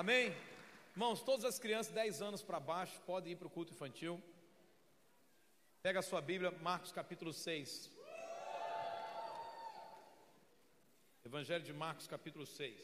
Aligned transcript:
Amém? 0.00 0.32
Irmãos, 0.92 1.20
todas 1.22 1.44
as 1.44 1.58
crianças 1.58 1.92
10 1.92 2.22
anos 2.22 2.40
para 2.40 2.60
baixo 2.60 3.00
podem 3.00 3.32
ir 3.32 3.36
para 3.36 3.48
o 3.48 3.50
culto 3.50 3.72
infantil. 3.72 4.22
Pega 5.82 5.98
a 5.98 6.02
sua 6.02 6.20
Bíblia, 6.20 6.52
Marcos 6.52 6.92
capítulo 6.92 7.32
6. 7.32 7.90
Evangelho 11.24 11.64
de 11.64 11.72
Marcos 11.72 12.06
capítulo 12.06 12.46
6. 12.46 12.80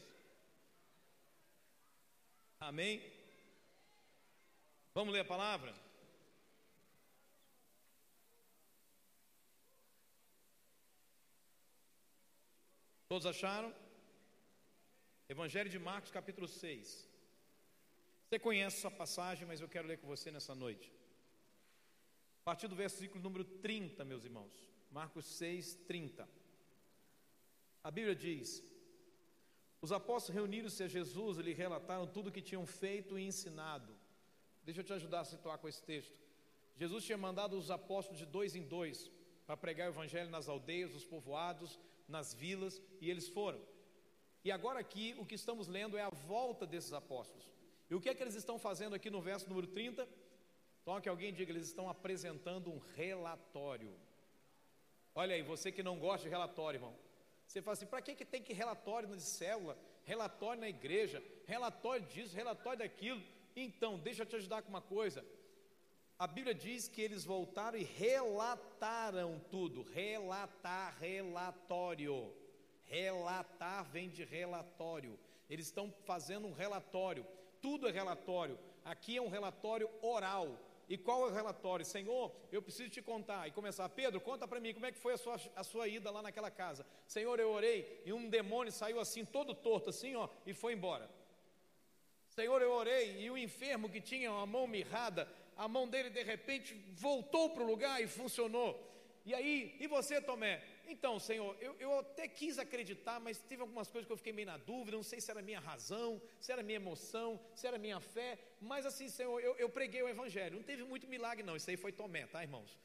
Amém? 2.58 3.00
Vamos 4.92 5.14
ler 5.14 5.20
a 5.20 5.24
palavra? 5.24 5.72
Todos 13.06 13.24
acharam? 13.24 13.72
Evangelho 15.34 15.68
de 15.68 15.80
Marcos, 15.80 16.12
capítulo 16.12 16.46
6. 16.46 17.10
Você 18.22 18.38
conhece 18.38 18.76
essa 18.76 18.88
passagem, 18.88 19.44
mas 19.48 19.60
eu 19.60 19.68
quero 19.68 19.88
ler 19.88 19.98
com 19.98 20.06
você 20.06 20.30
nessa 20.30 20.54
noite. 20.54 20.92
A 22.42 22.44
partir 22.44 22.68
do 22.68 22.76
versículo 22.76 23.20
número 23.20 23.42
30, 23.42 24.04
meus 24.04 24.24
irmãos. 24.24 24.52
Marcos 24.92 25.26
6, 25.26 25.74
30. 25.88 26.28
A 27.82 27.90
Bíblia 27.90 28.14
diz: 28.14 28.62
Os 29.82 29.90
apóstolos 29.90 30.36
reuniram-se 30.36 30.84
a 30.84 30.86
Jesus 30.86 31.38
e 31.38 31.42
lhe 31.42 31.52
relataram 31.52 32.06
tudo 32.06 32.28
o 32.28 32.32
que 32.32 32.40
tinham 32.40 32.64
feito 32.64 33.18
e 33.18 33.26
ensinado. 33.26 33.92
Deixa 34.62 34.82
eu 34.82 34.84
te 34.84 34.92
ajudar 34.92 35.22
a 35.22 35.24
situar 35.24 35.58
com 35.58 35.68
esse 35.68 35.82
texto. 35.82 36.16
Jesus 36.76 37.04
tinha 37.04 37.18
mandado 37.18 37.58
os 37.58 37.72
apóstolos 37.72 38.20
de 38.20 38.26
dois 38.26 38.54
em 38.54 38.62
dois 38.62 39.10
para 39.48 39.56
pregar 39.56 39.88
o 39.88 39.94
evangelho 39.94 40.30
nas 40.30 40.48
aldeias, 40.48 40.94
nos 40.94 41.04
povoados, 41.04 41.76
nas 42.06 42.32
vilas, 42.32 42.80
e 43.00 43.10
eles 43.10 43.28
foram. 43.28 43.73
E 44.44 44.52
agora 44.52 44.78
aqui 44.78 45.14
o 45.18 45.24
que 45.24 45.34
estamos 45.34 45.66
lendo 45.66 45.96
é 45.96 46.02
a 46.02 46.10
volta 46.10 46.66
desses 46.66 46.92
apóstolos. 46.92 47.50
E 47.88 47.94
o 47.94 48.00
que 48.00 48.10
é 48.10 48.14
que 48.14 48.22
eles 48.22 48.34
estão 48.34 48.58
fazendo 48.58 48.94
aqui 48.94 49.08
no 49.08 49.20
verso 49.20 49.48
número 49.48 49.66
30? 49.66 50.06
Então 50.82 51.00
que 51.00 51.08
alguém 51.08 51.32
diga, 51.32 51.50
eles 51.50 51.66
estão 51.66 51.88
apresentando 51.88 52.70
um 52.70 52.78
relatório. 52.94 53.94
Olha 55.14 55.34
aí, 55.34 55.42
você 55.42 55.72
que 55.72 55.82
não 55.82 55.98
gosta 55.98 56.24
de 56.24 56.28
relatório, 56.28 56.76
irmão. 56.76 56.94
Você 57.46 57.62
fala 57.62 57.72
assim, 57.72 57.86
para 57.86 58.02
que, 58.02 58.14
que 58.14 58.24
tem 58.24 58.42
que 58.42 58.52
relatório 58.52 59.08
de 59.08 59.22
célula, 59.22 59.78
relatório 60.04 60.60
na 60.60 60.68
igreja, 60.68 61.22
relatório 61.46 62.04
disso, 62.06 62.36
relatório 62.36 62.80
daquilo? 62.80 63.22
Então, 63.56 63.98
deixa 63.98 64.22
eu 64.22 64.26
te 64.26 64.36
ajudar 64.36 64.62
com 64.62 64.68
uma 64.68 64.82
coisa. 64.82 65.24
A 66.18 66.26
Bíblia 66.26 66.54
diz 66.54 66.86
que 66.86 67.00
eles 67.00 67.24
voltaram 67.24 67.78
e 67.78 67.84
relataram 67.84 69.40
tudo. 69.50 69.82
Relatar, 69.82 70.98
relatório. 70.98 72.34
Relatar 72.94 73.82
vem 73.94 74.08
de 74.08 74.22
relatório. 74.24 75.18
Eles 75.50 75.66
estão 75.66 75.92
fazendo 76.04 76.46
um 76.46 76.52
relatório. 76.52 77.26
Tudo 77.60 77.88
é 77.88 77.90
relatório. 77.90 78.56
Aqui 78.84 79.16
é 79.16 79.22
um 79.22 79.28
relatório 79.28 79.90
oral. 80.00 80.56
E 80.88 80.96
qual 80.96 81.26
é 81.26 81.30
o 81.30 81.34
relatório? 81.34 81.84
Senhor, 81.84 82.32
eu 82.52 82.62
preciso 82.62 82.90
te 82.90 83.02
contar. 83.02 83.48
E 83.48 83.50
começar, 83.50 83.88
Pedro, 83.88 84.20
conta 84.20 84.46
para 84.46 84.60
mim 84.60 84.72
como 84.72 84.86
é 84.86 84.92
que 84.92 84.98
foi 84.98 85.14
a 85.14 85.16
sua, 85.16 85.40
a 85.56 85.64
sua 85.64 85.88
ida 85.88 86.08
lá 86.08 86.22
naquela 86.22 86.52
casa. 86.52 86.86
Senhor, 87.04 87.40
eu 87.40 87.50
orei 87.50 88.00
e 88.04 88.12
um 88.12 88.28
demônio 88.28 88.72
saiu 88.72 89.00
assim, 89.00 89.24
todo 89.24 89.56
torto, 89.56 89.90
assim, 89.90 90.14
ó, 90.14 90.28
e 90.46 90.54
foi 90.54 90.74
embora. 90.74 91.10
Senhor, 92.28 92.62
eu 92.62 92.70
orei 92.70 93.20
e 93.22 93.28
o 93.28 93.36
enfermo 93.36 93.88
que 93.88 94.00
tinha 94.00 94.30
uma 94.30 94.46
mão 94.46 94.68
mirrada, 94.68 95.28
a 95.56 95.66
mão 95.66 95.88
dele 95.88 96.10
de 96.10 96.22
repente 96.22 96.74
voltou 96.92 97.50
para 97.50 97.64
o 97.64 97.66
lugar 97.66 98.00
e 98.00 98.06
funcionou. 98.06 98.94
E 99.24 99.32
aí, 99.34 99.74
e 99.80 99.86
você, 99.86 100.20
Tomé? 100.20 100.62
Então, 100.86 101.18
Senhor, 101.18 101.56
eu, 101.58 101.74
eu 101.80 101.98
até 102.00 102.28
quis 102.28 102.58
acreditar, 102.58 103.18
mas 103.18 103.38
teve 103.38 103.62
algumas 103.62 103.88
coisas 103.90 104.06
que 104.06 104.12
eu 104.12 104.18
fiquei 104.18 104.34
meio 104.34 104.46
na 104.46 104.58
dúvida, 104.58 104.98
não 104.98 105.02
sei 105.02 105.18
se 105.18 105.30
era 105.30 105.40
minha 105.40 105.60
razão, 105.60 106.20
se 106.38 106.52
era 106.52 106.62
minha 106.62 106.76
emoção, 106.76 107.40
se 107.54 107.66
era 107.66 107.78
minha 107.78 108.00
fé, 108.00 108.38
mas 108.60 108.84
assim, 108.84 109.08
Senhor, 109.08 109.40
eu, 109.40 109.56
eu 109.56 109.68
preguei 109.70 110.02
o 110.02 110.08
Evangelho, 110.08 110.56
não 110.56 110.62
teve 110.62 110.84
muito 110.84 111.08
milagre, 111.08 111.42
não. 111.42 111.56
Isso 111.56 111.70
aí 111.70 111.76
foi 111.76 111.90
Tomé, 111.90 112.26
tá, 112.26 112.42
irmãos? 112.42 112.78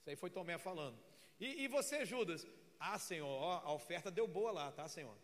Isso 0.00 0.10
aí 0.10 0.16
foi 0.16 0.30
Tomé 0.30 0.58
falando. 0.58 0.98
E, 1.38 1.62
e 1.62 1.68
você, 1.68 2.04
Judas? 2.04 2.44
Ah, 2.80 2.98
Senhor, 2.98 3.28
ó, 3.28 3.62
a 3.64 3.72
oferta 3.72 4.10
deu 4.10 4.26
boa 4.26 4.50
lá, 4.50 4.72
tá, 4.72 4.88
Senhor? 4.88 5.16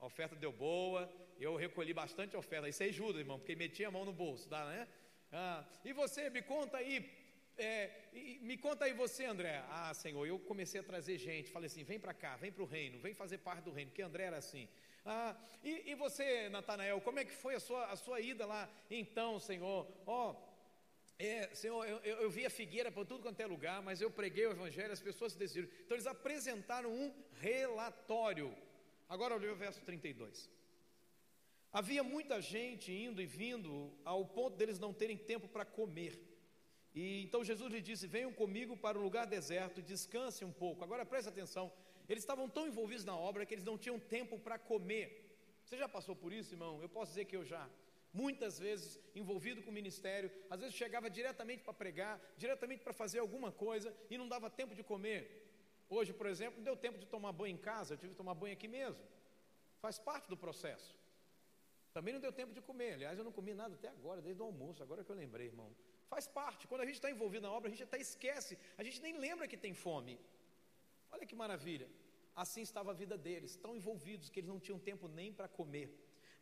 A 0.00 0.06
oferta 0.06 0.34
deu 0.34 0.52
boa, 0.52 1.08
eu 1.38 1.54
recolhi 1.54 1.94
bastante 1.94 2.36
oferta. 2.36 2.68
Isso 2.68 2.82
aí, 2.82 2.92
Judas, 2.92 3.20
irmão, 3.20 3.38
porque 3.38 3.54
meti 3.54 3.84
a 3.84 3.90
mão 3.90 4.04
no 4.04 4.12
bolso, 4.12 4.48
tá, 4.48 4.64
né? 4.66 4.88
Ah, 5.30 5.64
e 5.84 5.92
você, 5.92 6.28
me 6.30 6.42
conta 6.42 6.78
aí, 6.78 7.00
é, 7.58 7.90
me 8.40 8.56
conta 8.56 8.84
aí 8.84 8.92
você, 8.92 9.24
André. 9.24 9.62
Ah, 9.68 9.92
Senhor, 9.94 10.26
eu 10.26 10.38
comecei 10.38 10.80
a 10.80 10.84
trazer 10.84 11.18
gente. 11.18 11.50
Falei 11.50 11.66
assim: 11.66 11.84
vem 11.84 11.98
para 11.98 12.14
cá, 12.14 12.36
vem 12.36 12.52
para 12.52 12.62
o 12.62 12.66
reino, 12.66 12.98
vem 12.98 13.14
fazer 13.14 13.38
parte 13.38 13.62
do 13.62 13.72
reino, 13.72 13.90
porque 13.90 14.02
André 14.02 14.24
era 14.24 14.38
assim. 14.38 14.68
Ah, 15.04 15.36
e, 15.62 15.90
e 15.90 15.94
você, 15.94 16.48
Natanael, 16.48 17.00
como 17.00 17.18
é 17.18 17.24
que 17.24 17.32
foi 17.32 17.54
a 17.54 17.60
sua, 17.60 17.86
a 17.86 17.96
sua 17.96 18.20
ida 18.20 18.46
lá? 18.46 18.68
Então, 18.90 19.38
Senhor, 19.38 19.86
ó. 20.06 20.36
É, 21.18 21.52
Senhor, 21.52 21.84
eu, 21.84 21.98
eu, 21.98 22.16
eu 22.18 22.30
vi 22.30 22.46
a 22.46 22.50
figueira 22.50 22.92
por 22.92 23.04
tudo 23.04 23.22
quanto 23.22 23.40
é 23.40 23.46
lugar, 23.46 23.82
mas 23.82 24.00
eu 24.00 24.08
preguei 24.08 24.46
o 24.46 24.52
Evangelho, 24.52 24.92
as 24.92 25.00
pessoas 25.00 25.32
se 25.32 25.38
decidiram. 25.38 25.68
Então 25.84 25.96
eles 25.96 26.06
apresentaram 26.06 26.92
um 26.92 27.12
relatório. 27.40 28.56
Agora 29.08 29.34
olha 29.34 29.52
o 29.52 29.56
verso 29.56 29.80
32. 29.80 30.48
Havia 31.72 32.04
muita 32.04 32.40
gente 32.40 32.92
indo 32.92 33.20
e 33.20 33.26
vindo 33.26 33.92
ao 34.04 34.24
ponto 34.26 34.56
deles 34.56 34.78
não 34.78 34.92
terem 34.92 35.16
tempo 35.16 35.48
para 35.48 35.64
comer. 35.64 36.27
E 36.98 37.22
então 37.24 37.44
Jesus 37.48 37.68
lhe 37.72 37.80
disse: 37.88 38.12
Venham 38.16 38.32
comigo 38.40 38.76
para 38.84 38.98
um 38.98 39.04
lugar 39.08 39.24
deserto, 39.36 39.80
descansem 39.80 40.44
um 40.50 40.54
pouco. 40.62 40.82
Agora 40.86 41.06
preste 41.12 41.28
atenção, 41.28 41.66
eles 42.08 42.24
estavam 42.24 42.46
tão 42.56 42.64
envolvidos 42.70 43.04
na 43.10 43.16
obra 43.28 43.46
que 43.46 43.54
eles 43.54 43.68
não 43.70 43.78
tinham 43.84 43.98
tempo 44.16 44.36
para 44.46 44.58
comer. 44.70 45.06
Você 45.64 45.76
já 45.82 45.88
passou 45.96 46.16
por 46.22 46.32
isso, 46.38 46.54
irmão? 46.54 46.82
Eu 46.82 46.88
posso 46.88 47.10
dizer 47.12 47.26
que 47.26 47.36
eu 47.36 47.44
já. 47.44 47.64
Muitas 48.12 48.58
vezes 48.58 48.98
envolvido 49.14 49.62
com 49.62 49.70
o 49.70 49.78
ministério, 49.80 50.28
às 50.50 50.58
vezes 50.60 50.74
chegava 50.74 51.08
diretamente 51.08 51.62
para 51.62 51.74
pregar, 51.82 52.14
diretamente 52.36 52.82
para 52.82 52.92
fazer 52.92 53.20
alguma 53.20 53.52
coisa 53.52 53.94
e 54.10 54.18
não 54.18 54.28
dava 54.34 54.50
tempo 54.50 54.74
de 54.74 54.82
comer. 54.82 55.20
Hoje, 55.88 56.12
por 56.12 56.26
exemplo, 56.26 56.56
não 56.56 56.64
deu 56.64 56.76
tempo 56.76 56.98
de 56.98 57.06
tomar 57.06 57.32
banho 57.32 57.54
em 57.54 57.62
casa, 57.70 57.94
eu 57.94 57.98
tive 57.98 58.12
que 58.12 58.18
tomar 58.22 58.34
banho 58.34 58.54
aqui 58.54 58.66
mesmo. 58.66 59.00
Faz 59.84 60.00
parte 60.00 60.28
do 60.28 60.36
processo. 60.36 60.98
Também 61.92 62.12
não 62.12 62.20
deu 62.20 62.32
tempo 62.32 62.52
de 62.52 62.60
comer. 62.60 62.94
Aliás, 62.94 63.16
eu 63.16 63.24
não 63.24 63.32
comi 63.38 63.54
nada 63.54 63.74
até 63.74 63.88
agora, 63.88 64.20
desde 64.20 64.42
o 64.42 64.46
almoço, 64.46 64.82
agora 64.82 65.04
que 65.04 65.12
eu 65.12 65.16
lembrei, 65.16 65.46
irmão. 65.46 65.70
Faz 66.08 66.26
parte. 66.26 66.66
Quando 66.66 66.82
a 66.82 66.86
gente 66.86 66.96
está 66.96 67.10
envolvido 67.10 67.46
na 67.46 67.52
obra, 67.52 67.68
a 67.68 67.70
gente 67.70 67.82
até 67.82 67.98
esquece, 67.98 68.58
a 68.76 68.82
gente 68.82 69.00
nem 69.00 69.16
lembra 69.18 69.46
que 69.46 69.56
tem 69.56 69.74
fome. 69.74 70.18
Olha 71.10 71.26
que 71.26 71.34
maravilha. 71.34 71.88
Assim 72.34 72.62
estava 72.62 72.90
a 72.92 72.94
vida 72.94 73.16
deles, 73.18 73.56
tão 73.56 73.74
envolvidos 73.74 74.30
que 74.30 74.40
eles 74.40 74.48
não 74.48 74.60
tinham 74.60 74.78
tempo 74.78 75.08
nem 75.08 75.32
para 75.32 75.48
comer. 75.48 75.88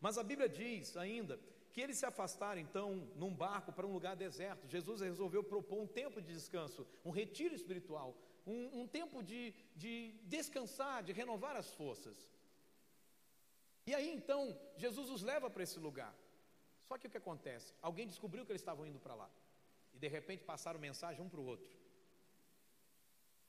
Mas 0.00 0.18
a 0.18 0.22
Bíblia 0.22 0.48
diz 0.48 0.96
ainda 0.96 1.40
que 1.72 1.80
eles 1.80 1.98
se 1.98 2.06
afastaram 2.06 2.60
então 2.60 3.10
num 3.16 3.34
barco 3.34 3.72
para 3.72 3.86
um 3.86 3.92
lugar 3.92 4.14
deserto. 4.14 4.68
Jesus 4.68 5.00
resolveu 5.00 5.42
propor 5.42 5.78
um 5.80 5.86
tempo 5.86 6.20
de 6.20 6.32
descanso, 6.32 6.86
um 7.04 7.10
retiro 7.10 7.54
espiritual, 7.54 8.16
um, 8.46 8.82
um 8.82 8.86
tempo 8.86 9.22
de, 9.22 9.54
de 9.74 10.12
descansar, 10.24 11.02
de 11.02 11.12
renovar 11.12 11.56
as 11.56 11.72
forças. 11.74 12.30
E 13.86 13.94
aí 13.94 14.10
então 14.12 14.58
Jesus 14.76 15.10
os 15.10 15.22
leva 15.22 15.48
para 15.48 15.62
esse 15.62 15.78
lugar. 15.78 16.14
Só 16.84 16.96
que 16.98 17.06
o 17.06 17.10
que 17.10 17.18
acontece? 17.18 17.74
Alguém 17.82 18.06
descobriu 18.06 18.44
que 18.44 18.52
eles 18.52 18.62
estavam 18.62 18.86
indo 18.86 18.98
para 18.98 19.14
lá. 19.14 19.30
E 19.96 19.98
de 19.98 20.08
repente 20.08 20.44
passaram 20.44 20.78
mensagem 20.78 21.24
um 21.24 21.28
para 21.28 21.40
o 21.40 21.44
outro. 21.44 21.74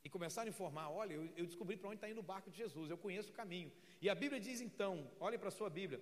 E 0.03 0.09
começaram 0.09 0.47
a 0.47 0.53
informar: 0.56 0.90
olha, 0.90 1.13
eu, 1.13 1.25
eu 1.35 1.46
descobri 1.46 1.75
para 1.75 1.90
onde 1.90 1.97
está 1.97 2.09
indo 2.09 2.22
o 2.22 2.30
barco 2.34 2.50
de 2.50 2.58
Jesus, 2.58 2.90
eu 2.90 2.97
conheço 2.97 3.31
o 3.31 3.34
caminho. 3.34 3.72
E 4.02 4.09
a 4.09 4.16
Bíblia 4.16 4.40
diz 4.40 4.62
então: 4.62 5.12
olhe 5.19 5.38
para 5.38 5.50
a 5.50 5.52
sua 5.52 5.69
Bíblia, 5.69 6.02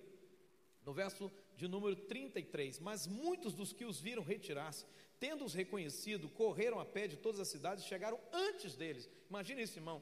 no 0.84 0.92
verso 0.92 1.30
de 1.56 1.66
número 1.66 1.96
33: 1.96 2.78
Mas 2.78 3.06
muitos 3.06 3.52
dos 3.52 3.72
que 3.72 3.84
os 3.84 4.00
viram 4.00 4.22
retirar-se, 4.22 4.86
tendo-os 5.18 5.54
reconhecido, 5.54 6.28
correram 6.28 6.78
a 6.78 6.84
pé 6.84 7.08
de 7.08 7.16
todas 7.16 7.40
as 7.40 7.48
cidades 7.48 7.84
e 7.84 7.88
chegaram 7.88 8.20
antes 8.32 8.76
deles. 8.76 9.10
Imagina 9.28 9.60
isso, 9.60 9.76
irmão. 9.78 10.00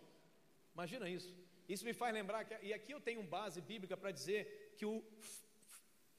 Imagina 0.75 1.09
isso. 1.09 1.35
Isso 1.67 1.85
me 1.87 1.95
faz 1.95 2.13
lembrar 2.13 2.45
que, 2.45 2.55
e 2.67 2.75
aqui 2.75 2.93
eu 2.93 3.01
tenho 3.01 3.23
base 3.23 3.63
bíblica 3.63 3.97
para 3.97 4.11
dizer 4.11 4.75
que 4.77 4.85
o 4.85 5.03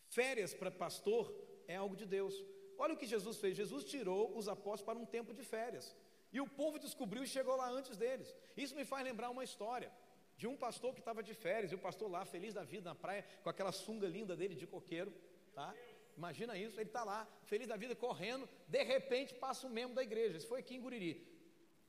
férias 0.10 0.54
para 0.54 0.72
pastor 0.72 1.32
é 1.68 1.76
algo 1.76 1.96
de 1.96 2.06
Deus. 2.06 2.34
Olha 2.78 2.94
o 2.94 2.98
que 2.98 3.06
Jesus 3.06 3.38
fez: 3.38 3.56
Jesus 3.56 3.84
tirou 3.84 4.38
os 4.38 4.48
apóstolos 4.48 4.82
para 4.82 5.00
um 5.00 5.06
tempo 5.06 5.34
de 5.34 5.44
férias. 5.44 5.96
E 6.32 6.42
o 6.42 6.48
povo 6.48 6.78
descobriu 6.78 7.24
e 7.24 7.28
chegou 7.28 7.56
lá 7.56 7.70
antes 7.70 7.96
deles. 7.98 8.36
Isso 8.58 8.76
me 8.76 8.84
faz 8.84 9.04
lembrar 9.04 9.30
uma 9.30 9.44
história 9.44 9.92
de 10.38 10.48
um 10.48 10.58
pastor 10.58 10.94
que 10.94 11.00
estava 11.00 11.24
de 11.24 11.34
férias, 11.34 11.72
e 11.72 11.76
o 11.76 11.80
pastor 11.80 12.10
lá, 12.12 12.26
feliz 12.26 12.54
da 12.54 12.64
vida 12.64 12.90
na 12.90 12.96
praia, 12.96 13.26
com 13.42 13.50
aquela 13.50 13.72
sunga 13.72 14.08
linda 14.08 14.36
dele 14.36 14.54
de 14.54 14.68
coqueiro, 14.68 15.14
tá? 15.54 15.74
Imagina 16.18 16.58
isso, 16.58 16.80
ele 16.80 16.90
está 16.90 17.04
lá, 17.04 17.28
feliz 17.44 17.68
da 17.68 17.76
vida, 17.76 17.96
correndo, 17.96 18.48
de 18.68 18.84
repente 18.84 19.34
passa 19.34 19.68
um 19.68 19.70
membro 19.70 19.96
da 19.96 20.04
igreja. 20.04 20.38
Isso 20.38 20.48
foi 20.48 20.60
aqui 20.60 20.76
em 20.76 20.82
Guriri. 20.82 21.26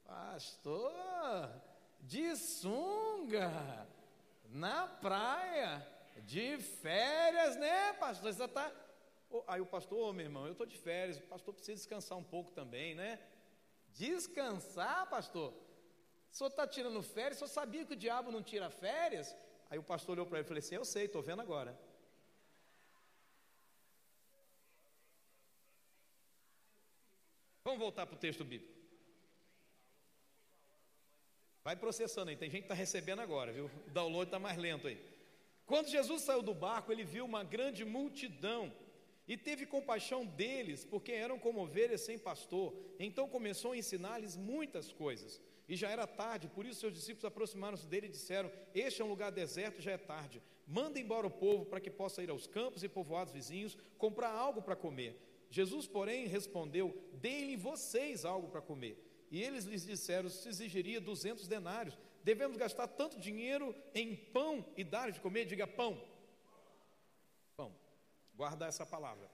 Pastor, 0.05 0.93
de 2.01 2.37
sunga, 2.37 3.87
na 4.49 4.87
praia, 4.87 5.85
de 6.25 6.59
férias, 6.59 7.57
né, 7.57 7.93
pastor? 7.95 8.33
Você 8.33 8.45
está 8.45 8.73
Aí 9.47 9.61
o 9.61 9.67
pastor, 9.67 9.99
oh, 9.99 10.13
meu 10.13 10.27
irmão, 10.27 10.47
eu 10.47 10.53
estou 10.53 10.67
de 10.67 10.77
férias, 10.77 11.19
o 11.19 11.23
pastor 11.23 11.53
precisa 11.55 11.77
descansar 11.77 12.17
um 12.17 12.25
pouco 12.25 12.51
também, 12.53 12.95
né? 12.95 13.19
Descansar, 13.93 15.09
pastor? 15.09 15.53
O 15.53 16.35
senhor 16.37 16.49
está 16.49 16.67
tirando 16.67 17.03
férias, 17.03 17.37
o 17.37 17.39
senhor 17.41 17.49
sabia 17.49 17.85
que 17.85 17.95
o 17.95 17.97
diabo 17.97 18.31
não 18.31 18.43
tira 18.43 18.71
férias? 18.71 19.35
Aí 19.71 19.79
o 19.79 19.83
pastor 19.83 20.13
olhou 20.13 20.27
para 20.27 20.39
ele 20.39 20.47
e 20.47 20.49
falou 20.49 20.59
assim: 20.59 20.75
Eu 20.75 20.85
sei, 20.85 21.07
estou 21.07 21.23
vendo 21.23 21.43
agora. 21.43 21.79
Vamos 27.65 27.81
voltar 27.81 28.07
para 28.07 28.15
o 28.15 28.19
texto 28.19 28.45
bíblico. 28.45 28.75
Vai 31.65 31.75
processando 31.75 32.31
aí, 32.31 32.37
tem 32.37 32.49
gente 32.49 32.61
que 32.61 32.67
está 32.67 32.75
recebendo 32.75 33.21
agora, 33.21 33.53
viu? 33.53 33.69
O 33.89 33.91
download 33.91 34.29
está 34.29 34.39
mais 34.39 34.57
lento 34.57 34.87
aí. 34.87 35.05
Quando 35.67 35.89
Jesus 35.89 36.23
saiu 36.23 36.43
do 36.43 36.55
barco, 36.55 36.93
ele 36.93 37.03
viu 37.03 37.25
uma 37.25 37.43
grande 37.43 37.85
multidão 37.85 38.73
e 39.29 39.37
teve 39.37 39.67
compaixão 39.67 40.25
deles, 40.25 40.85
porque 40.85 41.13
eram 41.13 41.39
como 41.39 41.63
ovelhas 41.63 42.03
sem 42.03 42.19
pastor. 42.19 42.75
Então 42.99 43.29
começou 43.29 43.73
a 43.73 43.77
ensinar-lhes 43.77 44.37
muitas 44.37 44.93
coisas. 44.93 45.41
E 45.69 45.75
já 45.75 45.91
era 45.91 46.07
tarde, 46.07 46.49
por 46.49 46.65
isso 46.65 46.81
seus 46.81 46.95
discípulos 46.95 47.25
aproximaram-se 47.25 47.87
dele 47.87 48.07
e 48.07 48.11
disseram: 48.11 48.51
Este 48.73 49.03
é 49.03 49.05
um 49.05 49.09
lugar 49.09 49.33
deserto, 49.33 49.83
já 49.83 49.93
é 49.93 49.99
tarde. 49.99 50.41
Manda 50.67 50.99
embora 51.01 51.27
o 51.27 51.31
povo 51.31 51.67
para 51.67 51.81
que 51.81 51.91
possa 51.91 52.23
ir 52.23 52.31
aos 52.31 52.47
campos 52.47 52.85
e 52.85 52.89
povoados 52.89 53.33
vizinhos 53.33 53.77
comprar 53.99 54.31
algo 54.31 54.63
para 54.63 54.77
comer. 54.77 55.21
Jesus, 55.51 55.89
porém, 55.89 56.27
respondeu: 56.27 56.97
Deem-lhe 57.15 57.57
vocês 57.57 58.25
algo 58.25 58.49
para 58.49 58.61
comer. 58.61 59.03
E 59.29 59.43
eles 59.43 59.65
lhes 59.65 59.85
disseram: 59.85 60.29
Se 60.29 60.49
exigiria 60.49 61.01
duzentos 61.01 61.49
denários, 61.49 61.99
devemos 62.23 62.57
gastar 62.57 62.87
tanto 62.87 63.19
dinheiro 63.19 63.75
em 63.93 64.15
pão 64.15 64.65
e 64.77 64.85
dar 64.85 65.11
de 65.11 65.21
comer? 65.21 65.47
Diga 65.47 65.67
pão. 65.67 65.97
Pão. 65.97 66.16
Guarda 68.37 68.67
essa 68.67 68.85
palavra. 68.85 69.31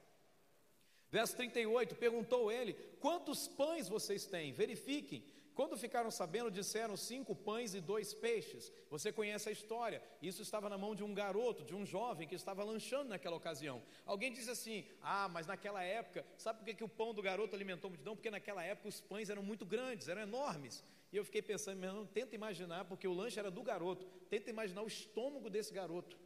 Verso 1.10 1.36
38, 1.36 1.94
perguntou 1.96 2.50
ele: 2.50 2.72
Quantos 3.00 3.46
pães 3.48 3.88
vocês 3.88 4.24
têm? 4.24 4.52
Verifiquem. 4.52 5.22
Quando 5.54 5.76
ficaram 5.76 6.10
sabendo, 6.10 6.50
disseram 6.50 6.96
cinco 6.96 7.34
pães 7.34 7.74
e 7.74 7.80
dois 7.80 8.14
peixes. 8.14 8.72
Você 8.88 9.12
conhece 9.12 9.50
a 9.50 9.52
história. 9.52 10.02
Isso 10.22 10.40
estava 10.40 10.70
na 10.70 10.78
mão 10.78 10.94
de 10.94 11.04
um 11.04 11.12
garoto, 11.12 11.62
de 11.62 11.74
um 11.74 11.84
jovem 11.84 12.26
que 12.26 12.34
estava 12.34 12.64
lanchando 12.64 13.10
naquela 13.10 13.36
ocasião. 13.36 13.82
Alguém 14.06 14.32
diz 14.32 14.48
assim: 14.48 14.86
Ah, 15.02 15.28
mas 15.28 15.46
naquela 15.46 15.82
época, 15.82 16.24
sabe 16.38 16.60
por 16.60 16.64
que, 16.64 16.74
que 16.74 16.84
o 16.84 16.88
pão 16.88 17.12
do 17.12 17.20
garoto 17.20 17.54
alimentou 17.54 17.88
a 17.88 17.90
multidão? 17.90 18.16
Porque 18.16 18.30
naquela 18.30 18.64
época 18.64 18.88
os 18.88 19.00
pães 19.00 19.28
eram 19.28 19.42
muito 19.42 19.66
grandes, 19.66 20.08
eram 20.08 20.22
enormes. 20.22 20.82
E 21.12 21.16
eu 21.18 21.24
fiquei 21.26 21.42
pensando, 21.42 21.78
meu 21.78 21.90
irmão, 21.90 22.06
tenta 22.06 22.34
imaginar, 22.34 22.86
porque 22.86 23.06
o 23.06 23.12
lanche 23.12 23.38
era 23.38 23.50
do 23.50 23.62
garoto, 23.62 24.06
tenta 24.30 24.48
imaginar 24.48 24.80
o 24.80 24.86
estômago 24.86 25.50
desse 25.50 25.74
garoto. 25.74 26.16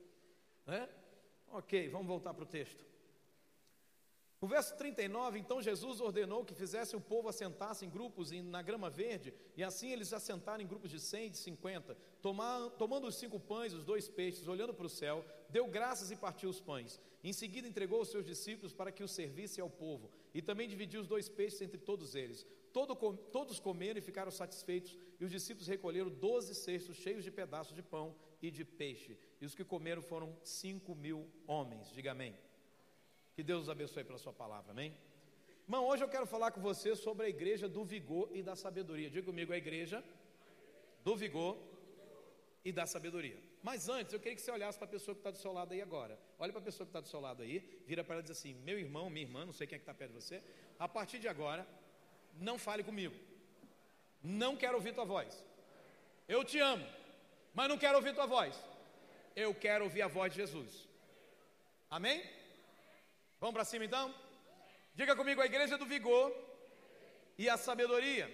Né? 0.64 0.88
Ok, 1.56 1.88
vamos 1.88 2.06
voltar 2.06 2.34
para 2.34 2.44
o 2.44 2.46
texto. 2.46 2.84
O 4.42 4.46
verso 4.46 4.76
39, 4.76 5.38
então 5.38 5.62
Jesus 5.62 6.02
ordenou 6.02 6.44
que 6.44 6.54
fizesse 6.54 6.94
o 6.94 7.00
povo 7.00 7.30
assentar-se 7.30 7.86
em 7.86 7.88
grupos 7.88 8.30
na 8.30 8.60
grama 8.60 8.90
verde, 8.90 9.32
e 9.56 9.64
assim 9.64 9.90
eles 9.90 10.12
assentaram 10.12 10.62
em 10.62 10.66
grupos 10.66 10.90
de 10.90 11.00
cem, 11.00 11.30
de 11.30 11.38
cinquenta, 11.38 11.96
tomando 12.20 13.06
os 13.06 13.14
cinco 13.14 13.40
pães, 13.40 13.72
os 13.72 13.86
dois 13.86 14.06
peixes, 14.06 14.46
olhando 14.46 14.74
para 14.74 14.84
o 14.84 14.90
céu, 14.90 15.24
deu 15.48 15.66
graças 15.66 16.10
e 16.10 16.16
partiu 16.16 16.50
os 16.50 16.60
pães. 16.60 17.00
Em 17.24 17.32
seguida 17.32 17.66
entregou 17.66 18.02
os 18.02 18.10
seus 18.10 18.26
discípulos 18.26 18.74
para 18.74 18.92
que 18.92 19.02
os 19.02 19.12
servisse 19.12 19.58
ao 19.58 19.70
povo, 19.70 20.10
e 20.34 20.42
também 20.42 20.68
dividiu 20.68 21.00
os 21.00 21.08
dois 21.08 21.26
peixes 21.26 21.62
entre 21.62 21.78
todos 21.78 22.14
eles. 22.14 22.46
Todo, 22.76 22.94
todos 23.32 23.58
comeram 23.58 23.98
e 23.98 24.02
ficaram 24.02 24.30
satisfeitos, 24.30 24.98
e 25.18 25.24
os 25.24 25.30
discípulos 25.30 25.66
recolheram 25.66 26.10
doze 26.10 26.54
cestos 26.54 26.98
cheios 26.98 27.24
de 27.24 27.30
pedaços 27.30 27.74
de 27.74 27.82
pão 27.82 28.14
e 28.42 28.50
de 28.50 28.66
peixe, 28.66 29.16
e 29.40 29.46
os 29.46 29.54
que 29.54 29.64
comeram 29.64 30.02
foram 30.02 30.36
cinco 30.44 30.94
mil 30.94 31.26
homens. 31.46 31.90
Diga 31.90 32.12
amém. 32.12 32.36
Que 33.34 33.42
Deus 33.42 33.62
os 33.62 33.70
abençoe 33.70 34.04
pela 34.04 34.18
sua 34.18 34.34
palavra, 34.34 34.72
amém? 34.72 34.94
Irmão, 35.64 35.86
hoje 35.86 36.04
eu 36.04 36.08
quero 36.10 36.26
falar 36.26 36.50
com 36.50 36.60
você 36.60 36.94
sobre 36.94 37.24
a 37.24 37.28
igreja 37.30 37.66
do 37.66 37.82
vigor 37.82 38.28
e 38.34 38.42
da 38.42 38.54
sabedoria. 38.54 39.08
Diga 39.08 39.24
comigo, 39.24 39.54
a 39.54 39.56
igreja 39.56 40.04
do 41.02 41.16
vigor 41.16 41.56
e 42.62 42.72
da 42.72 42.84
sabedoria. 42.84 43.40
Mas 43.62 43.88
antes, 43.88 44.12
eu 44.12 44.20
queria 44.20 44.36
que 44.36 44.42
você 44.42 44.50
olhasse 44.50 44.76
para 44.76 44.86
a 44.86 44.90
pessoa 44.90 45.14
que 45.14 45.20
está 45.20 45.30
do 45.30 45.38
seu 45.38 45.50
lado 45.50 45.72
aí 45.72 45.80
agora. 45.80 46.20
Olha 46.38 46.52
para 46.52 46.60
a 46.60 46.64
pessoa 46.64 46.84
que 46.84 46.90
está 46.90 47.00
do 47.00 47.08
seu 47.08 47.20
lado 47.20 47.42
aí, 47.42 47.58
vira 47.86 48.04
para 48.04 48.16
ela 48.16 48.20
e 48.20 48.24
diz 48.24 48.32
assim: 48.32 48.52
Meu 48.52 48.78
irmão, 48.78 49.08
minha 49.08 49.24
irmã, 49.24 49.46
não 49.46 49.54
sei 49.54 49.66
quem 49.66 49.76
é 49.76 49.78
que 49.78 49.84
está 49.84 49.94
perto 49.94 50.12
de 50.12 50.22
você, 50.22 50.42
a 50.78 50.86
partir 50.86 51.18
de 51.18 51.26
agora, 51.26 51.66
não 52.38 52.58
fale 52.58 52.82
comigo. 52.82 53.14
Não 54.22 54.56
quero 54.56 54.74
ouvir 54.74 54.94
tua 54.94 55.04
voz. 55.04 55.44
Eu 56.28 56.44
te 56.44 56.58
amo, 56.58 56.86
mas 57.54 57.68
não 57.68 57.78
quero 57.78 57.96
ouvir 57.96 58.14
tua 58.14 58.26
voz. 58.26 58.54
Eu 59.34 59.54
quero 59.54 59.84
ouvir 59.84 60.02
a 60.02 60.08
voz 60.08 60.32
de 60.32 60.38
Jesus. 60.40 60.88
Amém? 61.90 62.22
Vamos 63.38 63.54
para 63.54 63.64
cima 63.64 63.84
então? 63.84 64.14
Diga 64.94 65.14
comigo, 65.14 65.40
a 65.40 65.46
igreja 65.46 65.76
do 65.76 65.86
vigor 65.86 66.34
e 67.38 67.48
a 67.48 67.56
sabedoria. 67.56 68.26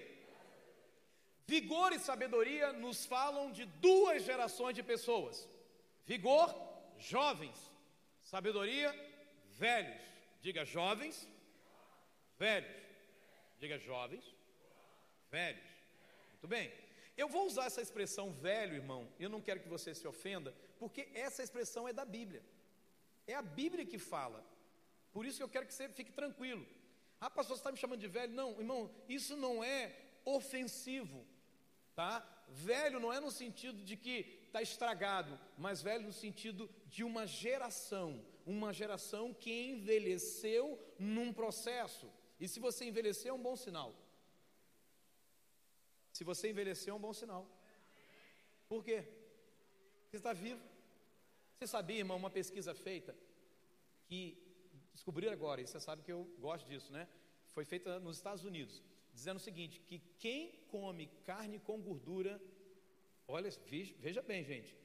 Vigor 1.46 1.92
e 1.92 1.98
sabedoria 1.98 2.72
nos 2.72 3.04
falam 3.04 3.50
de 3.50 3.64
duas 3.64 4.22
gerações 4.24 4.74
de 4.74 4.82
pessoas: 4.82 5.48
vigor, 6.06 6.54
jovens, 6.98 7.58
sabedoria, 8.22 8.90
velhos. 9.50 10.00
Diga 10.40 10.64
jovens, 10.64 11.28
velhos. 12.38 12.82
Diga 13.62 13.78
jovens, 13.78 14.24
velhos. 15.30 15.68
Muito 16.32 16.48
bem. 16.48 16.72
Eu 17.16 17.28
vou 17.28 17.46
usar 17.46 17.66
essa 17.66 17.80
expressão 17.80 18.32
velho, 18.32 18.74
irmão, 18.74 19.08
eu 19.20 19.30
não 19.30 19.40
quero 19.40 19.60
que 19.60 19.68
você 19.68 19.94
se 19.94 20.04
ofenda, 20.04 20.52
porque 20.80 21.08
essa 21.14 21.44
expressão 21.44 21.86
é 21.86 21.92
da 21.92 22.04
Bíblia. 22.04 22.42
É 23.24 23.34
a 23.36 23.42
Bíblia 23.60 23.86
que 23.86 24.00
fala. 24.00 24.44
Por 25.12 25.24
isso 25.24 25.36
que 25.36 25.44
eu 25.44 25.48
quero 25.48 25.66
que 25.68 25.74
você 25.74 25.88
fique 25.88 26.10
tranquilo. 26.10 26.66
Ah, 27.20 27.30
pastor, 27.30 27.56
você 27.56 27.60
está 27.60 27.70
me 27.70 27.78
chamando 27.78 28.00
de 28.00 28.08
velho? 28.08 28.32
Não, 28.32 28.50
irmão, 28.58 28.90
isso 29.08 29.36
não 29.36 29.62
é 29.62 29.94
ofensivo, 30.24 31.24
tá? 31.94 32.26
Velho 32.48 32.98
não 32.98 33.12
é 33.12 33.20
no 33.20 33.30
sentido 33.30 33.84
de 33.84 33.96
que 33.96 34.40
está 34.46 34.60
estragado, 34.60 35.38
mas 35.56 35.80
velho 35.80 36.02
no 36.02 36.12
sentido 36.12 36.68
de 36.86 37.04
uma 37.04 37.28
geração, 37.28 38.26
uma 38.44 38.72
geração 38.72 39.32
que 39.32 39.52
envelheceu 39.52 40.76
num 40.98 41.32
processo. 41.32 42.10
E 42.42 42.48
se 42.52 42.58
você 42.66 42.84
envelhecer, 42.84 43.28
é 43.30 43.32
um 43.32 43.44
bom 43.48 43.56
sinal. 43.64 43.90
Se 46.16 46.24
você 46.30 46.50
envelhecer, 46.50 46.88
é 46.92 46.94
um 46.94 47.04
bom 47.06 47.12
sinal. 47.12 47.44
Por 48.68 48.82
quê? 48.86 48.98
Você 50.08 50.16
está 50.16 50.32
vivo. 50.32 50.64
Você 51.54 51.68
sabia, 51.68 51.98
irmão, 51.98 52.16
uma 52.16 52.34
pesquisa 52.38 52.74
feita 52.74 53.14
que 54.08 54.20
descobrir 54.92 55.28
agora, 55.28 55.60
e 55.60 55.68
você 55.68 55.78
sabe 55.78 56.02
que 56.02 56.10
eu 56.10 56.24
gosto 56.40 56.66
disso, 56.68 56.92
né? 56.92 57.08
Foi 57.54 57.64
feita 57.64 58.00
nos 58.00 58.16
Estados 58.16 58.44
Unidos, 58.44 58.82
dizendo 59.14 59.36
o 59.36 59.46
seguinte: 59.48 59.80
que 59.88 60.00
quem 60.18 60.66
come 60.74 61.06
carne 61.24 61.60
com 61.60 61.80
gordura, 61.80 62.42
olha, 63.28 63.50
veja 64.00 64.20
bem, 64.20 64.42
gente, 64.42 64.76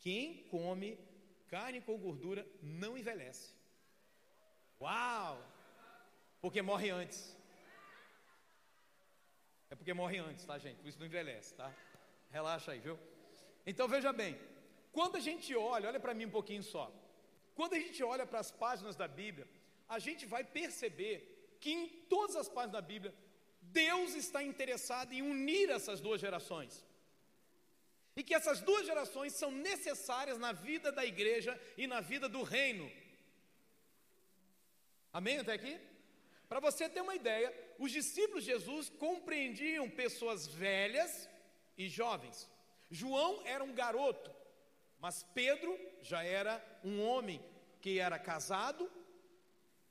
quem 0.00 0.48
come 0.48 0.98
carne 1.46 1.80
com 1.80 1.96
gordura 1.96 2.44
não 2.60 2.98
envelhece. 2.98 3.54
Uau! 4.80 5.53
Porque 6.44 6.60
morre 6.60 6.90
antes. 6.90 7.34
É 9.70 9.74
porque 9.74 9.94
morre 9.94 10.18
antes, 10.18 10.44
tá, 10.44 10.58
gente? 10.58 10.76
Por 10.80 10.88
isso 10.88 10.98
não 10.98 11.06
envelhece, 11.06 11.54
tá? 11.54 11.68
Relaxa 12.30 12.72
aí, 12.72 12.80
viu? 12.86 12.98
Então 13.70 13.88
veja 13.88 14.12
bem, 14.12 14.38
quando 14.92 15.16
a 15.16 15.20
gente 15.20 15.56
olha, 15.56 15.88
olha 15.88 15.98
para 15.98 16.12
mim 16.12 16.26
um 16.26 16.34
pouquinho 16.38 16.62
só. 16.62 16.92
Quando 17.54 17.72
a 17.72 17.78
gente 17.78 18.02
olha 18.04 18.26
para 18.26 18.40
as 18.40 18.50
páginas 18.50 18.94
da 18.94 19.08
Bíblia, 19.08 19.48
a 19.88 19.98
gente 19.98 20.26
vai 20.26 20.44
perceber 20.44 21.56
que 21.62 21.70
em 21.70 21.88
todas 22.10 22.36
as 22.36 22.46
páginas 22.46 22.74
da 22.74 22.82
Bíblia, 22.82 23.14
Deus 23.62 24.12
está 24.14 24.42
interessado 24.42 25.14
em 25.14 25.22
unir 25.22 25.70
essas 25.70 25.98
duas 25.98 26.20
gerações. 26.20 26.84
E 28.14 28.22
que 28.22 28.34
essas 28.34 28.60
duas 28.60 28.84
gerações 28.84 29.32
são 29.32 29.50
necessárias 29.50 30.38
na 30.38 30.52
vida 30.52 30.92
da 30.92 31.06
igreja 31.06 31.58
e 31.78 31.86
na 31.86 32.02
vida 32.02 32.28
do 32.28 32.42
reino. 32.42 32.92
Amém 35.10 35.38
até 35.38 35.54
aqui? 35.54 35.93
Para 36.54 36.70
você 36.70 36.88
ter 36.88 37.00
uma 37.00 37.16
ideia, 37.16 37.52
os 37.80 37.90
discípulos 37.90 38.44
de 38.44 38.52
Jesus 38.52 38.88
compreendiam 38.88 39.90
pessoas 39.90 40.46
velhas 40.46 41.28
e 41.76 41.88
jovens. 41.88 42.48
João 42.88 43.42
era 43.44 43.64
um 43.64 43.74
garoto, 43.74 44.30
mas 45.00 45.24
Pedro 45.34 45.76
já 46.00 46.22
era 46.22 46.64
um 46.84 47.02
homem 47.02 47.44
que 47.80 47.98
era 47.98 48.20
casado. 48.20 48.88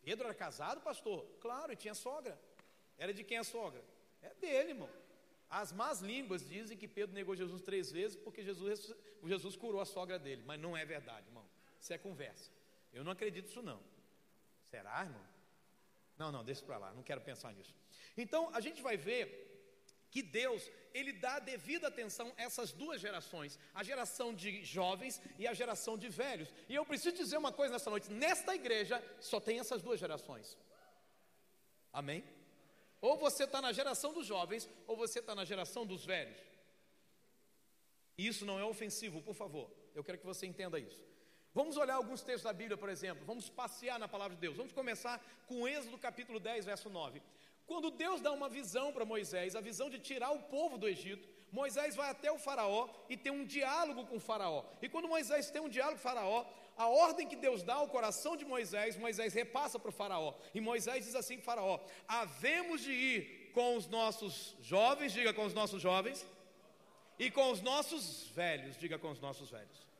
Pedro 0.06 0.24
era 0.24 0.34
casado, 0.34 0.80
pastor? 0.80 1.26
Claro, 1.42 1.74
e 1.74 1.76
tinha 1.76 1.94
sogra. 1.94 2.40
Era 2.98 3.14
de 3.14 3.26
quem 3.26 3.40
a 3.40 3.44
sogra? 3.44 3.84
É 4.22 4.34
dele, 4.36 4.70
irmão. 4.70 4.90
As 5.50 5.74
más 5.74 6.00
línguas 6.00 6.48
dizem 6.48 6.78
que 6.78 6.88
Pedro 6.88 7.14
negou 7.14 7.36
Jesus 7.36 7.62
três 7.62 7.92
vezes 7.92 8.16
porque 8.16 8.42
Jesus, 8.42 8.96
Jesus 9.22 9.58
curou 9.58 9.82
a 9.82 9.86
sogra 9.86 10.18
dele. 10.18 10.44
Mas 10.46 10.62
não 10.62 10.78
é 10.78 10.86
verdade, 10.86 11.28
irmão. 11.28 11.46
Isso 11.78 11.92
é 11.92 11.98
conversa. 11.98 12.50
Eu 12.94 13.04
não 13.04 13.12
acredito 13.12 13.48
nisso, 13.48 13.62
não. 13.62 13.82
Será, 14.64 15.02
irmão? 15.04 15.33
Não, 16.24 16.32
não, 16.32 16.44
deixa 16.50 16.64
para 16.64 16.78
lá, 16.78 16.94
não 16.94 17.04
quero 17.10 17.22
pensar 17.30 17.52
nisso. 17.54 17.74
Então, 18.16 18.42
a 18.54 18.62
gente 18.66 18.82
vai 18.82 18.96
ver 18.96 19.24
que 20.10 20.22
Deus, 20.22 20.62
ele 20.94 21.12
dá 21.12 21.38
devida 21.40 21.88
atenção 21.88 22.32
a 22.38 22.44
essas 22.44 22.72
duas 22.72 23.02
gerações, 23.02 23.60
a 23.74 23.84
geração 23.84 24.34
de 24.34 24.64
jovens 24.64 25.22
e 25.38 25.46
a 25.46 25.54
geração 25.54 25.98
de 25.98 26.08
velhos. 26.08 26.50
E 26.70 26.76
eu 26.76 26.86
preciso 26.86 27.16
dizer 27.22 27.38
uma 27.38 27.52
coisa 27.52 27.74
nessa 27.74 27.90
noite: 27.90 28.10
nesta 28.24 28.56
igreja 28.56 29.04
só 29.20 29.40
tem 29.48 29.60
essas 29.60 29.82
duas 29.82 30.00
gerações. 30.00 30.58
Amém? 31.92 32.24
Ou 33.02 33.18
você 33.18 33.44
está 33.44 33.62
na 33.62 33.74
geração 33.74 34.14
dos 34.14 34.26
jovens, 34.26 34.70
ou 34.88 34.96
você 34.96 35.20
está 35.20 35.36
na 35.36 35.44
geração 35.44 35.86
dos 35.86 36.06
velhos. 36.06 36.40
E 38.18 38.28
isso 38.28 38.46
não 38.46 38.58
é 38.58 38.64
ofensivo, 38.64 39.22
por 39.22 39.36
favor. 39.36 39.70
Eu 39.94 40.06
quero 40.06 40.20
que 40.20 40.26
você 40.26 40.46
entenda 40.46 40.80
isso. 40.80 41.04
Vamos 41.54 41.78
olhar 41.78 41.96
alguns 41.96 42.22
textos 42.22 42.44
da 42.44 42.54
Bíblia, 42.54 42.78
por 42.78 42.90
exemplo. 42.90 43.24
Vamos 43.26 43.48
passear 43.48 44.00
na 44.00 44.08
palavra 44.08 44.36
de 44.36 44.42
Deus. 44.42 44.58
Vamos 44.58 44.74
começar 44.74 45.24
com 45.46 45.68
Êxodo 45.68 45.98
capítulo 46.00 46.40
10, 46.40 46.66
verso 46.66 46.90
9. 46.90 47.22
Quando 47.68 47.92
Deus 47.92 48.22
dá 48.22 48.32
uma 48.32 48.50
visão 48.50 48.92
para 48.92 49.06
Moisés, 49.06 49.56
a 49.56 49.62
visão 49.62 49.90
de 49.90 50.00
tirar 50.00 50.32
o 50.32 50.40
povo 50.40 50.78
do 50.78 50.88
Egito, 50.88 51.30
Moisés 51.52 51.96
vai 51.96 52.10
até 52.10 52.32
o 52.32 52.40
Faraó 52.40 52.90
e 53.08 53.16
tem 53.16 53.32
um 53.32 53.46
diálogo 53.46 54.06
com 54.08 54.18
o 54.18 54.20
Faraó. 54.20 54.66
E 54.82 54.90
quando 54.90 55.08
Moisés 55.08 55.52
tem 55.52 55.62
um 55.62 55.70
diálogo 55.70 55.98
com 55.98 56.08
o 56.08 56.10
Faraó, 56.10 56.46
a 56.76 56.88
ordem 56.88 57.28
que 57.28 57.36
Deus 57.36 57.62
dá 57.62 57.76
ao 57.76 57.88
coração 57.88 58.36
de 58.36 58.44
Moisés, 58.44 58.98
Moisés 58.98 59.36
repassa 59.36 59.78
para 59.78 59.90
o 59.90 59.94
Faraó. 59.94 60.34
E 60.56 60.60
Moisés 60.60 61.06
diz 61.06 61.14
assim: 61.14 61.40
Faraó, 61.40 61.80
havemos 62.08 62.82
de 62.82 62.92
ir 62.92 63.52
com 63.54 63.78
os 63.78 63.88
nossos 63.88 64.56
jovens, 64.60 65.14
diga 65.14 65.32
com 65.32 65.46
os 65.46 65.54
nossos 65.54 65.80
jovens, 65.80 66.26
e 67.20 67.30
com 67.30 67.52
os 67.52 67.62
nossos 67.62 68.28
velhos, 68.30 68.76
diga 68.76 68.98
com 68.98 69.12
os 69.12 69.20
nossos 69.20 69.52
velhos. 69.52 69.93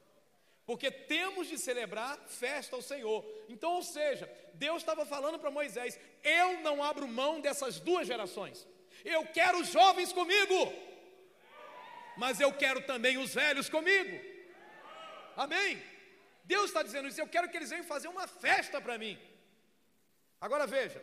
Porque 0.66 0.90
temos 0.90 1.48
de 1.48 1.58
celebrar 1.58 2.18
festa 2.28 2.76
ao 2.76 2.82
Senhor. 2.82 3.26
Então, 3.50 3.74
ou 3.74 3.84
seja, 3.84 4.30
Deus 4.54 4.78
estava 4.78 5.06
falando 5.06 5.38
para 5.38 5.52
Moisés: 5.52 6.00
eu 6.24 6.62
não 6.62 6.82
abro 6.82 7.08
mão 7.08 7.42
dessas 7.42 7.80
duas 7.80 8.08
gerações. 8.08 8.66
Eu 9.04 9.26
quero 9.28 9.60
os 9.60 9.70
jovens 9.70 10.14
comigo, 10.14 10.74
mas 12.16 12.40
eu 12.40 12.54
quero 12.54 12.82
também 12.82 13.18
os 13.18 13.34
velhos 13.34 13.70
comigo. 13.70 14.20
Amém? 15.36 15.82
Deus 16.46 16.66
está 16.66 16.84
dizendo 16.84 17.08
isso, 17.08 17.20
eu 17.20 17.28
quero 17.28 17.50
que 17.50 17.58
eles 17.58 17.70
venham 17.70 17.86
fazer 17.86 18.08
uma 18.08 18.28
festa 18.28 18.80
para 18.80 18.98
mim. 18.98 19.18
Agora 20.40 20.68
veja, 20.68 21.02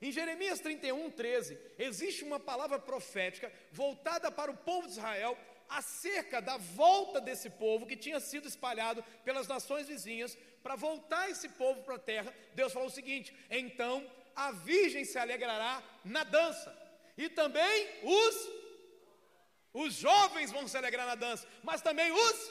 em 0.00 0.12
Jeremias 0.12 0.60
31, 0.60 1.10
13, 1.10 1.58
existe 1.78 2.24
uma 2.24 2.38
palavra 2.40 2.78
profética 2.78 3.52
voltada 3.70 4.30
para 4.30 4.50
o 4.50 4.56
povo 4.56 4.86
de 4.86 4.94
Israel 4.94 5.36
acerca 5.68 6.40
da 6.40 6.56
volta 6.56 7.20
desse 7.20 7.50
povo 7.50 7.86
que 7.86 7.96
tinha 7.96 8.20
sido 8.20 8.48
espalhado 8.48 9.02
pelas 9.24 9.46
nações 9.46 9.88
vizinhas, 9.88 10.36
para 10.62 10.76
voltar 10.76 11.30
esse 11.30 11.48
povo 11.48 11.82
para 11.82 11.96
a 11.96 11.98
terra. 11.98 12.34
Deus 12.54 12.72
falou 12.72 12.88
o 12.88 12.92
seguinte: 12.92 13.34
então 13.50 14.08
a 14.34 14.52
virgem 14.52 15.04
se 15.04 15.18
alegrará 15.18 15.82
na 16.04 16.24
dança, 16.24 16.76
e 17.16 17.28
também 17.28 17.88
os, 18.02 18.50
os 19.74 19.94
jovens 19.94 20.50
vão 20.50 20.66
se 20.66 20.76
alegrar 20.76 21.06
na 21.06 21.14
dança, 21.14 21.46
mas 21.62 21.82
também 21.82 22.10
os 22.10 22.50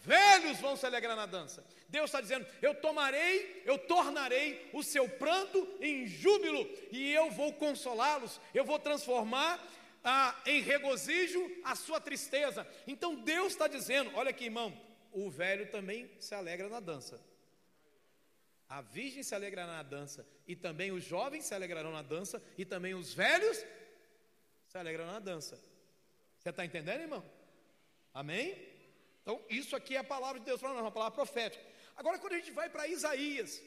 velhos 0.00 0.58
vão 0.58 0.76
se 0.76 0.86
alegrar 0.86 1.16
na 1.16 1.26
dança. 1.26 1.64
Deus 1.88 2.06
está 2.06 2.20
dizendo: 2.20 2.46
Eu 2.62 2.74
tomarei, 2.74 3.62
eu 3.66 3.78
tornarei 3.78 4.70
o 4.72 4.82
seu 4.82 5.08
pranto 5.08 5.68
em 5.80 6.06
júbilo, 6.06 6.68
e 6.90 7.12
eu 7.12 7.30
vou 7.30 7.52
consolá-los, 7.54 8.40
eu 8.54 8.64
vou 8.64 8.78
transformar 8.78 9.60
ah, 10.02 10.40
em 10.46 10.60
regozijo 10.60 11.40
a 11.64 11.74
sua 11.76 12.00
tristeza. 12.00 12.66
Então 12.86 13.14
Deus 13.16 13.52
está 13.52 13.68
dizendo: 13.68 14.10
Olha 14.14 14.30
aqui, 14.30 14.44
irmão, 14.44 14.78
o 15.12 15.30
velho 15.30 15.70
também 15.70 16.10
se 16.18 16.34
alegra 16.34 16.68
na 16.68 16.80
dança. 16.80 17.20
A 18.68 18.80
virgem 18.80 19.22
se 19.22 19.34
alegrará 19.34 19.72
na 19.72 19.82
dança, 19.82 20.24
e 20.46 20.54
também 20.54 20.92
os 20.92 21.02
jovens 21.02 21.44
se 21.44 21.54
alegrarão 21.54 21.90
na 21.90 22.02
dança, 22.02 22.40
e 22.56 22.64
também 22.64 22.94
os 22.94 23.12
velhos 23.12 23.64
se 24.68 24.78
alegrarão 24.78 25.12
na 25.12 25.18
dança. 25.18 25.60
Você 26.38 26.50
está 26.50 26.64
entendendo, 26.64 27.00
irmão? 27.00 27.24
Amém? 28.14 28.56
Então, 29.22 29.42
isso 29.50 29.74
aqui 29.74 29.96
é 29.96 29.98
a 29.98 30.04
palavra 30.04 30.38
de 30.38 30.46
Deus 30.46 30.60
para 30.60 30.70
nós, 30.70 30.82
uma 30.82 30.92
palavra 30.92 31.14
profética. 31.14 31.64
Agora, 31.96 32.18
quando 32.18 32.34
a 32.34 32.36
gente 32.36 32.52
vai 32.52 32.70
para 32.70 32.86
Isaías, 32.86 33.60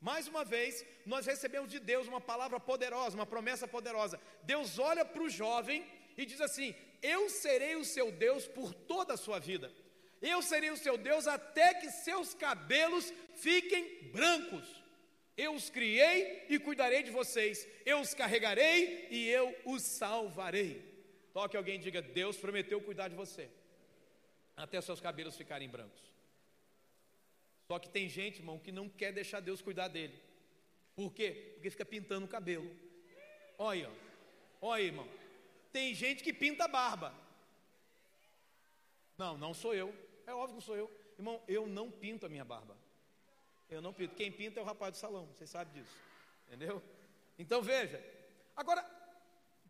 mais 0.00 0.28
uma 0.28 0.44
vez, 0.44 0.84
nós 1.04 1.26
recebemos 1.26 1.70
de 1.70 1.78
Deus 1.78 2.06
uma 2.06 2.20
palavra 2.20 2.60
poderosa, 2.60 3.16
uma 3.16 3.26
promessa 3.26 3.66
poderosa. 3.66 4.20
Deus 4.42 4.78
olha 4.78 5.04
para 5.04 5.22
o 5.22 5.30
jovem 5.30 5.84
e 6.16 6.24
diz 6.24 6.40
assim: 6.40 6.74
Eu 7.02 7.28
serei 7.28 7.76
o 7.76 7.84
seu 7.84 8.12
Deus 8.12 8.46
por 8.46 8.72
toda 8.72 9.14
a 9.14 9.16
sua 9.16 9.38
vida. 9.38 9.72
Eu 10.20 10.40
serei 10.42 10.70
o 10.70 10.76
seu 10.76 10.96
Deus 10.96 11.26
até 11.26 11.74
que 11.74 11.90
seus 11.90 12.34
cabelos 12.34 13.12
fiquem 13.36 14.10
brancos. 14.12 14.68
Eu 15.36 15.54
os 15.54 15.70
criei 15.70 16.46
e 16.48 16.58
cuidarei 16.58 17.02
de 17.02 17.10
vocês. 17.10 17.66
Eu 17.86 18.00
os 18.00 18.14
carregarei 18.14 19.06
e 19.10 19.28
eu 19.28 19.56
os 19.64 19.82
salvarei. 19.82 20.84
Toque 21.32 21.56
alguém 21.56 21.76
e 21.76 21.78
diga: 21.78 22.02
Deus 22.02 22.36
prometeu 22.36 22.80
cuidar 22.80 23.08
de 23.08 23.14
você 23.14 23.48
até 24.56 24.80
seus 24.80 25.00
cabelos 25.00 25.36
ficarem 25.36 25.68
brancos. 25.68 26.02
Só 27.68 27.78
que 27.78 27.90
tem 27.90 28.08
gente, 28.08 28.38
irmão, 28.38 28.58
que 28.58 28.72
não 28.72 28.88
quer 28.88 29.12
deixar 29.12 29.40
Deus 29.40 29.60
cuidar 29.60 29.88
dele. 29.88 30.18
Por 30.96 31.12
quê? 31.12 31.52
Porque 31.54 31.70
fica 31.70 31.84
pintando 31.84 32.24
o 32.24 32.28
cabelo. 32.28 32.74
Olha, 33.58 33.90
olha, 34.60 34.82
irmão. 34.82 35.06
Tem 35.70 35.94
gente 35.94 36.24
que 36.24 36.32
pinta 36.32 36.64
a 36.64 36.68
barba. 36.68 37.14
Não, 39.18 39.36
não 39.36 39.52
sou 39.52 39.74
eu. 39.74 39.94
É 40.26 40.32
óbvio 40.32 40.48
que 40.48 40.54
não 40.54 40.60
sou 40.62 40.76
eu. 40.76 40.90
Irmão, 41.18 41.42
eu 41.46 41.66
não 41.66 41.90
pinto 41.90 42.24
a 42.24 42.28
minha 42.30 42.44
barba. 42.44 42.74
Eu 43.68 43.82
não 43.82 43.92
pinto. 43.92 44.14
Quem 44.14 44.32
pinta 44.32 44.58
é 44.58 44.62
o 44.62 44.66
rapaz 44.66 44.92
do 44.92 44.96
salão. 44.96 45.26
Vocês 45.26 45.50
sabem 45.50 45.74
disso. 45.74 45.94
Entendeu? 46.46 46.82
Então 47.38 47.60
veja. 47.60 48.02
Agora, 48.56 48.82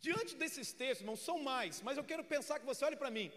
diante 0.00 0.36
desses 0.36 0.72
textos, 0.72 1.00
irmão, 1.00 1.16
são 1.16 1.40
mais. 1.40 1.82
Mas 1.82 1.96
eu 1.98 2.04
quero 2.04 2.22
pensar 2.22 2.60
que 2.60 2.66
você 2.66 2.84
olhe 2.84 2.96
para 2.96 3.10
mim. 3.10 3.32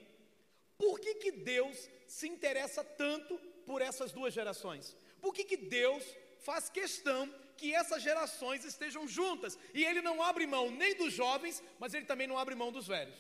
Por 0.77 0.99
que, 0.99 1.15
que 1.15 1.31
Deus 1.31 1.89
se 2.05 2.27
interessa 2.27 2.83
tanto 2.83 3.39
por 3.65 3.81
essas 3.81 4.11
duas 4.11 4.33
gerações? 4.33 4.95
Por 5.21 5.33
que, 5.33 5.43
que 5.43 5.57
Deus 5.57 6.03
faz 6.39 6.69
questão 6.69 7.33
que 7.57 7.73
essas 7.73 8.01
gerações 8.01 8.65
estejam 8.65 9.07
juntas? 9.07 9.57
E 9.73 9.83
Ele 9.83 10.01
não 10.01 10.21
abre 10.21 10.47
mão 10.47 10.71
nem 10.71 10.95
dos 10.95 11.13
jovens, 11.13 11.63
mas 11.79 11.93
Ele 11.93 12.05
também 12.05 12.27
não 12.27 12.37
abre 12.37 12.55
mão 12.55 12.71
dos 12.71 12.87
velhos. 12.87 13.15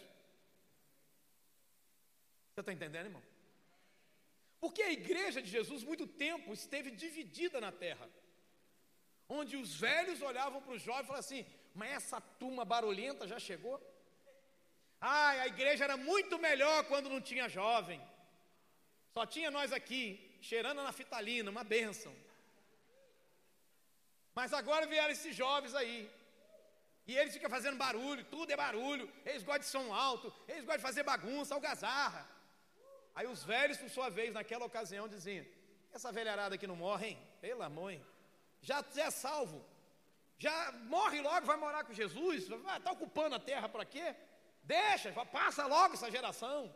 Você 2.53 2.61
está 2.61 2.73
entendendo, 2.73 3.05
irmão? 3.05 3.23
Porque 4.59 4.83
a 4.83 4.91
igreja 4.91 5.41
de 5.41 5.49
Jesus, 5.49 5.83
muito 5.83 6.05
tempo, 6.05 6.53
esteve 6.53 6.91
dividida 6.91 7.59
na 7.59 7.71
terra. 7.71 8.07
Onde 9.27 9.55
os 9.57 9.75
velhos 9.75 10.21
olhavam 10.21 10.61
para 10.61 10.75
os 10.75 10.81
jovens 10.81 11.05
e 11.05 11.07
falavam 11.07 11.25
assim: 11.25 11.45
Mas 11.73 11.91
essa 11.91 12.19
turma 12.21 12.63
barulhenta 12.65 13.27
já 13.27 13.39
chegou? 13.39 13.79
Ai, 14.99 15.39
a 15.39 15.47
igreja 15.47 15.85
era 15.85 15.97
muito 15.97 16.37
melhor 16.37 16.83
quando 16.85 17.09
não 17.09 17.19
tinha 17.19 17.49
jovem. 17.49 17.99
Só 19.13 19.25
tinha 19.25 19.51
nós 19.51 19.73
aqui, 19.73 20.03
cheirando 20.41 20.79
a 20.79 20.83
naftalina, 20.83 21.51
uma 21.51 21.63
bênção. 21.63 22.13
Mas 24.33 24.53
agora 24.53 24.87
vieram 24.87 25.11
esses 25.11 25.35
jovens 25.35 25.75
aí. 25.75 26.09
E 27.07 27.17
eles 27.17 27.33
ficam 27.33 27.49
fazendo 27.49 27.77
barulho, 27.77 28.23
tudo 28.25 28.51
é 28.51 28.55
barulho. 28.55 29.11
Eles 29.25 29.43
gostam 29.43 29.59
de 29.59 29.65
som 29.65 29.93
alto, 29.93 30.33
eles 30.47 30.63
gostam 30.63 30.77
de 30.77 30.83
fazer 30.83 31.03
bagunça, 31.03 31.53
algazarra. 31.53 32.25
Aí 33.13 33.27
os 33.27 33.43
velhos, 33.43 33.77
por 33.77 33.89
sua 33.89 34.09
vez, 34.09 34.33
naquela 34.33 34.65
ocasião, 34.65 35.07
diziam: 35.07 35.45
Essa 35.91 36.11
velharada 36.11 36.55
aqui 36.55 36.65
não 36.65 36.75
morre, 36.75 37.07
hein? 37.09 37.17
Hein? 37.91 38.05
Já, 38.61 38.83
já 38.95 39.05
é 39.05 39.11
salvo. 39.11 39.65
Já 40.37 40.71
morre 40.71 41.21
logo, 41.21 41.45
vai 41.45 41.57
morar 41.57 41.83
com 41.83 41.93
Jesus. 41.93 42.49
Está 42.49 42.91
ocupando 42.91 43.35
a 43.35 43.39
terra 43.39 43.67
para 43.67 43.85
quê? 43.85 44.15
Deixa, 44.63 45.11
passa 45.25 45.65
logo 45.65 45.95
essa 45.95 46.09
geração. 46.09 46.73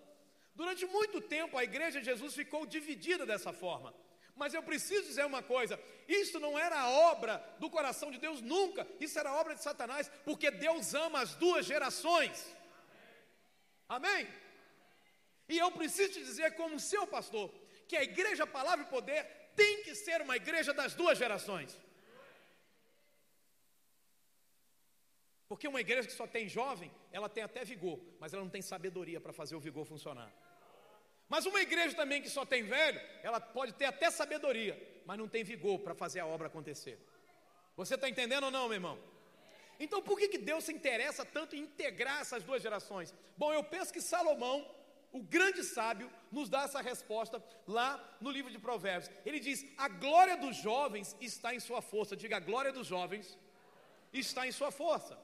Durante 0.55 0.85
muito 0.85 1.19
tempo 1.21 1.57
a 1.57 1.63
igreja 1.63 2.00
de 2.00 2.05
Jesus 2.05 2.33
ficou 2.33 2.65
dividida 2.65 3.25
dessa 3.25 3.51
forma. 3.51 3.93
Mas 4.35 4.53
eu 4.53 4.63
preciso 4.63 5.07
dizer 5.07 5.25
uma 5.25 5.43
coisa: 5.43 5.79
isso 6.07 6.39
não 6.39 6.57
era 6.57 6.89
obra 6.89 7.38
do 7.59 7.69
coração 7.69 8.12
de 8.12 8.17
Deus 8.17 8.41
nunca, 8.41 8.88
isso 9.00 9.17
era 9.17 9.33
obra 9.33 9.55
de 9.55 9.63
Satanás, 9.63 10.12
porque 10.24 10.50
Deus 10.51 10.93
ama 10.93 11.21
as 11.21 11.35
duas 11.35 11.65
gerações. 11.65 12.55
Amém? 13.88 14.27
E 15.47 15.57
eu 15.57 15.71
preciso 15.71 16.13
te 16.13 16.24
dizer, 16.24 16.55
como 16.55 16.79
seu 16.79 17.05
pastor, 17.05 17.53
que 17.88 17.95
a 17.95 18.03
igreja 18.03 18.47
Palavra 18.47 18.85
e 18.85 18.89
Poder 18.89 19.24
tem 19.55 19.83
que 19.83 19.93
ser 19.93 20.21
uma 20.21 20.35
igreja 20.35 20.74
das 20.74 20.95
duas 20.95 21.17
gerações. 21.17 21.79
Porque 25.48 25.68
uma 25.68 25.80
igreja 25.80 26.08
que 26.08 26.14
só 26.14 26.25
tem 26.25 26.48
jovem, 26.50 26.92
ela 27.12 27.30
tem 27.30 27.44
até 27.44 27.64
vigor, 27.64 28.00
mas 28.20 28.34
ela 28.34 28.44
não 28.44 28.50
tem 28.50 28.62
sabedoria 28.62 29.22
para 29.22 29.32
fazer 29.32 29.56
o 29.56 29.60
vigor 29.60 29.86
funcionar. 29.86 30.32
Mas 31.28 31.46
uma 31.46 31.62
igreja 31.62 31.96
também 31.96 32.22
que 32.22 32.30
só 32.30 32.46
tem 32.46 32.64
velho, 32.64 33.00
ela 33.24 33.40
pode 33.40 33.74
ter 33.74 33.86
até 33.86 34.10
sabedoria, 34.10 34.75
mas 35.06 35.18
não 35.18 35.28
tem 35.28 35.44
vigor 35.44 35.80
para 35.80 35.94
fazer 35.94 36.20
a 36.20 36.25
obra 36.25 36.48
acontecer. 36.48 37.00
Você 37.75 37.96
está 37.96 38.10
entendendo 38.10 38.46
ou 38.46 38.52
não, 38.52 38.68
meu 38.68 38.75
irmão? 38.75 39.00
Então 39.80 40.02
por 40.02 40.18
que, 40.18 40.28
que 40.30 40.38
Deus 40.38 40.64
se 40.64 40.74
interessa 40.74 41.25
tanto 41.25 41.56
em 41.56 41.60
integrar 41.60 42.22
essas 42.22 42.44
duas 42.44 42.62
gerações? 42.62 43.14
Bom, 43.38 43.54
eu 43.54 43.64
penso 43.64 43.92
que 43.92 44.02
Salomão, 44.02 44.66
o 45.12 45.22
grande 45.22 45.64
sábio, 45.64 46.12
nos 46.32 46.50
dá 46.50 46.64
essa 46.64 46.82
resposta 46.82 47.44
lá 47.68 48.18
no 48.22 48.32
livro 48.32 48.52
de 48.52 48.60
Provérbios. 48.60 49.12
Ele 49.25 49.40
diz: 49.40 49.66
A 49.78 49.88
glória 49.90 50.38
dos 50.38 50.56
jovens 50.56 51.16
está 51.20 51.54
em 51.54 51.60
sua 51.60 51.82
força. 51.82 52.16
Diga, 52.16 52.38
a 52.38 52.40
glória 52.40 52.72
dos 52.72 52.88
jovens 52.88 53.38
está 54.14 54.48
em 54.48 54.52
sua 54.52 54.72
força. 54.72 55.18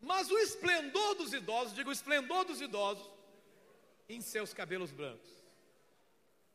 Mas 0.00 0.30
o 0.30 0.38
esplendor 0.38 1.14
dos 1.14 1.32
idosos, 1.32 1.74
digo, 1.74 1.90
o 1.90 1.92
esplendor 1.92 2.44
dos 2.44 2.60
idosos, 2.60 3.08
em 4.08 4.20
seus 4.20 4.52
cabelos 4.52 4.90
brancos. 4.90 5.30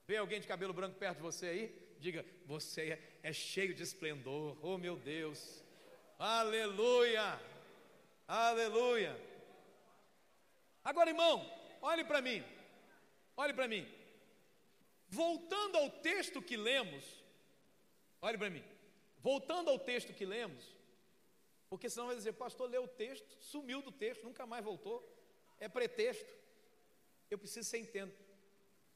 Vê 0.07 0.17
alguém 0.17 0.41
de 0.41 0.47
cabelo 0.47 0.73
branco 0.73 0.97
perto 0.97 1.17
de 1.17 1.23
você 1.23 1.47
aí? 1.47 1.85
Diga, 1.99 2.25
você 2.45 2.91
é, 2.91 3.29
é 3.29 3.33
cheio 3.33 3.73
de 3.73 3.81
esplendor, 3.81 4.57
oh 4.61 4.77
meu 4.77 4.97
Deus, 4.97 5.63
aleluia, 6.19 7.39
aleluia. 8.27 9.19
Agora, 10.83 11.09
irmão, 11.09 11.49
olhe 11.81 12.03
para 12.03 12.21
mim, 12.21 12.43
olhe 13.35 13.53
para 13.53 13.67
mim. 13.67 13.87
Voltando 15.07 15.77
ao 15.77 15.89
texto 15.89 16.41
que 16.41 16.57
lemos, 16.57 17.03
olhe 18.21 18.37
para 18.37 18.49
mim, 18.49 18.63
voltando 19.19 19.69
ao 19.69 19.79
texto 19.79 20.13
que 20.13 20.25
lemos, 20.25 20.74
Porque 21.69 21.89
senão 21.89 22.07
vai 22.07 22.15
dizer, 22.15 22.33
pastor 22.33 22.69
leu 22.69 22.83
o 22.83 22.87
texto, 22.87 23.37
sumiu 23.43 23.81
do 23.81 23.91
texto, 23.91 24.23
nunca 24.23 24.45
mais 24.45 24.63
voltou. 24.63 24.97
É 25.59 25.67
pretexto. 25.67 26.33
Eu 27.29 27.37
preciso 27.37 27.67
ser 27.69 27.79
entendo. 27.79 28.13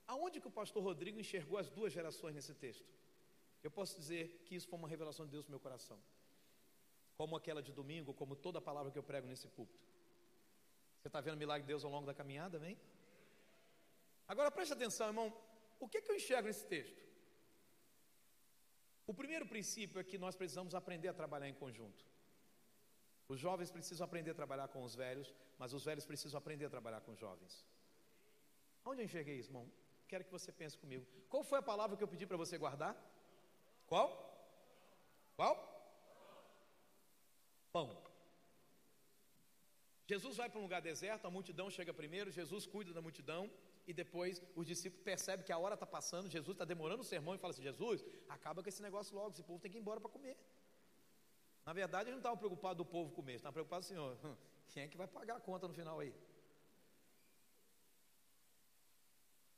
Aonde 0.07 0.39
que 0.39 0.47
o 0.47 0.51
pastor 0.51 0.83
Rodrigo 0.83 1.19
enxergou 1.19 1.57
as 1.57 1.69
duas 1.69 1.91
gerações 1.91 2.35
nesse 2.35 2.53
texto? 2.53 2.87
Eu 3.63 3.71
posso 3.71 3.97
dizer 3.97 4.43
que 4.45 4.55
isso 4.55 4.67
foi 4.67 4.79
uma 4.79 4.87
revelação 4.87 5.25
de 5.25 5.31
Deus 5.31 5.45
no 5.45 5.51
meu 5.51 5.59
coração. 5.59 5.99
Como 7.17 7.35
aquela 7.35 7.61
de 7.61 7.71
domingo, 7.71 8.13
como 8.13 8.35
toda 8.35 8.59
a 8.59 8.61
palavra 8.61 8.91
que 8.91 8.97
eu 8.97 9.03
prego 9.03 9.27
nesse 9.27 9.47
púlpito. 9.47 9.87
Você 10.99 11.07
está 11.07 11.21
vendo 11.21 11.35
o 11.35 11.37
milagre 11.37 11.63
de 11.63 11.67
Deus 11.67 11.83
ao 11.83 11.91
longo 11.91 12.05
da 12.05 12.13
caminhada, 12.13 12.57
vem? 12.57 12.77
Agora 14.27 14.51
preste 14.51 14.73
atenção, 14.73 15.07
irmão. 15.07 15.35
O 15.79 15.87
que, 15.87 16.01
que 16.01 16.11
eu 16.11 16.15
enxergo 16.15 16.47
nesse 16.47 16.65
texto? 16.65 17.01
O 19.07 19.13
primeiro 19.13 19.45
princípio 19.45 19.99
é 19.99 20.03
que 20.03 20.17
nós 20.17 20.35
precisamos 20.35 20.75
aprender 20.75 21.07
a 21.07 21.13
trabalhar 21.13 21.49
em 21.49 21.53
conjunto. 21.53 22.05
Os 23.33 23.39
jovens 23.39 23.69
precisam 23.69 24.05
aprender 24.05 24.31
a 24.31 24.39
trabalhar 24.41 24.67
com 24.67 24.81
os 24.83 24.95
velhos, 24.95 25.33
mas 25.59 25.71
os 25.77 25.83
velhos 25.85 26.05
precisam 26.11 26.37
aprender 26.39 26.65
a 26.65 26.69
trabalhar 26.69 27.01
com 27.01 27.11
os 27.11 27.19
jovens. 27.19 27.63
Onde 28.83 29.01
eu 29.01 29.05
enxerguei 29.05 29.37
isso, 29.37 29.49
irmão? 29.49 29.71
Quero 30.07 30.25
que 30.25 30.31
você 30.31 30.51
pense 30.51 30.75
comigo. 30.83 31.05
Qual 31.29 31.43
foi 31.43 31.59
a 31.59 31.67
palavra 31.71 31.95
que 31.95 32.03
eu 32.03 32.07
pedi 32.07 32.25
para 32.25 32.41
você 32.43 32.57
guardar? 32.57 32.93
Qual? 33.85 34.09
Qual? 35.35 35.55
Pão. 37.71 37.87
Jesus 40.07 40.37
vai 40.37 40.49
para 40.49 40.59
um 40.59 40.63
lugar 40.63 40.81
deserto, 40.81 41.27
a 41.27 41.29
multidão 41.29 41.69
chega 41.69 41.93
primeiro, 41.93 42.31
Jesus 42.31 42.65
cuida 42.65 42.91
da 42.91 43.01
multidão, 43.07 43.47
e 43.85 43.93
depois 43.93 44.41
os 44.55 44.65
discípulos 44.65 45.03
percebem 45.03 45.45
que 45.45 45.51
a 45.51 45.59
hora 45.59 45.75
está 45.75 45.85
passando, 45.85 46.27
Jesus 46.27 46.55
está 46.55 46.65
demorando 46.65 47.03
o 47.03 47.05
sermão 47.05 47.35
e 47.35 47.37
fala 47.37 47.53
assim: 47.53 47.61
Jesus, 47.61 48.03
acaba 48.27 48.63
com 48.63 48.69
esse 48.69 48.81
negócio 48.81 49.15
logo, 49.15 49.33
esse 49.33 49.43
povo 49.43 49.59
tem 49.59 49.69
que 49.71 49.77
ir 49.77 49.81
embora 49.81 49.99
para 49.99 50.09
comer. 50.09 50.35
Na 51.69 51.73
verdade, 51.81 52.05
ele 52.05 52.15
não 52.17 52.23
estava 52.23 52.35
preocupado 52.43 52.77
do 52.81 52.85
povo 52.93 53.11
comer, 53.17 53.35
estava 53.35 53.53
preocupado, 53.53 53.83
Senhor, 53.85 54.17
hum, 54.25 54.35
quem 54.69 54.81
é 54.83 54.87
que 54.91 54.97
vai 55.01 55.07
pagar 55.07 55.35
a 55.35 55.39
conta 55.47 55.67
no 55.67 55.73
final 55.79 55.99
aí? 55.99 56.11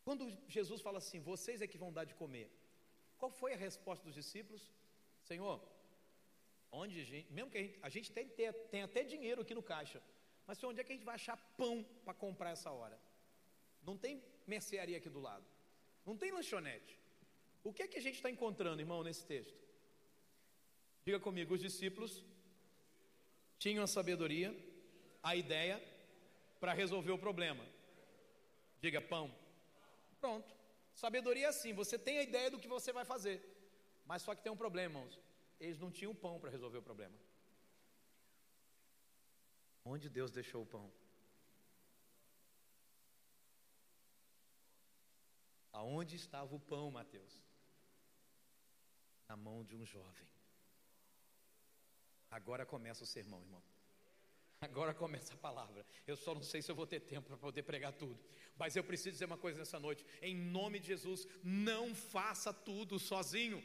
Quando 0.04 0.24
Jesus 0.56 0.82
fala 0.82 0.98
assim, 0.98 1.22
vocês 1.22 1.62
é 1.62 1.68
que 1.72 1.78
vão 1.84 1.94
dar 1.98 2.04
de 2.04 2.14
comer, 2.14 2.48
qual 3.18 3.32
foi 3.32 3.54
a 3.54 3.56
resposta 3.56 4.04
dos 4.04 4.14
discípulos? 4.14 4.64
Senhor, 5.22 5.58
onde 6.70 7.02
gente, 7.06 7.32
mesmo 7.32 7.50
que 7.50 7.58
a 7.60 7.62
gente, 7.62 7.80
a 7.82 7.90
gente 7.96 8.12
tem, 8.12 8.28
tem 8.74 8.82
até 8.82 9.04
dinheiro 9.06 9.44
aqui 9.44 9.56
no 9.56 9.64
caixa, 9.64 10.04
mas 10.46 10.58
Senhor, 10.58 10.72
onde 10.72 10.82
é 10.82 10.84
que 10.84 10.92
a 10.92 10.98
gente 10.98 11.06
vai 11.12 11.16
achar 11.16 11.38
pão 11.56 11.82
para 12.04 12.14
comprar 12.14 12.50
essa 12.50 12.70
hora? 12.72 13.00
Não 13.82 13.98
tem 13.98 14.22
mercearia 14.46 14.98
aqui 14.98 15.10
do 15.10 15.22
lado. 15.22 15.46
Não 16.06 16.18
tem 16.18 16.34
lanchonete. 16.34 17.00
O 17.64 17.72
que 17.72 17.84
é 17.84 17.88
que 17.88 17.98
a 17.98 18.02
gente 18.02 18.16
está 18.16 18.30
encontrando, 18.30 18.82
irmão, 18.82 19.02
nesse 19.02 19.26
texto? 19.26 19.61
Diga 21.06 21.20
comigo, 21.20 21.54
os 21.54 21.62
discípulos 21.62 22.24
tinham 23.58 23.84
a 23.84 23.88
sabedoria, 23.88 24.56
a 25.22 25.36
ideia 25.36 25.82
para 26.60 26.74
resolver 26.74 27.12
o 27.12 27.18
problema. 27.18 27.66
Diga 28.80 29.02
pão. 29.02 29.34
Pronto. 30.20 30.54
Sabedoria 30.94 31.46
é 31.46 31.50
assim, 31.50 31.74
você 31.74 31.98
tem 31.98 32.20
a 32.20 32.24
ideia 32.24 32.52
do 32.52 32.60
que 32.60 32.68
você 32.68 32.92
vai 32.92 33.06
fazer. 33.06 33.38
Mas 34.06 34.22
só 34.22 34.36
que 34.36 34.44
tem 34.44 34.52
um 34.52 34.58
problema, 34.58 35.00
irmãos. 35.00 35.20
Eles 35.60 35.80
não 35.80 35.92
tinham 35.92 36.14
pão 36.14 36.40
para 36.40 36.50
resolver 36.50 36.78
o 36.78 36.84
problema. 36.84 37.16
Onde 39.84 40.10
Deus 40.10 40.32
deixou 40.32 40.64
o 40.64 40.66
pão? 40.66 40.92
Aonde 45.72 46.16
estava 46.16 46.54
o 46.56 46.60
pão, 46.60 46.92
Mateus? 46.92 47.42
Na 49.28 49.36
mão 49.36 49.64
de 49.64 49.76
um 49.76 49.86
jovem. 49.86 50.28
Agora 52.32 52.66
começa 52.66 53.04
o 53.04 53.08
sermão, 53.08 53.42
irmão. 53.42 53.62
Agora 54.62 54.94
começa 54.94 55.34
a 55.34 55.38
palavra. 55.38 55.86
Eu 56.08 56.16
só 56.16 56.34
não 56.34 56.44
sei 56.44 56.62
se 56.62 56.72
eu 56.72 56.76
vou 56.76 56.88
ter 56.88 57.00
tempo 57.02 57.28
para 57.28 57.38
poder 57.38 57.64
pregar 57.64 57.94
tudo. 57.94 58.18
Mas 58.58 58.76
eu 58.76 58.84
preciso 58.84 59.12
dizer 59.12 59.26
uma 59.26 59.38
coisa 59.38 59.60
nessa 59.60 59.80
noite. 59.80 60.06
Em 60.22 60.36
nome 60.36 60.80
de 60.80 60.88
Jesus, 60.88 61.28
não 61.44 61.94
faça 61.94 62.54
tudo 62.54 62.98
sozinho. 62.98 63.62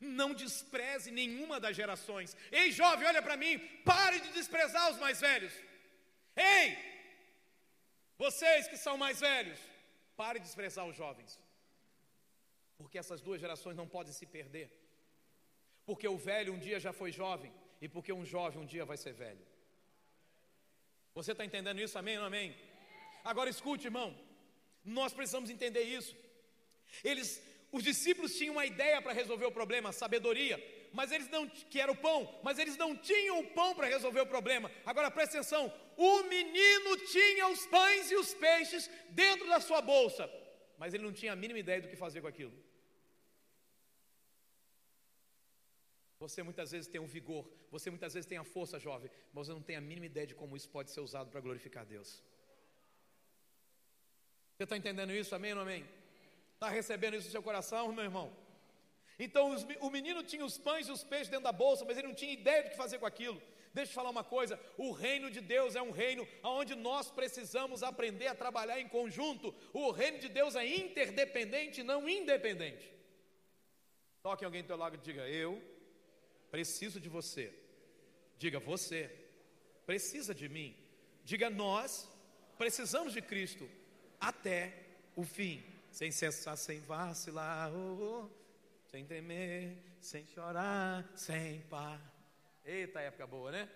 Não 0.00 0.34
despreze 0.34 1.10
nenhuma 1.10 1.60
das 1.60 1.76
gerações. 1.76 2.36
Ei, 2.50 2.72
jovem, 2.72 3.06
olha 3.06 3.22
para 3.22 3.36
mim. 3.36 3.58
Pare 3.84 4.18
de 4.20 4.32
desprezar 4.32 4.90
os 4.90 4.98
mais 4.98 5.20
velhos. 5.20 5.52
Ei, 6.36 6.76
vocês 8.18 8.66
que 8.66 8.76
são 8.76 8.96
mais 8.96 9.20
velhos, 9.20 9.60
Pare 10.16 10.38
de 10.38 10.46
desprezar 10.46 10.86
os 10.86 10.96
jovens. 10.96 11.38
Porque 12.78 12.98
essas 12.98 13.20
duas 13.20 13.40
gerações 13.40 13.76
não 13.76 13.88
podem 13.88 14.12
se 14.12 14.26
perder. 14.26 14.70
Porque 15.84 16.06
o 16.08 16.16
velho 16.16 16.52
um 16.52 16.58
dia 16.58 16.78
já 16.80 16.92
foi 16.92 17.10
jovem 17.12 17.52
e 17.84 17.88
porque 17.94 18.12
um 18.18 18.24
jovem 18.34 18.60
um 18.62 18.70
dia 18.74 18.84
vai 18.90 18.96
ser 18.96 19.12
velho. 19.12 19.44
Você 21.18 21.32
está 21.32 21.44
entendendo 21.48 21.80
isso? 21.86 21.98
Amém 21.98 22.16
ou 22.18 22.24
amém? 22.24 22.48
Agora 23.30 23.50
escute, 23.54 23.88
irmão. 23.90 24.08
Nós 24.98 25.12
precisamos 25.18 25.50
entender 25.50 25.82
isso. 25.98 26.14
Eles, 27.10 27.28
os 27.70 27.82
discípulos 27.90 28.36
tinham 28.38 28.54
uma 28.54 28.64
ideia 28.64 29.02
para 29.02 29.12
resolver 29.12 29.46
o 29.46 29.56
problema, 29.60 29.92
sabedoria 29.92 30.58
mas 30.98 31.10
eles 31.10 31.28
não 31.28 31.42
que 31.48 31.80
era 31.84 31.90
o 31.90 31.96
pão, 31.96 32.18
mas 32.46 32.56
eles 32.62 32.76
não 32.76 32.90
tinham 32.96 33.40
o 33.40 33.48
pão 33.58 33.74
para 33.74 33.88
resolver 33.88 34.20
o 34.20 34.32
problema. 34.34 34.70
Agora 34.86 35.10
presta 35.10 35.38
atenção, 35.38 35.64
o 35.96 36.22
menino 36.34 36.96
tinha 37.14 37.48
os 37.48 37.66
pães 37.66 38.12
e 38.12 38.16
os 38.16 38.32
peixes 38.32 38.88
dentro 39.10 39.48
da 39.48 39.58
sua 39.60 39.80
bolsa, 39.82 40.30
mas 40.78 40.94
ele 40.94 41.02
não 41.02 41.12
tinha 41.12 41.32
a 41.32 41.36
mínima 41.36 41.58
ideia 41.58 41.80
do 41.82 41.88
que 41.88 41.96
fazer 41.96 42.20
com 42.20 42.28
aquilo. 42.28 42.54
Você 46.24 46.42
muitas 46.42 46.70
vezes 46.74 46.88
tem 46.88 47.00
um 47.00 47.06
vigor, 47.06 47.42
você 47.70 47.90
muitas 47.90 48.14
vezes 48.14 48.26
tem 48.26 48.38
a 48.38 48.44
força, 48.44 48.78
jovem, 48.78 49.10
mas 49.32 49.46
você 49.46 49.52
não 49.52 49.64
tem 49.68 49.76
a 49.76 49.80
mínima 49.80 50.06
ideia 50.06 50.26
de 50.26 50.34
como 50.34 50.56
isso 50.56 50.68
pode 50.76 50.90
ser 50.90 51.00
usado 51.00 51.28
para 51.30 51.40
glorificar 51.46 51.84
Deus. 51.84 52.10
Você 54.54 54.64
está 54.64 54.76
entendendo 54.76 55.12
isso? 55.12 55.34
Amém 55.34 55.52
ou 55.52 55.60
amém? 55.60 55.82
Está 56.54 56.70
recebendo 56.70 57.14
isso 57.16 57.26
no 57.26 57.32
seu 57.32 57.42
coração, 57.42 57.92
meu 57.92 58.04
irmão? 58.04 58.34
Então 59.18 59.50
os, 59.54 59.66
o 59.80 59.90
menino 59.90 60.22
tinha 60.22 60.44
os 60.44 60.56
pães 60.56 60.88
e 60.88 60.92
os 60.92 61.04
peixes 61.04 61.28
dentro 61.28 61.44
da 61.44 61.52
bolsa, 61.52 61.84
mas 61.84 61.98
ele 61.98 62.08
não 62.08 62.14
tinha 62.14 62.32
ideia 62.32 62.62
do 62.62 62.70
que 62.70 62.76
fazer 62.84 62.98
com 62.98 63.06
aquilo. 63.06 63.40
Deixa 63.74 63.90
eu 63.90 63.94
falar 63.94 64.08
uma 64.08 64.24
coisa: 64.24 64.58
o 64.78 64.92
reino 64.92 65.30
de 65.30 65.42
Deus 65.42 65.76
é 65.76 65.82
um 65.82 65.90
reino 65.90 66.26
onde 66.42 66.74
nós 66.74 67.10
precisamos 67.10 67.82
aprender 67.82 68.28
a 68.28 68.34
trabalhar 68.34 68.80
em 68.80 68.88
conjunto. 68.88 69.54
O 69.74 69.90
reino 69.90 70.18
de 70.18 70.30
Deus 70.30 70.56
é 70.56 70.66
interdependente, 70.66 71.82
não 71.82 72.08
independente. 72.08 72.90
Toque 74.22 74.44
alguém 74.44 74.62
do 74.62 74.68
teu 74.68 74.76
lado 74.76 74.94
e 74.96 74.98
diga: 74.98 75.28
Eu 75.28 75.62
preciso 76.54 77.00
de 77.00 77.08
você. 77.08 77.52
Diga: 78.38 78.60
Você 78.60 79.10
precisa 79.84 80.32
de 80.32 80.48
mim. 80.48 80.76
Diga: 81.24 81.50
Nós 81.50 82.08
precisamos 82.56 83.12
de 83.12 83.20
Cristo 83.20 83.68
até 84.20 84.72
o 85.16 85.24
fim, 85.24 85.64
sem 85.90 86.12
cessar, 86.12 86.56
sem 86.56 86.78
vacilar. 86.78 87.72
Oh, 87.74 88.28
oh 88.30 88.44
sem 88.88 89.04
temer, 89.04 89.76
sem 90.00 90.24
chorar, 90.28 91.04
sem 91.16 91.62
par. 91.62 92.00
Eita, 92.64 93.00
época 93.00 93.26
boa, 93.26 93.50
né? 93.50 93.68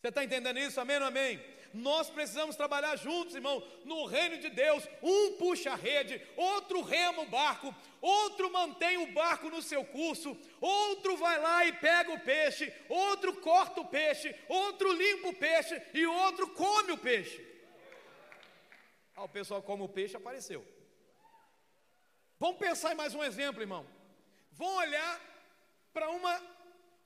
Você 0.00 0.08
está 0.08 0.24
entendendo 0.24 0.58
isso? 0.58 0.80
Amém 0.80 0.96
ou 0.96 1.04
amém? 1.04 1.38
Nós 1.76 2.10
precisamos 2.10 2.56
trabalhar 2.56 2.96
juntos, 2.96 3.34
irmão, 3.34 3.62
no 3.84 4.06
reino 4.06 4.38
de 4.38 4.48
Deus. 4.50 4.88
Um 5.02 5.36
puxa 5.36 5.72
a 5.72 5.74
rede, 5.74 6.20
outro 6.36 6.82
rema 6.82 7.22
o 7.22 7.26
barco, 7.26 7.74
outro 8.00 8.52
mantém 8.52 8.98
o 8.98 9.12
barco 9.12 9.48
no 9.50 9.62
seu 9.62 9.84
curso, 9.84 10.36
outro 10.60 11.16
vai 11.16 11.40
lá 11.40 11.64
e 11.66 11.72
pega 11.72 12.12
o 12.12 12.20
peixe, 12.20 12.72
outro 12.88 13.34
corta 13.40 13.80
o 13.80 13.86
peixe, 13.86 14.34
outro 14.48 14.92
limpa 14.92 15.28
o 15.28 15.34
peixe 15.34 15.80
e 15.94 16.06
outro 16.06 16.48
come 16.50 16.92
o 16.92 16.98
peixe. 16.98 17.44
Ah, 19.14 19.24
o 19.24 19.28
pessoal 19.28 19.62
come 19.62 19.82
o 19.82 19.88
peixe 19.88 20.16
apareceu. 20.16 20.66
Vamos 22.38 22.58
pensar 22.58 22.92
em 22.92 22.96
mais 22.96 23.14
um 23.14 23.24
exemplo, 23.24 23.62
irmão 23.62 23.86
vão 24.56 24.76
olhar 24.76 25.20
para 25.92 26.08
uma, 26.10 26.42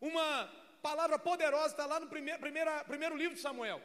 uma 0.00 0.52
palavra 0.80 1.18
poderosa, 1.18 1.68
está 1.68 1.84
lá 1.84 2.00
no 2.00 2.06
primeiro, 2.06 2.40
primeira, 2.40 2.84
primeiro 2.84 3.16
livro 3.16 3.34
de 3.34 3.40
Samuel. 3.40 3.82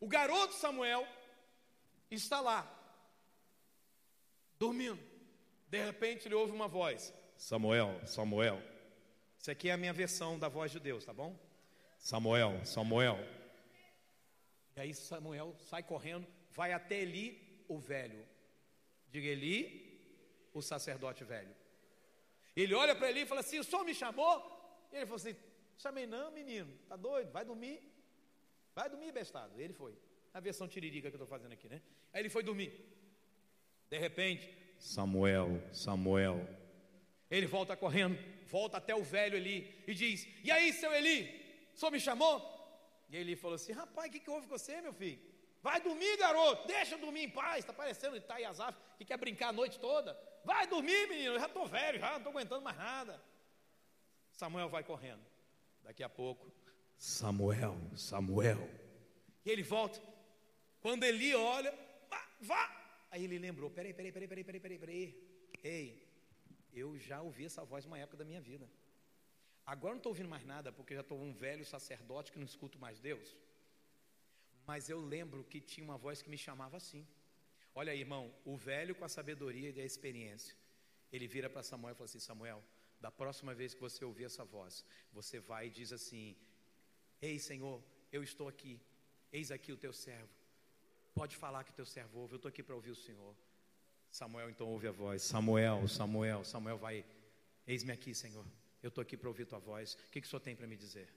O 0.00 0.06
garoto 0.06 0.54
Samuel 0.54 1.06
está 2.10 2.40
lá, 2.40 2.66
dormindo. 4.58 5.02
De 5.68 5.82
repente 5.82 6.28
ele 6.28 6.34
ouve 6.34 6.52
uma 6.52 6.68
voz: 6.68 7.12
Samuel, 7.36 8.00
Samuel. 8.06 8.62
Isso 9.38 9.50
aqui 9.50 9.68
é 9.68 9.72
a 9.72 9.76
minha 9.76 9.92
versão 9.92 10.38
da 10.38 10.48
voz 10.48 10.72
de 10.72 10.80
Deus, 10.80 11.04
tá 11.04 11.12
bom? 11.12 11.38
Samuel, 11.98 12.64
Samuel. 12.64 13.18
E 14.76 14.80
aí 14.80 14.94
Samuel 14.94 15.54
sai 15.58 15.82
correndo, 15.82 16.26
vai 16.52 16.72
até 16.72 17.00
Eli, 17.00 17.64
o 17.68 17.78
velho. 17.78 18.26
Diga 19.10 19.26
Eli, 19.26 20.48
o 20.52 20.62
sacerdote 20.62 21.24
velho. 21.24 21.54
Ele 22.54 22.74
olha 22.74 22.94
para 22.94 23.10
ele 23.10 23.20
e 23.20 23.26
fala 23.26 23.40
assim: 23.40 23.58
O 23.58 23.64
senhor 23.64 23.84
me 23.84 23.94
chamou? 23.94 24.88
E 24.92 24.96
ele 24.96 25.06
falou 25.06 25.16
assim: 25.16 25.36
Chamei 25.76 26.06
não, 26.06 26.30
menino, 26.30 26.76
tá 26.88 26.96
doido? 26.96 27.30
Vai 27.30 27.44
dormir. 27.44 27.80
Vai 28.78 28.88
dormir, 28.88 29.10
bestado. 29.10 29.60
Ele 29.60 29.72
foi. 29.72 29.92
A 30.32 30.38
versão 30.38 30.68
tiririca 30.68 31.08
que 31.10 31.16
eu 31.16 31.22
estou 31.22 31.26
fazendo 31.26 31.52
aqui, 31.52 31.68
né? 31.68 31.82
Aí 32.12 32.20
ele 32.22 32.30
foi 32.30 32.44
dormir. 32.44 32.70
De 33.90 33.98
repente, 33.98 34.44
Samuel, 34.78 35.50
Samuel. 35.72 36.38
Ele 37.28 37.46
volta 37.46 37.76
correndo, 37.76 38.16
volta 38.46 38.76
até 38.76 38.94
o 38.94 39.02
velho 39.02 39.36
ali 39.36 39.56
e 39.84 39.92
diz: 39.92 40.28
E 40.44 40.50
aí, 40.52 40.72
seu 40.72 40.92
Eli? 40.94 41.18
O 41.74 41.76
senhor 41.76 41.90
me 41.90 41.98
chamou? 41.98 42.36
E 43.10 43.16
ele 43.16 43.34
falou 43.34 43.56
assim: 43.56 43.72
Rapaz, 43.72 44.08
o 44.08 44.12
que, 44.12 44.20
que 44.20 44.30
houve 44.30 44.46
com 44.46 44.56
você, 44.56 44.80
meu 44.80 44.92
filho? 44.92 45.20
Vai 45.60 45.80
dormir, 45.80 46.16
garoto, 46.16 46.68
deixa 46.68 46.94
eu 46.94 47.00
dormir 47.00 47.24
em 47.24 47.30
paz. 47.30 47.58
Está 47.58 47.72
parecendo 47.72 48.16
Itaiazaf, 48.16 48.78
que 48.96 49.04
quer 49.04 49.18
brincar 49.18 49.48
a 49.48 49.52
noite 49.52 49.80
toda. 49.80 50.16
Vai 50.44 50.68
dormir, 50.68 51.08
menino, 51.08 51.34
eu 51.34 51.40
já 51.40 51.46
estou 51.46 51.66
velho, 51.66 51.98
já 51.98 52.10
não 52.10 52.18
estou 52.18 52.30
aguentando 52.30 52.62
mais 52.62 52.76
nada. 52.76 53.20
Samuel 54.30 54.68
vai 54.68 54.84
correndo. 54.84 55.26
Daqui 55.82 56.04
a 56.04 56.08
pouco, 56.08 56.52
Samuel, 56.98 57.78
Samuel. 57.96 58.68
E 59.44 59.50
ele 59.50 59.62
volta. 59.62 60.02
Quando 60.80 61.04
Eli 61.04 61.34
olha, 61.34 61.72
vá, 62.10 62.28
vá. 62.40 63.06
Aí 63.10 63.24
ele 63.24 63.38
lembrou: 63.38 63.70
peraí, 63.70 63.94
peraí, 63.94 64.12
peraí, 64.12 64.28
peraí, 64.28 64.44
peraí, 64.44 64.60
peraí, 64.60 64.78
peraí. 64.78 65.50
Ei, 65.62 66.08
eu 66.72 66.98
já 66.98 67.22
ouvi 67.22 67.44
essa 67.44 67.64
voz 67.64 67.86
uma 67.86 67.98
época 67.98 68.18
da 68.18 68.24
minha 68.24 68.40
vida. 68.40 68.68
Agora 69.64 69.94
não 69.94 69.98
estou 69.98 70.10
ouvindo 70.10 70.28
mais 70.28 70.44
nada, 70.44 70.72
porque 70.72 70.94
já 70.94 71.02
estou 71.02 71.20
um 71.20 71.32
velho 71.32 71.64
sacerdote 71.64 72.32
que 72.32 72.38
não 72.38 72.46
escuto 72.46 72.78
mais 72.78 72.98
Deus. 72.98 73.36
Mas 74.66 74.88
eu 74.88 75.00
lembro 75.00 75.44
que 75.44 75.60
tinha 75.60 75.84
uma 75.84 75.96
voz 75.96 76.20
que 76.20 76.30
me 76.30 76.38
chamava 76.38 76.76
assim. 76.76 77.06
Olha 77.74 77.92
aí, 77.92 78.00
irmão, 78.00 78.34
o 78.44 78.56
velho 78.56 78.94
com 78.94 79.04
a 79.04 79.08
sabedoria 79.08 79.70
e 79.70 79.80
a 79.80 79.84
experiência. 79.84 80.54
Ele 81.12 81.28
vira 81.28 81.48
para 81.48 81.62
Samuel 81.62 81.92
e 81.92 81.96
fala 81.96 82.06
assim: 82.06 82.18
Samuel, 82.18 82.62
da 83.00 83.10
próxima 83.10 83.54
vez 83.54 83.72
que 83.72 83.80
você 83.80 84.04
ouvir 84.04 84.24
essa 84.24 84.44
voz, 84.44 84.84
você 85.12 85.38
vai 85.38 85.68
e 85.68 85.70
diz 85.70 85.92
assim: 85.92 86.36
Ei, 87.20 87.38
Senhor, 87.38 87.82
eu 88.12 88.22
estou 88.22 88.48
aqui, 88.48 88.80
eis 89.32 89.50
aqui 89.50 89.72
o 89.72 89.76
teu 89.76 89.92
servo. 89.92 90.28
Pode 91.14 91.36
falar 91.36 91.64
que 91.64 91.72
teu 91.72 91.84
servo 91.84 92.20
ouve, 92.20 92.34
eu 92.34 92.36
estou 92.36 92.48
aqui 92.48 92.62
para 92.62 92.74
ouvir 92.74 92.90
o 92.90 92.96
Senhor. 92.96 93.34
Samuel 94.10 94.48
então 94.50 94.68
ouve 94.68 94.86
a 94.86 94.92
voz: 94.92 95.22
Samuel, 95.22 95.86
Samuel, 95.88 96.44
Samuel 96.44 96.78
vai, 96.78 97.04
eis-me 97.66 97.92
aqui, 97.92 98.14
Senhor. 98.14 98.46
Eu 98.82 98.88
estou 98.88 99.02
aqui 99.02 99.16
para 99.16 99.28
ouvir 99.28 99.46
tua 99.46 99.58
voz. 99.58 99.94
O 99.94 100.10
que, 100.10 100.20
que 100.20 100.26
o 100.26 100.30
senhor 100.30 100.40
tem 100.40 100.54
para 100.54 100.66
me 100.66 100.76
dizer? 100.76 101.08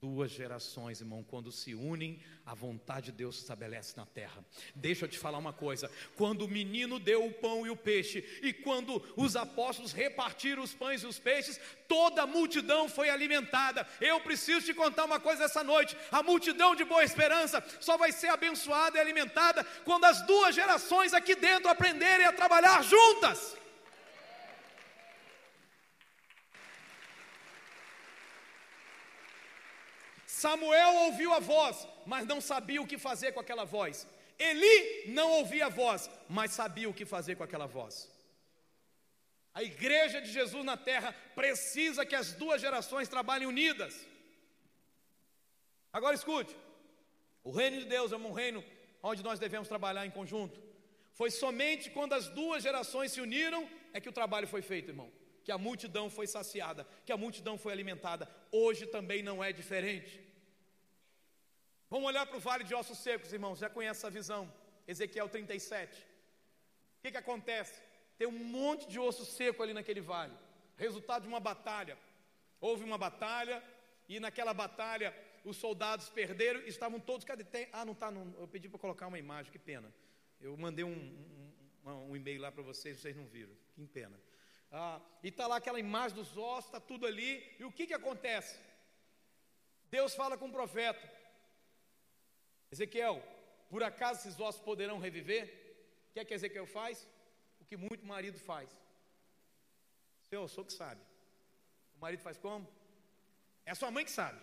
Duas 0.00 0.30
gerações, 0.30 1.00
irmão, 1.00 1.24
quando 1.24 1.50
se 1.50 1.74
unem, 1.74 2.20
a 2.46 2.54
vontade 2.54 3.06
de 3.06 3.12
Deus 3.12 3.34
se 3.34 3.42
estabelece 3.42 3.96
na 3.96 4.06
terra. 4.06 4.44
Deixa 4.72 5.04
eu 5.04 5.08
te 5.08 5.18
falar 5.18 5.38
uma 5.38 5.52
coisa: 5.52 5.90
quando 6.16 6.42
o 6.42 6.48
menino 6.48 7.00
deu 7.00 7.26
o 7.26 7.32
pão 7.32 7.66
e 7.66 7.70
o 7.70 7.76
peixe, 7.76 8.24
e 8.40 8.52
quando 8.52 9.02
os 9.16 9.34
apóstolos 9.34 9.90
repartiram 9.90 10.62
os 10.62 10.72
pães 10.72 11.02
e 11.02 11.06
os 11.06 11.18
peixes, 11.18 11.60
toda 11.88 12.22
a 12.22 12.26
multidão 12.28 12.88
foi 12.88 13.10
alimentada. 13.10 13.84
Eu 14.00 14.20
preciso 14.20 14.64
te 14.64 14.72
contar 14.72 15.04
uma 15.04 15.18
coisa 15.18 15.42
essa 15.42 15.64
noite: 15.64 15.96
a 16.12 16.22
multidão 16.22 16.76
de 16.76 16.84
boa 16.84 17.02
esperança 17.02 17.60
só 17.80 17.96
vai 17.96 18.12
ser 18.12 18.28
abençoada 18.28 18.98
e 18.98 19.00
alimentada 19.00 19.64
quando 19.84 20.04
as 20.04 20.22
duas 20.22 20.54
gerações 20.54 21.12
aqui 21.12 21.34
dentro 21.34 21.68
aprenderem 21.68 22.24
a 22.24 22.32
trabalhar 22.32 22.84
juntas. 22.84 23.57
Samuel 30.42 30.92
ouviu 31.06 31.32
a 31.32 31.40
voz, 31.40 31.76
mas 32.06 32.26
não 32.26 32.40
sabia 32.40 32.80
o 32.82 32.86
que 32.86 32.98
fazer 33.08 33.32
com 33.32 33.40
aquela 33.40 33.64
voz. 33.64 34.06
Eli 34.38 35.10
não 35.18 35.28
ouvia 35.40 35.66
a 35.66 35.68
voz, 35.68 36.08
mas 36.28 36.52
sabia 36.52 36.88
o 36.88 36.94
que 36.94 37.04
fazer 37.04 37.34
com 37.36 37.42
aquela 37.42 37.66
voz. 37.66 37.94
A 39.52 39.64
igreja 39.64 40.20
de 40.20 40.30
Jesus 40.30 40.64
na 40.64 40.76
terra 40.76 41.12
precisa 41.34 42.06
que 42.06 42.14
as 42.14 42.32
duas 42.34 42.60
gerações 42.60 43.08
trabalhem 43.08 43.48
unidas. 43.48 44.06
Agora 45.92 46.14
escute: 46.14 46.54
o 47.42 47.50
reino 47.50 47.78
de 47.80 47.86
Deus 47.86 48.12
é 48.12 48.16
um 48.16 48.32
reino 48.32 48.62
onde 49.02 49.24
nós 49.24 49.40
devemos 49.40 49.66
trabalhar 49.66 50.06
em 50.06 50.16
conjunto. 50.18 50.62
Foi 51.14 51.32
somente 51.32 51.90
quando 51.90 52.12
as 52.12 52.28
duas 52.28 52.62
gerações 52.62 53.10
se 53.10 53.20
uniram 53.20 53.68
é 53.92 54.00
que 54.00 54.08
o 54.08 54.12
trabalho 54.20 54.46
foi 54.46 54.62
feito, 54.62 54.90
irmão. 54.90 55.10
Que 55.42 55.50
a 55.50 55.58
multidão 55.58 56.08
foi 56.08 56.28
saciada, 56.28 56.86
que 57.04 57.10
a 57.10 57.16
multidão 57.16 57.58
foi 57.58 57.72
alimentada. 57.72 58.28
Hoje 58.52 58.86
também 58.86 59.20
não 59.20 59.42
é 59.42 59.50
diferente. 59.52 60.27
Vamos 61.90 62.06
olhar 62.06 62.26
para 62.26 62.36
o 62.36 62.40
vale 62.40 62.64
de 62.64 62.74
ossos 62.74 62.98
secos, 62.98 63.32
irmãos. 63.32 63.58
Já 63.58 63.70
conhece 63.70 64.00
essa 64.00 64.10
visão? 64.10 64.52
Ezequiel 64.86 65.28
37. 65.28 66.02
O 66.02 67.00
que, 67.00 67.10
que 67.12 67.16
acontece? 67.16 67.80
Tem 68.18 68.26
um 68.26 68.32
monte 68.32 68.86
de 68.86 68.98
osso 68.98 69.24
seco 69.24 69.62
ali 69.62 69.72
naquele 69.72 70.00
vale. 70.00 70.34
Resultado 70.76 71.22
de 71.22 71.28
uma 71.28 71.40
batalha. 71.40 71.96
Houve 72.60 72.84
uma 72.84 72.98
batalha 72.98 73.62
e 74.08 74.20
naquela 74.20 74.52
batalha 74.52 75.14
os 75.44 75.56
soldados 75.56 76.10
perderam 76.10 76.60
estavam 76.60 77.00
todos. 77.00 77.24
Cadê? 77.24 77.44
Tem, 77.44 77.68
ah, 77.72 77.84
não 77.84 77.94
está. 77.94 78.12
Eu 78.12 78.46
pedi 78.48 78.68
para 78.68 78.78
colocar 78.78 79.06
uma 79.06 79.18
imagem, 79.18 79.50
que 79.50 79.58
pena. 79.58 79.92
Eu 80.40 80.56
mandei 80.56 80.84
um, 80.84 81.52
um, 81.84 82.10
um 82.10 82.16
e-mail 82.16 82.40
lá 82.40 82.52
para 82.52 82.62
vocês, 82.62 82.98
vocês 82.98 83.16
não 83.16 83.26
viram. 83.26 83.54
Que 83.74 83.86
pena. 83.86 84.20
Ah, 84.70 85.00
e 85.22 85.28
está 85.28 85.46
lá 85.46 85.56
aquela 85.56 85.80
imagem 85.80 86.16
dos 86.16 86.36
ossos, 86.36 86.66
está 86.66 86.80
tudo 86.80 87.06
ali. 87.06 87.56
E 87.58 87.64
o 87.64 87.72
que, 87.72 87.86
que 87.86 87.94
acontece? 87.94 88.58
Deus 89.90 90.14
fala 90.14 90.36
com 90.36 90.48
o 90.48 90.52
profeta: 90.52 91.00
Ezequiel, 92.70 93.22
por 93.68 93.82
acaso 93.82 94.20
esses 94.20 94.38
ossos 94.40 94.60
poderão 94.60 94.98
reviver? 94.98 95.44
O 96.10 96.12
que 96.12 96.20
é 96.20 96.24
que 96.24 96.34
Ezequiel 96.34 96.66
faz? 96.66 97.06
O 97.60 97.64
que 97.64 97.76
muito 97.76 98.04
marido 98.06 98.38
faz. 98.38 98.70
Senhor, 100.28 100.42
eu 100.42 100.48
sou 100.48 100.64
que 100.64 100.72
sabe. 100.72 101.00
O 101.96 102.00
marido 102.00 102.22
faz 102.22 102.38
como? 102.38 102.66
É 103.64 103.70
a 103.70 103.74
sua 103.74 103.90
mãe 103.90 104.04
que 104.04 104.10
sabe. 104.10 104.40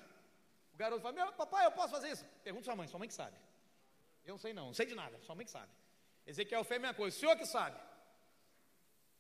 O 0.74 0.78
garoto 0.78 1.02
fala: 1.02 1.16
Meu 1.16 1.32
papai, 1.34 1.66
eu 1.66 1.72
posso 1.72 1.92
fazer 1.92 2.12
isso? 2.12 2.26
Pergunta 2.44 2.66
sua 2.66 2.76
mãe, 2.76 2.88
sua 2.88 3.00
mãe 3.00 3.08
que 3.08 3.14
sabe. 3.14 3.36
Eu 4.26 4.34
não 4.34 4.40
sei 4.40 4.54
não, 4.54 4.68
não 4.68 4.74
sei 4.74 4.86
de 4.86 4.96
nada, 4.96 5.20
sua 5.22 5.36
mãe 5.36 5.46
que 5.46 5.52
sabe. 5.52 5.72
Ezequiel 6.26 6.64
fez 6.64 6.80
a 6.80 6.82
mesma 6.82 6.96
coisa, 6.96 7.16
o 7.16 7.20
senhor 7.20 7.36
que 7.38 7.46
sabe. 7.46 7.80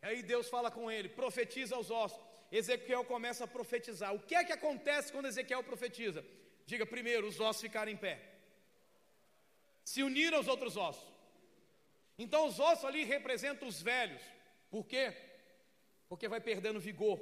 Aí 0.02 0.22
Deus 0.24 0.50
fala 0.50 0.70
com 0.72 0.91
ele, 0.91 1.10
profetiza 1.10 1.76
aos 1.76 1.89
ossos. 1.91 2.20
Ezequiel 2.52 3.04
começa 3.06 3.44
a 3.44 3.48
profetizar. 3.48 4.13
O 4.13 4.20
que 4.20 4.36
é 4.36 4.44
que 4.44 4.52
acontece 4.52 5.12
quando 5.12 5.28
Ezequiel 5.28 5.63
profetiza? 5.63 6.26
Diga 6.65 6.86
primeiro, 6.86 7.28
os 7.28 7.39
ossos 7.39 7.62
ficarem 7.62 7.94
em 7.94 7.98
pé 7.98 8.35
se 9.86 10.02
unir 10.02 10.34
aos 10.34 10.48
outros 10.48 10.76
ossos. 10.76 11.08
Então 12.17 12.48
os 12.48 12.60
ossos 12.60 12.86
ali 12.86 13.04
representam 13.04 13.67
os 13.67 13.82
velhos. 13.82 14.21
Por 14.69 14.86
quê? 14.88 15.13
Porque 16.10 16.28
vai 16.28 16.41
perdendo 16.41 16.80
vigor, 16.80 17.19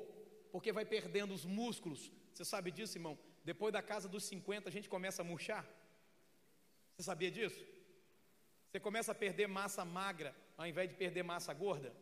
porque 0.52 0.72
vai 0.72 0.86
perdendo 0.86 1.34
os 1.34 1.44
músculos. 1.44 2.10
Você 2.34 2.46
sabe 2.46 2.72
disso, 2.72 2.98
irmão? 2.98 3.20
Depois 3.44 3.74
da 3.74 3.82
casa 3.82 4.08
dos 4.08 4.24
50 4.24 4.70
a 4.70 4.72
gente 4.72 4.88
começa 4.88 5.22
a 5.22 5.26
murchar. 5.26 5.68
Você 6.96 7.04
sabia 7.04 7.30
disso? 7.30 7.62
Você 8.72 8.80
começa 8.80 9.12
a 9.12 9.16
perder 9.16 9.48
massa 9.48 9.84
magra 9.84 10.34
ao 10.58 10.66
invés 10.66 10.90
de 10.90 10.96
perder 10.96 11.24
massa 11.24 11.54
gorda. 11.54 11.94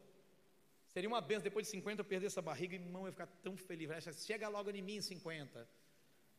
Seria 0.93 1.10
uma 1.10 1.21
benção 1.21 1.43
depois 1.43 1.65
de 1.65 1.71
50 1.71 2.02
eu 2.02 2.06
perder 2.06 2.28
essa 2.28 2.41
barriga, 2.41 2.76
irmão, 2.76 3.04
eu 3.04 3.08
ia 3.08 3.12
ficar 3.13 3.28
tão 3.41 3.58
feliz. 3.58 3.89
Chega 4.26 4.47
logo 4.47 4.69
em 4.69 4.82
mim 4.82 4.97
em 4.97 5.02
50. 5.02 5.67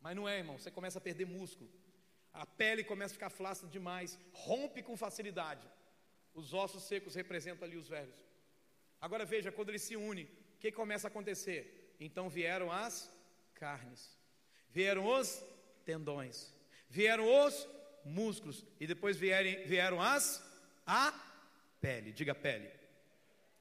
Mas 0.00 0.14
não 0.14 0.28
é, 0.28 0.38
irmão, 0.38 0.58
você 0.58 0.70
começa 0.70 0.98
a 0.98 1.00
perder 1.00 1.24
músculo 1.24 1.68
a 2.32 2.46
pele 2.46 2.82
começa 2.82 3.12
a 3.12 3.18
ficar 3.18 3.30
flácida 3.30 3.68
demais, 3.68 4.18
rompe 4.32 4.82
com 4.82 4.96
facilidade. 4.96 5.66
Os 6.34 6.54
ossos 6.54 6.84
secos 6.84 7.14
representam 7.14 7.66
ali 7.66 7.76
os 7.76 7.88
velhos. 7.88 8.24
Agora 9.00 9.24
veja, 9.24 9.52
quando 9.52 9.68
eles 9.68 9.82
se 9.82 9.96
unem, 9.96 10.24
o 10.24 10.58
que 10.58 10.72
começa 10.72 11.06
a 11.06 11.10
acontecer? 11.10 11.94
Então 12.00 12.28
vieram 12.28 12.70
as 12.70 13.12
carnes, 13.54 14.18
vieram 14.70 15.06
os 15.06 15.42
tendões, 15.84 16.54
vieram 16.88 17.46
os 17.46 17.68
músculos 18.04 18.64
e 18.80 18.86
depois 18.86 19.16
vieram, 19.16 19.66
vieram 19.66 20.00
as 20.00 20.42
a 20.86 21.12
pele. 21.80 22.12
Diga 22.12 22.34
pele. 22.34 22.70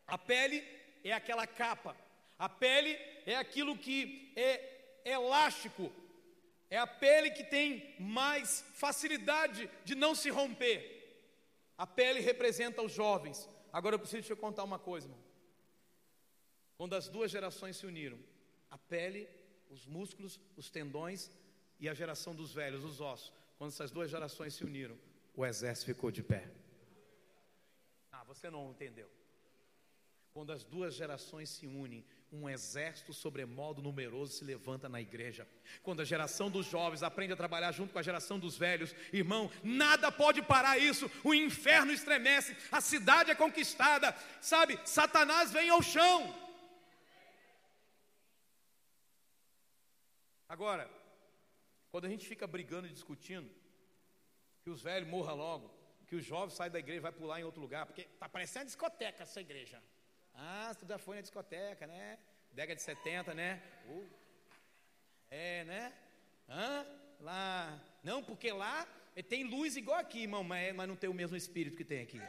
A 0.08 0.18
pele 0.18 0.64
é 1.04 1.12
aquela 1.12 1.46
capa. 1.46 1.96
A 2.38 2.50
pele 2.50 2.98
é 3.26 3.36
aquilo 3.36 3.78
que 3.78 4.32
é 4.36 4.72
elástico, 5.06 5.92
é 6.72 6.78
a 6.78 6.88
pele 6.88 7.30
que 7.32 7.44
tem 7.44 7.94
mais 8.00 8.64
facilidade 8.74 9.70
de 9.84 9.94
não 9.94 10.16
se 10.16 10.30
romper. 10.30 10.80
A 11.78 11.86
pele 11.86 12.22
representa 12.22 12.82
os 12.82 12.94
jovens. 12.94 13.48
Agora 13.74 13.96
eu 13.96 14.00
preciso 14.00 14.26
te 14.26 14.36
contar 14.36 14.64
uma 14.64 14.80
coisa, 14.80 15.08
irmão. 15.08 15.22
Quando 16.78 16.96
as 16.96 17.10
duas 17.10 17.30
gerações 17.30 17.76
se 17.76 17.86
uniram, 17.86 18.18
a 18.70 18.78
pele, 18.78 19.28
os 19.70 19.86
músculos, 19.86 20.40
os 20.56 20.70
tendões 20.70 21.30
e 21.78 21.90
a 21.90 21.94
geração 21.94 22.34
dos 22.34 22.54
velhos, 22.54 22.86
os 22.86 23.02
ossos, 23.02 23.34
quando 23.58 23.72
essas 23.72 23.92
duas 23.92 24.10
gerações 24.10 24.54
se 24.54 24.64
uniram, 24.64 24.98
o 25.36 25.46
exército 25.46 25.88
ficou 25.88 26.10
de 26.10 26.24
pé. 26.24 26.50
Ah, 28.14 28.24
você 28.24 28.50
não 28.50 28.72
entendeu. 28.72 29.10
Quando 30.34 30.54
as 30.54 30.64
duas 30.64 30.96
gerações 30.96 31.50
se 31.50 31.68
unem, 31.68 32.06
um 32.32 32.50
exército 32.50 33.14
sobremodo 33.14 33.82
numeroso 33.82 34.32
se 34.32 34.46
levanta 34.46 34.88
na 34.88 35.02
igreja. 35.02 35.46
Quando 35.84 36.02
a 36.02 36.06
geração 36.06 36.50
dos 36.50 36.66
jovens 36.66 37.04
aprende 37.04 37.34
a 37.34 37.36
trabalhar 37.36 37.74
junto 37.74 37.92
com 37.92 38.00
a 38.00 38.04
geração 38.04 38.40
dos 38.40 38.58
velhos, 38.58 38.96
irmão, 39.12 39.52
nada 39.62 40.10
pode 40.10 40.42
parar 40.42 40.78
isso. 40.78 41.12
O 41.22 41.34
inferno 41.34 41.92
estremece, 41.92 42.56
a 42.72 42.80
cidade 42.80 43.30
é 43.30 43.36
conquistada, 43.36 44.16
sabe? 44.40 44.80
Satanás 44.86 45.52
vem 45.52 45.70
ao 45.70 45.82
chão. 45.82 46.34
Agora, 50.48 50.90
quando 51.90 52.06
a 52.06 52.10
gente 52.10 52.26
fica 52.26 52.48
brigando 52.48 52.88
e 52.88 52.92
discutindo, 52.92 53.50
que 54.64 54.70
os 54.70 54.82
velhos 54.82 55.10
morram 55.10 55.36
logo, 55.36 55.82
que 56.08 56.16
os 56.16 56.24
jovens 56.24 56.54
saem 56.54 56.72
da 56.72 56.80
igreja 56.80 57.00
e 57.00 57.02
vai 57.02 57.12
pular 57.12 57.42
em 57.42 57.44
outro 57.44 57.60
lugar, 57.60 57.86
porque 57.86 58.02
está 58.02 58.30
parecendo 58.30 58.66
discoteca 58.66 59.24
essa 59.24 59.42
igreja. 59.42 59.82
Ah, 60.34 60.74
tu 60.78 60.86
já 60.86 60.98
foi 60.98 61.16
na 61.18 61.22
discoteca, 61.22 61.86
né? 61.88 62.18
Década 62.52 62.76
de 62.76 62.82
70, 62.82 63.34
né? 63.34 63.62
Uh. 63.88 64.10
É, 65.30 65.64
né? 65.64 65.94
lá. 67.20 67.80
Não, 68.04 68.24
porque 68.24 68.52
lá 68.52 68.88
tem 69.30 69.44
luz 69.44 69.76
igual 69.76 70.00
aqui, 70.00 70.24
irmão, 70.24 70.44
mas, 70.44 70.74
mas 70.76 70.88
não 70.88 70.96
tem 70.96 71.10
o 71.10 71.14
mesmo 71.14 71.38
espírito 71.38 71.78
que 71.78 71.86
tem 71.86 72.02
aqui. 72.02 72.22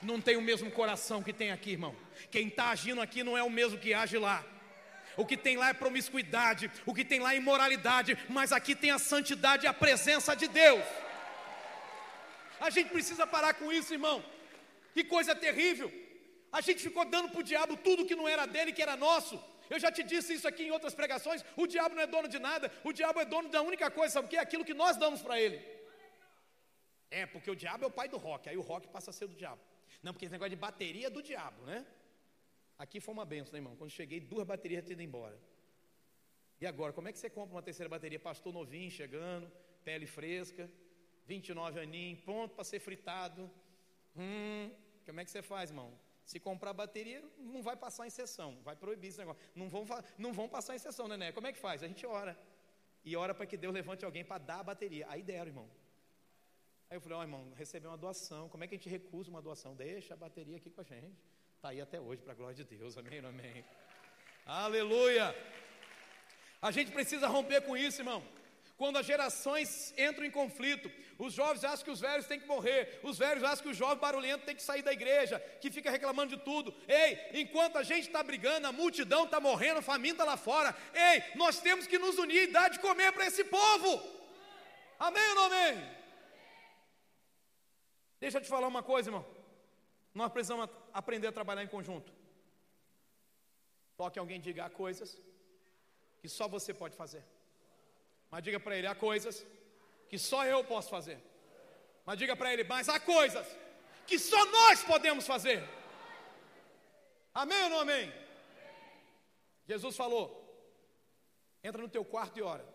Não 0.00 0.20
tem 0.20 0.36
o 0.36 0.42
mesmo 0.42 0.70
coração 0.70 1.22
que 1.22 1.32
tem 1.32 1.50
aqui, 1.52 1.72
irmão. 1.72 1.94
Quem 2.30 2.48
está 2.48 2.70
agindo 2.70 3.00
aqui 3.00 3.22
não 3.22 3.38
é 3.38 3.42
o 3.42 3.50
mesmo 3.50 3.78
que 3.78 3.94
age 3.94 4.18
lá. 4.18 4.44
O 5.16 5.26
que 5.26 5.36
tem 5.36 5.56
lá 5.56 5.68
é 5.68 5.74
promiscuidade, 5.74 6.70
o 6.86 6.94
que 6.94 7.04
tem 7.04 7.20
lá 7.20 7.34
é 7.34 7.36
imoralidade, 7.36 8.16
mas 8.28 8.50
aqui 8.50 8.74
tem 8.74 8.90
a 8.90 8.98
santidade 8.98 9.64
e 9.64 9.68
a 9.68 9.74
presença 9.74 10.34
de 10.34 10.48
Deus. 10.48 10.82
A 12.60 12.70
gente 12.70 12.90
precisa 12.90 13.26
parar 13.26 13.54
com 13.54 13.72
isso, 13.72 13.92
irmão. 13.92 14.24
Que 14.94 15.04
coisa 15.04 15.34
terrível. 15.34 15.90
A 16.50 16.60
gente 16.60 16.82
ficou 16.82 17.04
dando 17.04 17.30
para 17.30 17.40
o 17.40 17.42
diabo 17.42 17.76
tudo 17.76 18.06
que 18.06 18.14
não 18.14 18.28
era 18.28 18.46
dele, 18.46 18.72
que 18.72 18.82
era 18.82 18.96
nosso. 18.96 19.42
Eu 19.70 19.78
já 19.78 19.90
te 19.90 20.02
disse 20.02 20.34
isso 20.34 20.46
aqui 20.46 20.64
em 20.64 20.70
outras 20.70 20.94
pregações. 20.94 21.44
O 21.56 21.66
diabo 21.66 21.94
não 21.94 22.02
é 22.02 22.06
dono 22.06 22.28
de 22.28 22.38
nada, 22.38 22.70
o 22.84 22.92
diabo 22.92 23.20
é 23.20 23.24
dono 23.24 23.48
da 23.48 23.62
única 23.62 23.90
coisa, 23.90 24.14
sabe 24.14 24.26
o 24.26 24.30
que? 24.30 24.36
Aquilo 24.36 24.64
que 24.64 24.74
nós 24.74 24.96
damos 24.96 25.22
para 25.22 25.40
ele. 25.40 25.58
É, 27.10 27.24
porque 27.26 27.50
o 27.50 27.56
diabo 27.56 27.84
é 27.84 27.86
o 27.86 27.90
pai 27.90 28.08
do 28.08 28.18
rock, 28.18 28.48
aí 28.48 28.56
o 28.56 28.60
rock 28.60 28.88
passa 28.88 29.10
a 29.10 29.12
ser 29.12 29.26
do 29.26 29.34
diabo. 29.34 29.60
Não, 30.02 30.12
porque 30.12 30.26
esse 30.26 30.32
negócio 30.32 30.50
de 30.50 30.56
bateria 30.56 31.06
é 31.06 31.10
do 31.10 31.22
diabo, 31.22 31.62
né? 31.64 31.86
Aqui 32.78 33.00
foi 33.00 33.14
uma 33.14 33.24
benção, 33.24 33.52
né, 33.52 33.58
irmão? 33.58 33.76
Quando 33.76 33.90
cheguei, 33.90 34.20
duas 34.20 34.46
baterias 34.46 34.88
ido 34.90 35.02
embora. 35.02 35.38
E 36.60 36.66
agora, 36.66 36.92
como 36.92 37.08
é 37.08 37.12
que 37.12 37.18
você 37.18 37.30
compra 37.30 37.54
uma 37.54 37.62
terceira 37.62 37.88
bateria? 37.88 38.18
Pastor 38.18 38.52
novinho 38.52 38.90
chegando, 38.90 39.50
pele 39.84 40.06
fresca, 40.06 40.70
29 41.26 41.80
aninhos, 41.80 42.20
pronto 42.20 42.54
para 42.54 42.64
ser 42.64 42.80
fritado. 42.80 43.50
Hum, 44.16 44.70
como 45.06 45.20
é 45.20 45.24
que 45.24 45.30
você 45.30 45.42
faz, 45.42 45.70
irmão? 45.70 45.92
Se 46.24 46.38
comprar 46.38 46.72
bateria, 46.72 47.22
não 47.38 47.62
vai 47.62 47.76
passar 47.76 48.06
em 48.06 48.10
sessão, 48.10 48.58
vai 48.62 48.76
proibir 48.76 49.08
esse 49.08 49.18
negócio. 49.18 49.42
Não 49.54 49.68
vão, 49.68 49.86
não 50.16 50.32
vão 50.32 50.48
passar 50.48 50.74
em 50.74 50.78
sessão, 50.78 51.08
né, 51.08 51.16
né? 51.16 51.32
Como 51.32 51.46
é 51.46 51.52
que 51.52 51.58
faz? 51.58 51.82
A 51.82 51.88
gente 51.88 52.06
ora. 52.06 52.38
E 53.04 53.16
ora 53.16 53.34
para 53.34 53.46
que 53.46 53.56
Deus 53.56 53.74
levante 53.74 54.04
alguém 54.04 54.24
para 54.24 54.38
dar 54.38 54.60
a 54.60 54.62
bateria. 54.62 55.06
Aí 55.08 55.22
deram, 55.22 55.48
irmão. 55.48 55.68
Aí 56.88 56.96
eu 56.96 57.00
falei, 57.00 57.16
ó 57.16 57.20
oh, 57.20 57.24
irmão, 57.24 57.52
recebeu 57.56 57.90
uma 57.90 57.96
doação. 57.96 58.48
Como 58.48 58.62
é 58.62 58.68
que 58.68 58.74
a 58.74 58.78
gente 58.78 58.88
recusa 58.88 59.30
uma 59.30 59.42
doação? 59.42 59.74
Deixa 59.74 60.14
a 60.14 60.16
bateria 60.16 60.56
aqui 60.56 60.70
com 60.70 60.80
a 60.80 60.84
gente. 60.84 61.16
Está 61.56 61.70
aí 61.70 61.80
até 61.80 62.00
hoje, 62.00 62.22
para 62.22 62.32
a 62.32 62.36
glória 62.36 62.54
de 62.54 62.64
Deus. 62.64 62.96
Amém, 62.96 63.18
amém. 63.18 63.64
Aleluia. 64.46 65.34
A 66.60 66.70
gente 66.70 66.92
precisa 66.92 67.26
romper 67.26 67.62
com 67.62 67.76
isso, 67.76 68.00
irmão 68.00 68.22
quando 68.82 68.98
as 68.98 69.06
gerações 69.06 69.94
entram 69.96 70.24
em 70.26 70.30
conflito. 70.30 70.90
Os 71.16 71.32
jovens 71.34 71.62
acham 71.62 71.84
que 71.84 71.90
os 71.92 72.00
velhos 72.00 72.26
têm 72.26 72.40
que 72.40 72.48
morrer, 72.48 72.98
os 73.04 73.16
velhos 73.16 73.44
acham 73.44 73.62
que 73.64 73.68
o 73.68 73.74
jovem 73.80 74.04
barulhento 74.04 74.44
tem 74.44 74.56
que 74.56 74.68
sair 74.70 74.82
da 74.82 74.92
igreja, 74.92 75.38
que 75.60 75.70
fica 75.70 75.88
reclamando 75.88 76.36
de 76.36 76.42
tudo. 76.42 76.74
Ei, 76.88 77.42
enquanto 77.42 77.76
a 77.78 77.84
gente 77.84 78.08
está 78.08 78.24
brigando, 78.24 78.66
a 78.66 78.72
multidão 78.72 79.22
está 79.24 79.38
morrendo, 79.38 79.78
a 79.78 79.88
família 79.90 80.14
está 80.14 80.24
lá 80.24 80.36
fora. 80.36 80.76
Ei, 80.92 81.22
nós 81.36 81.60
temos 81.60 81.86
que 81.86 81.96
nos 81.96 82.18
unir 82.18 82.42
e 82.48 82.52
dar 82.56 82.70
de 82.70 82.80
comer 82.80 83.12
para 83.12 83.24
esse 83.24 83.44
povo. 83.44 83.90
Amém 84.98 85.28
ou 85.28 85.34
não 85.36 85.44
amém? 85.44 85.74
Deixa 88.18 88.38
eu 88.38 88.42
te 88.42 88.48
falar 88.48 88.66
uma 88.66 88.82
coisa, 88.82 89.10
irmão. 89.10 89.24
Nós 90.12 90.32
precisamos 90.32 90.68
aprender 90.92 91.28
a 91.28 91.38
trabalhar 91.38 91.62
em 91.62 91.68
conjunto. 91.76 92.12
Toque 93.96 94.18
alguém 94.18 94.40
diga 94.40 94.68
coisas 94.70 95.16
que 96.20 96.28
só 96.28 96.48
você 96.48 96.74
pode 96.74 96.96
fazer. 96.96 97.24
Mas 98.32 98.42
diga 98.42 98.58
para 98.58 98.76
ele: 98.76 98.86
há 98.86 98.94
coisas 98.94 99.46
que 100.08 100.18
só 100.18 100.40
eu 100.46 100.64
posso 100.64 100.88
fazer. 100.88 101.18
Mas 102.06 102.18
diga 102.18 102.34
para 102.34 102.50
ele: 102.52 102.64
mas 102.64 102.88
há 102.88 102.98
coisas 102.98 103.46
que 104.06 104.18
só 104.18 104.42
nós 104.46 104.82
podemos 104.82 105.26
fazer. 105.26 105.62
Amém 107.34 107.62
ou 107.64 107.70
não 107.70 107.80
amém? 107.80 108.10
Jesus 109.66 109.94
falou: 109.94 110.24
entra 111.62 111.82
no 111.82 111.90
teu 111.90 112.04
quarto 112.04 112.38
e 112.38 112.42
ora. 112.42 112.66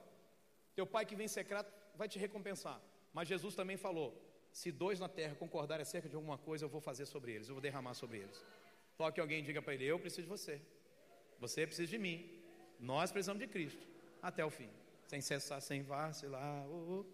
Teu 0.75 0.85
pai 0.85 1.07
que 1.07 1.15
vem 1.15 1.27
secreto 1.27 1.73
vai 1.95 2.07
te 2.07 2.19
recompensar. 2.19 2.79
Mas 3.11 3.27
Jesus 3.27 3.55
também 3.55 3.77
falou: 3.77 4.07
se 4.51 4.71
dois 4.71 4.99
na 4.99 5.09
terra 5.09 5.33
concordarem 5.33 5.81
acerca 5.81 6.07
de 6.07 6.15
alguma 6.15 6.37
coisa, 6.37 6.65
eu 6.65 6.69
vou 6.69 6.79
fazer 6.79 7.07
sobre 7.07 7.31
eles, 7.31 7.47
eu 7.47 7.55
vou 7.55 7.61
derramar 7.61 7.95
sobre 7.95 8.19
eles. 8.19 8.45
Toque 8.95 9.19
alguém 9.19 9.39
e 9.39 9.41
diga 9.41 9.61
para 9.63 9.73
ele: 9.73 9.85
eu 9.85 9.99
preciso 9.99 10.21
de 10.21 10.27
você. 10.27 10.61
Você 11.39 11.65
precisa 11.65 11.89
de 11.89 11.97
mim. 11.97 12.17
Nós 12.79 13.11
precisamos 13.11 13.41
de 13.41 13.47
Cristo 13.47 13.87
até 14.21 14.45
o 14.45 14.51
fim 14.51 14.69
sem 15.07 15.21
cessar, 15.21 15.61
sem 15.61 15.81
vacilar. 15.81 16.67
Oh, 16.69 16.99
oh. 16.99 17.05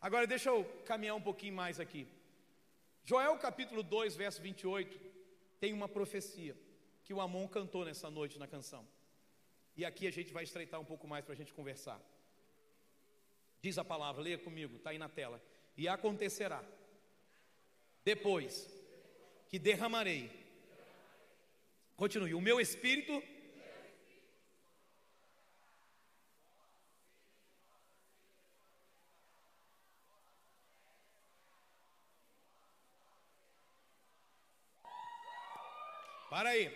Agora 0.00 0.26
deixa 0.26 0.50
eu 0.50 0.64
caminhar 0.84 1.16
um 1.16 1.20
pouquinho 1.20 1.54
mais 1.54 1.80
aqui. 1.80 2.06
Joel 3.04 3.38
capítulo 3.38 3.82
2, 3.82 4.14
verso 4.14 4.42
28, 4.42 5.00
tem 5.58 5.72
uma 5.72 5.88
profecia 5.88 6.54
que 7.02 7.14
o 7.14 7.20
Amon 7.20 7.48
cantou 7.48 7.84
nessa 7.84 8.10
noite 8.10 8.38
na 8.38 8.46
canção. 8.46 8.86
E 9.76 9.84
aqui 9.84 10.06
a 10.06 10.10
gente 10.10 10.32
vai 10.32 10.44
estreitar 10.44 10.78
um 10.78 10.84
pouco 10.84 11.08
mais 11.08 11.24
para 11.24 11.32
a 11.32 11.36
gente 11.36 11.54
conversar. 11.54 12.00
Diz 13.62 13.78
a 13.78 13.84
palavra, 13.84 14.22
leia 14.22 14.38
comigo, 14.38 14.76
está 14.76 14.90
aí 14.90 14.98
na 14.98 15.08
tela. 15.08 15.42
E 15.76 15.88
acontecerá, 15.88 16.62
depois 18.04 18.68
que 19.48 19.58
derramarei, 19.58 20.30
continue, 21.96 22.34
o 22.34 22.40
meu 22.40 22.60
espírito 22.60 23.22
Para 36.28 36.50
aí. 36.50 36.70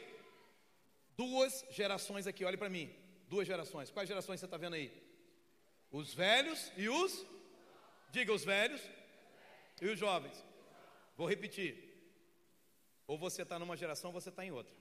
Duas 1.16 1.64
gerações 1.70 2.26
aqui, 2.26 2.44
olhe 2.44 2.56
para 2.56 2.68
mim. 2.68 2.94
Duas 3.28 3.46
gerações. 3.46 3.90
Quais 3.90 4.08
gerações 4.08 4.40
você 4.40 4.46
está 4.46 4.56
vendo 4.56 4.74
aí? 4.74 4.90
Os 5.90 6.14
velhos 6.14 6.72
e 6.76 6.88
os. 6.88 7.26
Diga 8.10 8.32
os 8.32 8.44
velhos 8.44 8.80
e 9.80 9.86
os 9.86 9.98
jovens. 9.98 10.44
Vou 11.16 11.28
repetir. 11.28 11.72
Ou 13.06 13.18
você 13.18 13.42
está 13.42 13.58
numa 13.58 13.76
geração 13.76 14.10
ou 14.10 14.20
você 14.20 14.28
está 14.28 14.44
em 14.44 14.50
outra. 14.50 14.74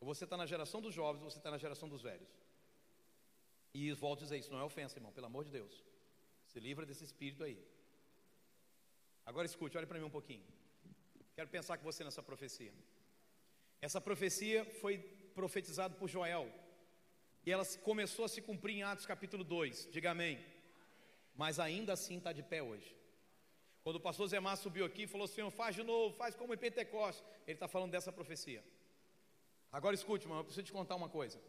Ou 0.00 0.06
você 0.06 0.24
está 0.24 0.36
na 0.36 0.46
geração 0.46 0.80
dos 0.80 0.94
jovens 0.94 1.22
ou 1.22 1.30
você 1.30 1.38
está 1.38 1.50
na 1.50 1.58
geração 1.58 1.88
dos 1.88 2.02
velhos. 2.02 2.28
E 3.74 3.92
volto 3.92 4.20
a 4.20 4.22
dizer, 4.24 4.38
isso 4.38 4.50
não 4.50 4.60
é 4.60 4.64
ofensa, 4.64 4.96
irmão, 4.96 5.12
pelo 5.12 5.26
amor 5.26 5.44
de 5.44 5.50
Deus. 5.50 5.84
Se 6.46 6.58
livra 6.58 6.86
desse 6.86 7.04
espírito 7.04 7.44
aí. 7.44 7.62
Agora 9.26 9.46
escute, 9.46 9.76
olhe 9.76 9.86
para 9.86 9.98
mim 9.98 10.06
um 10.06 10.10
pouquinho. 10.10 10.46
Quero 11.38 11.50
pensar 11.50 11.78
com 11.78 11.84
você 11.84 12.02
nessa 12.02 12.20
profecia. 12.20 12.72
Essa 13.80 14.00
profecia 14.00 14.64
foi 14.80 14.98
profetizada 15.36 15.94
por 15.94 16.08
Joel. 16.08 16.52
E 17.46 17.52
ela 17.52 17.64
começou 17.84 18.24
a 18.24 18.28
se 18.28 18.42
cumprir 18.42 18.74
em 18.74 18.82
Atos 18.82 19.06
capítulo 19.06 19.44
2. 19.44 19.86
Diga 19.92 20.10
amém. 20.10 20.44
Mas 21.36 21.60
ainda 21.60 21.92
assim 21.92 22.18
está 22.18 22.32
de 22.32 22.42
pé 22.42 22.60
hoje. 22.60 22.92
Quando 23.84 23.96
o 23.96 24.00
pastor 24.00 24.28
Márcio 24.40 24.64
subiu 24.64 24.84
aqui 24.84 25.02
e 25.02 25.06
falou: 25.06 25.28
Senhor, 25.28 25.48
faz 25.52 25.76
de 25.76 25.84
novo, 25.84 26.12
faz 26.12 26.34
como 26.34 26.54
em 26.54 26.58
Pentecostes. 26.58 27.24
Ele 27.46 27.54
está 27.54 27.68
falando 27.68 27.92
dessa 27.92 28.10
profecia. 28.10 28.64
Agora 29.70 29.94
escute, 29.94 30.24
irmão, 30.24 30.38
eu 30.38 30.44
preciso 30.44 30.66
te 30.66 30.72
contar 30.72 30.96
uma 30.96 31.08
coisa. 31.08 31.40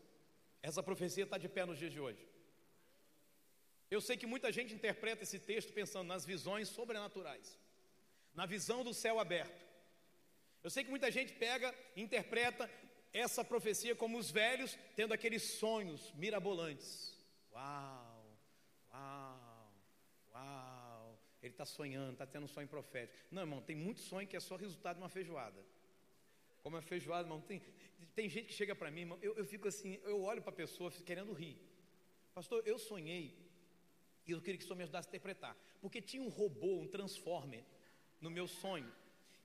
Essa 0.61 0.83
profecia 0.83 1.23
está 1.23 1.39
de 1.39 1.49
pé 1.49 1.65
nos 1.65 1.79
dias 1.79 1.91
de 1.91 1.99
hoje. 1.99 2.29
Eu 3.89 4.01
sei 4.01 4.15
que 4.15 4.27
muita 4.27 4.51
gente 4.51 4.71
interpreta 4.71 5.23
esse 5.23 5.39
texto 5.39 5.73
pensando 5.73 6.09
nas 6.09 6.25
visões 6.25 6.69
sobrenaturais, 6.69 7.57
na 8.35 8.45
visão 8.45 8.83
do 8.83 8.93
céu 8.93 9.19
aberto. 9.19 9.68
Eu 10.63 10.69
sei 10.69 10.83
que 10.83 10.89
muita 10.89 11.09
gente 11.09 11.33
pega 11.33 11.73
e 11.95 12.01
interpreta 12.01 12.69
essa 13.13 13.43
profecia 13.43 13.95
como 13.95 14.17
os 14.17 14.29
velhos 14.29 14.77
tendo 14.95 15.13
aqueles 15.13 15.43
sonhos 15.43 16.11
mirabolantes. 16.13 17.17
Uau, 17.51 18.37
uau, 18.93 19.73
uau. 20.33 21.19
Ele 21.41 21.53
está 21.53 21.65
sonhando, 21.65 22.13
está 22.13 22.27
tendo 22.27 22.43
um 22.43 22.47
sonho 22.47 22.67
profético. 22.67 23.17
Não, 23.31 23.43
irmão, 23.43 23.61
tem 23.61 23.75
muito 23.75 24.01
sonho 24.01 24.27
que 24.27 24.35
é 24.35 24.39
só 24.39 24.55
resultado 24.55 24.97
de 24.97 25.01
uma 25.01 25.09
feijoada. 25.09 25.63
Como 26.61 26.77
é 26.77 26.81
feijoada, 26.81 27.23
irmão, 27.23 27.39
tem, 27.41 27.61
tem 28.13 28.27
gente 28.27 28.47
que 28.47 28.53
chega 28.53 28.75
para 28.75 28.91
mim, 28.91 29.01
irmão, 29.01 29.19
eu, 29.21 29.33
eu 29.35 29.45
fico 29.45 29.67
assim, 29.67 29.99
eu 30.03 30.21
olho 30.21 30.41
para 30.41 30.51
a 30.51 30.55
pessoa 30.55 30.91
querendo 30.91 31.31
rir. 31.31 31.57
Pastor, 32.33 32.61
eu 32.65 32.77
sonhei 32.77 33.33
e 34.27 34.31
eu 34.31 34.41
queria 34.41 34.57
que 34.57 34.63
o 34.63 34.67
senhor 34.67 34.77
me 34.77 34.83
ajudasse 34.83 35.07
a 35.07 35.09
interpretar. 35.09 35.57
Porque 35.81 36.01
tinha 36.01 36.21
um 36.21 36.29
robô, 36.29 36.81
um 36.81 36.87
transformer 36.87 37.63
no 38.19 38.29
meu 38.29 38.47
sonho. 38.47 38.91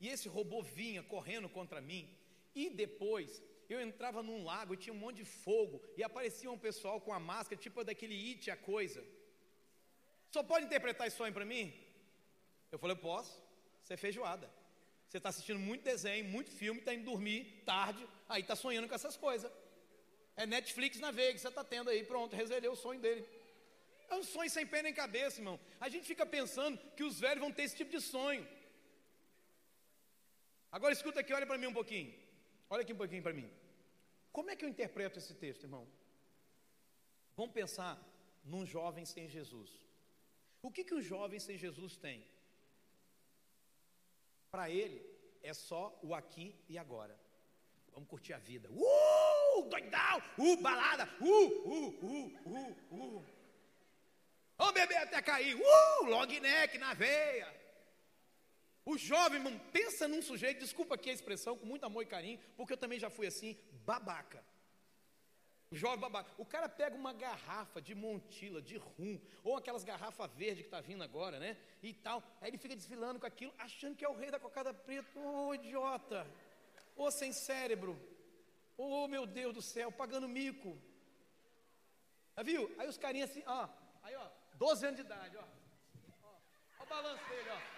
E 0.04 0.08
esse 0.14 0.28
robô 0.36 0.58
vinha 0.78 1.02
correndo 1.02 1.48
contra 1.48 1.80
mim. 1.90 2.04
E 2.54 2.64
depois 2.82 3.42
eu 3.72 3.78
entrava 3.80 4.22
num 4.22 4.40
lago 4.50 4.74
e 4.74 4.80
tinha 4.82 4.92
um 4.96 5.02
monte 5.04 5.16
de 5.22 5.24
fogo. 5.24 5.76
E 5.98 6.02
aparecia 6.08 6.50
um 6.50 6.58
pessoal 6.58 7.00
com 7.04 7.12
a 7.18 7.20
máscara, 7.30 7.62
tipo 7.66 7.82
daquele 7.82 8.16
It, 8.28 8.50
a 8.50 8.56
coisa. 8.72 9.02
Só 10.34 10.42
pode 10.42 10.66
interpretar 10.66 11.06
esse 11.06 11.16
sonho 11.16 11.32
para 11.32 11.46
mim? 11.52 11.72
Eu 12.70 12.78
falei, 12.78 12.96
posso. 12.96 13.32
Você 13.82 13.94
é 13.94 13.96
feijoada. 13.96 14.46
Você 15.08 15.16
está 15.16 15.30
assistindo 15.30 15.58
muito 15.58 15.82
desenho, 15.84 16.26
muito 16.36 16.50
filme, 16.50 16.80
está 16.80 16.92
indo 16.92 17.10
dormir 17.12 17.62
tarde, 17.64 18.06
aí 18.28 18.42
está 18.42 18.54
sonhando 18.54 18.88
com 18.88 18.94
essas 18.94 19.16
coisas. 19.16 19.50
É 20.36 20.44
Netflix 20.44 21.00
na 21.00 21.12
veia 21.12 21.32
que 21.32 21.38
você 21.38 21.48
está 21.48 21.64
tendo 21.64 21.88
aí, 21.88 22.04
pronto, 22.04 22.36
resolveu 22.36 22.72
o 22.72 22.76
sonho 22.76 23.00
dele. 23.00 23.24
É 24.10 24.14
um 24.16 24.22
sonho 24.22 24.50
sem 24.50 24.66
pé 24.66 24.82
nem 24.82 24.92
cabeça, 24.92 25.40
irmão. 25.40 25.58
A 25.80 25.88
gente 25.88 26.06
fica 26.06 26.26
pensando 26.26 26.78
que 26.94 27.04
os 27.04 27.18
velhos 27.18 27.40
vão 27.40 27.50
ter 27.50 27.62
esse 27.62 27.76
tipo 27.76 27.90
de 27.90 28.02
sonho. 28.02 28.46
Agora 30.76 30.92
escuta 30.92 31.20
aqui, 31.20 31.32
olha 31.32 31.46
para 31.46 31.56
mim 31.56 31.68
um 31.68 31.78
pouquinho. 31.80 32.12
Olha 32.68 32.82
aqui 32.82 32.92
um 32.92 33.00
pouquinho 33.02 33.22
para 33.22 33.32
mim. 33.32 33.48
Como 34.32 34.50
é 34.50 34.56
que 34.56 34.64
eu 34.64 34.68
interpreto 34.68 35.20
esse 35.20 35.32
texto, 35.42 35.62
irmão? 35.62 35.86
Vamos 37.36 37.54
pensar 37.54 37.94
num 38.44 38.66
jovem 38.66 39.04
sem 39.04 39.28
Jesus. 39.28 39.70
O 40.60 40.72
que, 40.72 40.82
que 40.82 40.92
um 40.92 41.00
jovem 41.00 41.38
sem 41.38 41.56
Jesus 41.56 41.96
tem? 41.96 42.26
Para 44.50 44.68
ele 44.68 45.00
é 45.44 45.54
só 45.54 45.96
o 46.02 46.12
aqui 46.12 46.46
e 46.68 46.76
agora. 46.76 47.16
Vamos 47.92 48.08
curtir 48.08 48.32
a 48.32 48.38
vida. 48.38 48.68
Uh, 48.72 49.62
doidão! 49.70 50.22
Uh, 50.36 50.56
balada! 50.56 51.08
Uh, 51.20 51.46
uh, 51.72 51.88
uh, 52.04 52.32
uh, 52.46 53.18
uh. 53.18 53.24
Vamos 54.58 54.74
beber 54.74 54.98
até 54.98 55.22
cair. 55.22 55.54
Uh, 55.54 56.04
long 56.06 56.26
neck 56.26 56.78
na 56.78 56.94
veia. 56.94 57.63
O 58.84 58.98
jovem, 58.98 59.38
irmão, 59.38 59.58
pensa 59.72 60.06
num 60.06 60.20
sujeito, 60.20 60.60
desculpa 60.60 60.94
aqui 60.94 61.10
a 61.10 61.12
expressão, 61.14 61.56
com 61.56 61.64
muito 61.64 61.84
amor 61.84 62.02
e 62.02 62.06
carinho, 62.06 62.38
porque 62.56 62.74
eu 62.74 62.76
também 62.76 62.98
já 62.98 63.08
fui 63.08 63.26
assim, 63.26 63.56
babaca. 63.86 64.44
Jovem 65.72 65.98
babaca. 65.98 66.30
O 66.36 66.44
cara 66.44 66.68
pega 66.68 66.94
uma 66.94 67.12
garrafa 67.12 67.80
de 67.80 67.94
montila, 67.94 68.60
de 68.60 68.76
rum, 68.76 69.18
ou 69.42 69.56
aquelas 69.56 69.82
garrafas 69.82 70.30
verdes 70.34 70.60
que 70.60 70.66
está 70.66 70.80
vindo 70.80 71.02
agora, 71.02 71.40
né? 71.40 71.56
E 71.82 71.92
tal. 71.92 72.22
Aí 72.40 72.50
ele 72.50 72.58
fica 72.58 72.76
desfilando 72.76 73.18
com 73.18 73.26
aquilo, 73.26 73.52
achando 73.58 73.96
que 73.96 74.04
é 74.04 74.08
o 74.08 74.14
rei 74.14 74.30
da 74.30 74.38
cocada 74.38 74.72
preta. 74.72 75.18
Ô 75.18 75.48
oh, 75.48 75.54
idiota! 75.54 76.26
Ô 76.94 77.04
oh, 77.04 77.10
sem 77.10 77.32
cérebro! 77.32 77.98
Ô 78.76 79.04
oh, 79.04 79.08
meu 79.08 79.26
Deus 79.26 79.54
do 79.54 79.62
céu, 79.62 79.90
pagando 79.90 80.28
mico. 80.28 80.78
Já 82.36 82.42
viu? 82.42 82.72
Aí 82.78 82.88
os 82.88 82.98
carinhas 82.98 83.30
assim, 83.30 83.42
ó. 83.46 83.68
Aí, 84.02 84.14
ó, 84.14 84.28
12 84.54 84.86
anos 84.86 84.96
de 85.00 85.06
idade, 85.06 85.36
ó. 85.36 85.44
Ó, 86.22 86.34
ó 86.80 86.82
o 86.82 86.86
balanço 86.86 87.28
dele. 87.28 87.48
Ó, 87.50 87.73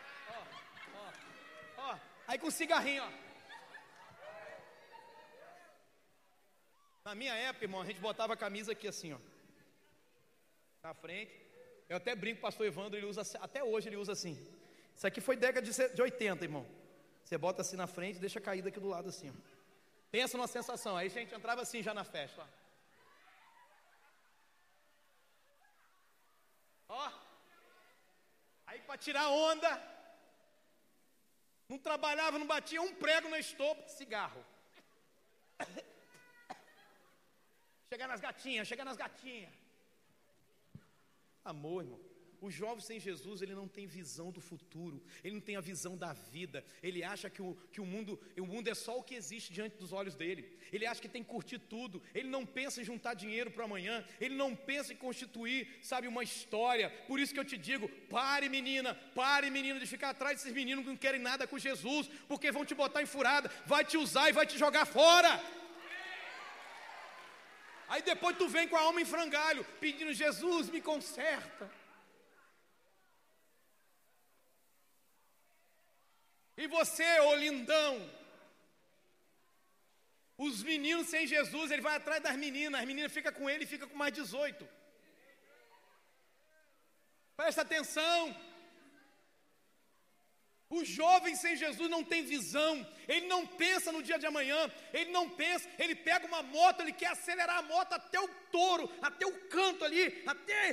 Aí 2.27 2.39
com 2.39 2.51
cigarrinho, 2.51 3.05
ó. 3.05 3.11
Na 7.05 7.15
minha 7.15 7.35
época, 7.35 7.65
irmão, 7.65 7.83
a 7.83 7.85
gente 7.85 8.01
botava 8.01 8.33
a 8.33 8.37
camisa 8.37 8.73
aqui 8.73 8.89
assim, 8.89 9.13
ó. 9.13 9.19
Na 10.83 10.93
frente. 10.95 11.33
Eu 11.89 11.97
até 11.99 12.17
brinco, 12.17 12.41
pastor 12.41 12.67
Evandro, 12.67 12.99
ele 12.99 13.07
usa, 13.07 13.23
até 13.41 13.63
hoje 13.63 13.89
ele 13.89 13.97
usa 13.97 14.13
assim. 14.13 14.35
Isso 14.97 15.07
aqui 15.07 15.21
foi 15.21 15.37
década 15.37 15.65
de 15.65 16.03
80, 16.03 16.45
irmão. 16.45 16.67
Você 17.25 17.39
bota 17.39 17.63
assim 17.63 17.77
na 17.77 17.87
frente, 17.87 18.19
deixa 18.19 18.41
cair 18.41 18.63
daqui 18.63 18.81
do 18.81 18.89
lado 18.89 19.09
assim, 19.09 19.31
ó. 19.31 19.35
Pensa 20.11 20.37
numa 20.37 20.49
sensação. 20.49 20.97
Aí 20.97 21.07
a 21.07 21.11
gente 21.11 21.35
entrava 21.35 21.63
assim 21.63 21.83
já 21.83 21.95
na 21.95 22.03
festa, 22.03 22.43
ó. 22.43 22.47
Ó. 26.89 27.13
Aí 28.67 28.81
para 28.81 28.97
tirar 28.97 29.29
onda, 29.29 29.96
não 31.69 31.79
trabalhava, 31.79 32.39
não 32.39 32.47
batia 32.47 32.81
um 32.81 32.95
prego 32.95 33.29
na 33.29 33.39
estopa, 33.39 33.89
cigarro. 33.89 34.45
Chegar 37.89 38.09
nas 38.09 38.21
gatinhas, 38.21 38.69
chegar 38.69 38.85
nas 38.85 38.97
gatinhas. 38.97 39.53
Amor, 41.45 41.85
irmão. 41.85 42.16
O 42.41 42.51
jovem 42.51 42.81
sem 42.81 43.01
Jesus, 43.01 43.41
ele 43.41 43.55
não 43.55 43.67
tem 43.67 43.87
visão 43.87 44.31
do 44.31 44.41
futuro, 44.41 45.03
ele 45.25 45.35
não 45.35 45.41
tem 45.41 45.57
a 45.57 45.61
visão 45.61 45.97
da 45.97 46.13
vida, 46.13 46.65
ele 46.83 47.03
acha 47.03 47.31
que 47.31 47.41
o, 47.41 47.57
que 47.73 47.81
o, 47.81 47.87
mundo, 47.87 48.21
o 48.39 48.47
mundo 48.47 48.69
é 48.69 48.75
só 48.75 48.99
o 48.99 49.03
que 49.03 49.15
existe 49.15 49.53
diante 49.53 49.77
dos 49.77 49.93
olhos 49.93 50.15
dele, 50.15 50.57
ele 50.71 50.87
acha 50.87 51.01
que 51.01 51.09
tem 51.09 51.23
que 51.23 51.31
curtir 51.31 51.59
tudo, 51.59 52.03
ele 52.15 52.29
não 52.29 52.45
pensa 52.45 52.81
em 52.81 52.85
juntar 52.85 53.15
dinheiro 53.15 53.51
para 53.51 53.65
amanhã, 53.65 54.05
ele 54.21 54.35
não 54.35 54.55
pensa 54.55 54.93
em 54.93 54.97
constituir, 54.97 55.79
sabe, 55.81 56.07
uma 56.09 56.23
história. 56.23 56.91
Por 57.07 57.19
isso 57.19 57.33
que 57.33 57.41
eu 57.41 57.45
te 57.45 57.57
digo: 57.57 57.89
pare, 58.11 58.49
menina, 58.49 58.95
pare, 59.15 59.51
menina, 59.51 59.81
de 59.81 59.87
ficar 59.87 60.11
atrás 60.11 60.37
desses 60.37 60.53
meninos 60.53 60.85
que 60.85 60.91
não 60.91 60.97
querem 60.97 61.21
nada 61.21 61.47
com 61.47 61.59
Jesus, 61.59 62.09
porque 62.29 62.53
vão 62.53 62.65
te 62.65 62.75
botar 62.75 63.03
em 63.03 63.07
furada, 63.07 63.51
vai 63.65 63.85
te 63.85 63.97
usar 63.97 64.29
e 64.29 64.33
vai 64.33 64.47
te 64.47 64.59
jogar 64.59 64.85
fora. 64.85 65.43
Aí 67.89 68.03
depois 68.03 68.37
tu 68.37 68.49
vem 68.49 68.69
com 68.69 68.77
a 68.77 68.81
alma 68.81 69.01
em 69.01 69.05
frangalho, 69.05 69.65
pedindo: 69.81 70.13
Jesus, 70.13 70.69
me 70.69 70.81
conserta. 70.81 71.71
E 76.57 76.67
você, 76.67 77.21
ô 77.21 77.35
lindão, 77.35 77.93
os 80.39 80.63
meninos 80.63 81.07
sem 81.09 81.27
Jesus, 81.27 81.71
ele 81.71 81.83
vai 81.83 81.97
atrás 81.97 82.23
das 82.23 82.37
meninas, 82.37 82.81
as 82.81 82.87
meninas 82.87 83.13
ficam 83.13 83.33
com 83.33 83.49
ele 83.49 83.65
e 83.65 83.67
fica 83.67 83.87
com 83.87 83.97
mais 83.97 84.13
18. 84.13 84.69
Presta 87.37 87.63
atenção. 87.63 88.35
O 90.69 90.85
jovem 90.85 91.37
sem 91.37 91.55
Jesus 91.57 91.89
não 91.89 92.03
tem 92.03 92.25
visão, 92.25 92.85
ele 93.07 93.29
não 93.29 93.47
pensa 93.47 93.93
no 93.93 94.03
dia 94.03 94.19
de 94.19 94.27
amanhã, 94.27 94.69
ele 94.93 95.13
não 95.13 95.31
pensa, 95.31 95.69
ele 95.79 95.95
pega 95.95 96.27
uma 96.27 96.43
moto, 96.43 96.81
ele 96.81 96.93
quer 96.93 97.11
acelerar 97.11 97.59
a 97.59 97.63
moto 97.63 97.93
até 97.93 98.19
o 98.19 98.27
touro, 98.51 98.91
até 99.01 99.25
o 99.25 99.49
canto 99.49 99.85
ali, 99.85 100.25
até, 100.27 100.71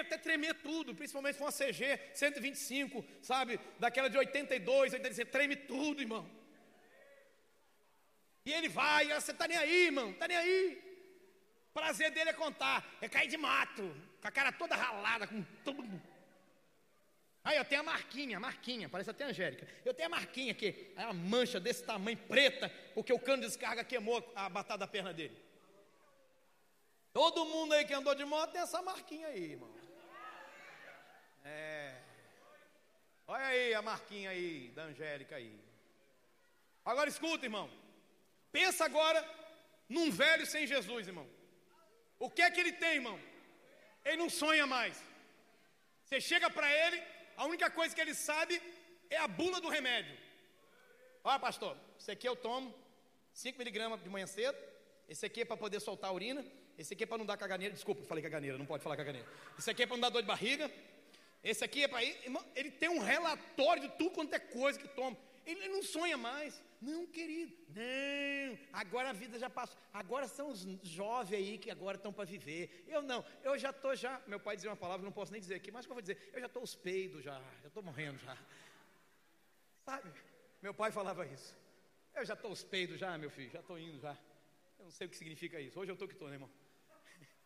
até 0.00 0.18
tremer 0.18 0.54
tudo, 0.56 0.94
principalmente 0.94 1.38
for 1.38 1.44
uma 1.44 1.52
CG 1.52 1.98
125, 2.12 3.02
sabe, 3.22 3.58
daquela 3.78 4.10
de 4.10 4.18
82, 4.18 4.92
85, 4.92 5.30
treme 5.30 5.56
tudo, 5.56 6.02
irmão. 6.02 6.30
E 8.44 8.52
ele 8.52 8.68
vai, 8.68 9.08
você 9.08 9.32
está 9.32 9.48
nem 9.48 9.56
aí, 9.56 9.86
irmão, 9.86 10.10
está 10.10 10.28
nem 10.28 10.36
aí. 10.36 10.82
Prazer 11.72 12.10
dele 12.10 12.30
é 12.30 12.34
contar, 12.34 12.86
é 13.00 13.08
cair 13.08 13.28
de 13.28 13.38
mato, 13.38 13.82
com 14.20 14.28
a 14.28 14.30
cara 14.30 14.52
toda 14.52 14.76
ralada, 14.76 15.26
com 15.26 15.42
tudo 15.64 16.15
Aí 17.46 17.56
eu 17.56 17.64
tenho 17.64 17.82
a 17.82 17.84
marquinha, 17.84 18.40
marquinha, 18.40 18.88
parece 18.88 19.08
até 19.08 19.22
Angélica. 19.24 19.68
Eu 19.84 19.94
tenho 19.94 20.08
a 20.08 20.10
marquinha 20.10 20.50
aqui, 20.50 20.92
é 20.96 21.04
uma 21.04 21.12
mancha 21.12 21.60
desse 21.60 21.84
tamanho, 21.84 22.18
preta, 22.18 22.68
porque 22.92 23.12
o 23.12 23.20
cano 23.20 23.42
de 23.42 23.46
descarga 23.46 23.84
queimou 23.84 24.18
a 24.34 24.48
batata 24.48 24.78
da 24.78 24.88
perna 24.88 25.12
dele. 25.14 25.40
Todo 27.12 27.46
mundo 27.46 27.72
aí 27.74 27.84
que 27.84 27.94
andou 27.94 28.16
de 28.16 28.24
moto 28.24 28.50
tem 28.50 28.60
essa 28.60 28.82
marquinha 28.82 29.28
aí, 29.28 29.52
irmão. 29.52 29.72
É. 31.44 31.94
Olha 33.28 33.46
aí 33.46 33.74
a 33.74 33.80
marquinha 33.80 34.30
aí 34.30 34.72
da 34.74 34.82
Angélica 34.82 35.36
aí. 35.36 35.56
Agora 36.84 37.08
escuta, 37.08 37.46
irmão. 37.46 37.70
Pensa 38.50 38.84
agora 38.84 39.24
num 39.88 40.10
velho 40.10 40.44
sem 40.44 40.66
Jesus, 40.66 41.06
irmão. 41.06 41.28
O 42.18 42.28
que 42.28 42.42
é 42.42 42.50
que 42.50 42.58
ele 42.58 42.72
tem, 42.72 42.94
irmão? 42.94 43.20
Ele 44.04 44.16
não 44.16 44.28
sonha 44.28 44.66
mais. 44.66 45.00
Você 46.04 46.20
chega 46.20 46.50
para 46.50 46.68
ele, 46.72 47.15
a 47.36 47.44
única 47.46 47.70
coisa 47.70 47.94
que 47.94 48.00
ele 48.00 48.14
sabe 48.14 48.60
é 49.10 49.16
a 49.18 49.28
bula 49.28 49.60
do 49.60 49.68
remédio. 49.68 50.16
Olha, 51.22 51.38
pastor, 51.38 51.76
esse 51.98 52.10
aqui 52.10 52.28
eu 52.28 52.36
tomo 52.36 52.74
5 53.32 53.58
miligramas 53.58 54.02
de 54.02 54.08
manhã 54.08 54.26
cedo, 54.26 54.56
esse 55.08 55.24
aqui 55.26 55.42
é 55.42 55.44
para 55.44 55.56
poder 55.56 55.80
soltar 55.80 56.10
a 56.10 56.12
urina, 56.12 56.44
esse 56.78 56.94
aqui 56.94 57.04
é 57.04 57.06
para 57.06 57.18
não 57.18 57.26
dar 57.26 57.36
caganeira, 57.36 57.74
desculpa, 57.74 58.04
falei 58.04 58.22
caganeira, 58.22 58.58
não 58.58 58.66
pode 58.66 58.82
falar 58.82 58.96
caganeira. 58.96 59.26
Esse 59.58 59.70
aqui 59.70 59.82
é 59.82 59.86
para 59.86 59.96
não 59.96 60.00
dar 60.00 60.10
dor 60.10 60.22
de 60.22 60.28
barriga, 60.28 60.70
esse 61.42 61.64
aqui 61.64 61.84
é 61.84 61.88
para 61.88 62.02
ir, 62.02 62.16
ele 62.54 62.70
tem 62.70 62.88
um 62.88 62.98
relatório 62.98 63.82
de 63.82 63.88
tudo 63.96 64.10
quanto 64.10 64.34
é 64.34 64.38
coisa 64.38 64.78
que 64.78 64.88
toma. 64.88 65.16
Ele 65.44 65.68
não 65.68 65.82
sonha 65.82 66.16
mais. 66.16 66.60
Não, 66.80 67.06
querido, 67.06 67.56
não. 67.68 68.58
Agora 68.72 69.10
a 69.10 69.12
vida 69.12 69.38
já 69.38 69.48
passou. 69.48 69.78
Agora 69.92 70.28
são 70.28 70.48
os 70.48 70.66
jovens 70.82 71.36
aí 71.36 71.58
que 71.58 71.70
agora 71.70 71.96
estão 71.96 72.12
para 72.12 72.24
viver. 72.24 72.84
Eu 72.86 73.02
não, 73.02 73.24
eu 73.42 73.58
já 73.58 73.70
estou 73.70 73.94
já. 73.96 74.20
Meu 74.26 74.38
pai 74.38 74.56
dizia 74.56 74.70
uma 74.70 74.76
palavra, 74.76 75.04
não 75.04 75.12
posso 75.12 75.32
nem 75.32 75.40
dizer 75.40 75.54
aqui, 75.54 75.70
mas 75.70 75.84
o 75.84 75.88
que 75.88 75.92
eu 75.92 75.94
vou 75.94 76.02
dizer? 76.02 76.30
Eu 76.32 76.40
já 76.40 76.46
estou 76.46 76.62
os 76.62 76.74
peidos 76.74 77.24
já, 77.24 77.40
já 77.62 77.68
estou 77.68 77.82
morrendo 77.82 78.18
já. 78.18 78.36
Sabe? 79.84 80.12
Meu 80.62 80.74
pai 80.74 80.90
falava 80.90 81.26
isso. 81.26 81.56
Eu 82.14 82.24
já 82.24 82.34
estou 82.34 82.50
os 82.50 82.64
peidos 82.64 82.98
já, 82.98 83.16
meu 83.16 83.30
filho, 83.30 83.50
já 83.50 83.60
estou 83.60 83.78
indo 83.78 83.98
já. 84.00 84.16
Eu 84.78 84.84
não 84.84 84.90
sei 84.90 85.06
o 85.06 85.10
que 85.10 85.16
significa 85.16 85.60
isso. 85.60 85.78
Hoje 85.78 85.90
eu 85.90 85.94
estou 85.94 86.08
que 86.08 86.14
estou, 86.14 86.28
né, 86.28 86.34
irmão? 86.34 86.50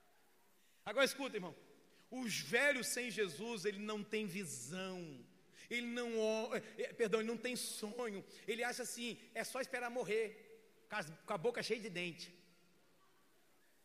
Agora 0.84 1.04
escuta, 1.04 1.36
irmão. 1.36 1.54
Os 2.10 2.40
velhos 2.40 2.88
sem 2.88 3.10
Jesus, 3.10 3.64
ele 3.64 3.78
não 3.78 4.02
tem 4.02 4.26
visão 4.26 5.24
ele 5.70 5.86
não, 5.86 6.10
é, 6.54 6.92
perdão, 6.92 7.20
ele 7.20 7.28
não 7.28 7.36
tem 7.36 7.54
sonho, 7.54 8.24
ele 8.46 8.64
acha 8.64 8.82
assim, 8.82 9.18
é 9.34 9.44
só 9.44 9.60
esperar 9.60 9.88
morrer, 9.88 10.26
com 11.24 11.32
a 11.32 11.38
boca 11.38 11.62
cheia 11.62 11.80
de 11.80 11.88
dente. 11.88 12.34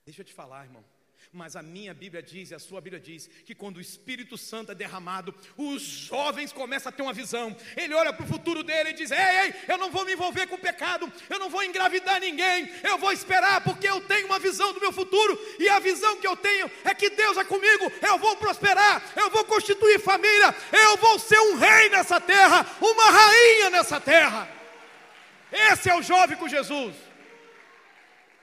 Deixa 0.04 0.22
eu 0.22 0.26
te 0.26 0.34
falar, 0.34 0.66
irmão. 0.66 0.84
Mas 1.32 1.56
a 1.56 1.62
minha 1.62 1.94
Bíblia 1.94 2.22
diz, 2.22 2.52
e 2.52 2.56
a 2.56 2.60
sua 2.60 2.80
Bíblia 2.80 3.00
diz, 3.00 3.30
que 3.46 3.54
quando 3.54 3.78
o 3.78 3.82
Espírito 3.82 4.38
Santo 4.38 4.72
é 4.72 4.76
derramado, 4.76 5.34
os 5.58 5.82
jovens 5.82 6.54
começam 6.54 6.90
a 6.90 6.94
ter 6.94 7.02
uma 7.02 7.14
visão. 7.14 7.56
Ele 7.76 7.94
olha 7.94 8.14
para 8.14 8.24
o 8.24 8.28
futuro 8.28 8.64
dele 8.64 8.92
e 8.92 8.94
diz: 8.94 9.12
Ei, 9.12 9.18
ei, 9.18 9.54
eu 9.68 9.78
não 9.78 9.92
vou 9.92 10.06
me 10.06 10.14
envolver 10.14 10.48
com 10.48 10.58
pecado, 10.58 11.12
eu 11.30 11.40
não 11.40 11.50
vou 11.50 11.64
engravidar 11.64 12.20
ninguém, 12.20 12.70
eu 12.84 12.98
vou 12.98 13.12
esperar, 13.12 13.62
porque 13.62 13.88
eu 13.88 14.02
tenho 14.02 14.28
uma 14.28 14.40
visão 14.40 14.74
do 14.74 14.80
meu 14.80 14.92
futuro, 14.92 15.40
e 15.60 15.68
a 15.68 15.80
visão 15.80 16.18
que 16.18 16.28
eu 16.28 16.36
tenho 16.36 16.70
é 16.84 16.94
que 16.94 17.10
Deus 17.10 17.38
é 17.38 17.44
comigo, 17.44 17.92
eu 18.02 18.18
vou 18.18 18.36
prosperar, 18.38 19.04
eu 19.16 19.30
vou 19.30 19.44
constituir 19.46 20.00
família, 20.00 20.56
eu 20.72 20.98
vou 20.98 21.20
ser 21.20 21.40
um 21.40 21.56
rei 21.56 21.90
nessa 21.90 22.20
terra, 22.22 22.66
uma 22.82 23.12
rainha 23.12 23.70
nessa 23.70 24.00
terra. 24.00 24.50
Esse 25.52 25.90
é 25.90 25.96
o 25.96 26.02
jovem 26.02 26.38
com 26.38 26.48
Jesus. 26.48 26.96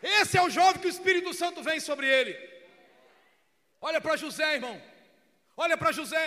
Esse 0.03 0.37
é 0.37 0.43
o 0.43 0.51
jovem 0.51 0.81
que 0.81 0.89
o 0.89 0.91
Espírito 0.91 1.33
Santo 1.33 1.63
vem 1.63 1.79
sobre 1.79 2.09
ele. 2.09 2.52
Olha 3.89 4.01
para 4.01 4.17
José, 4.17 4.55
irmão. 4.55 4.81
Olha 5.57 5.77
para 5.77 5.91
José. 5.99 6.27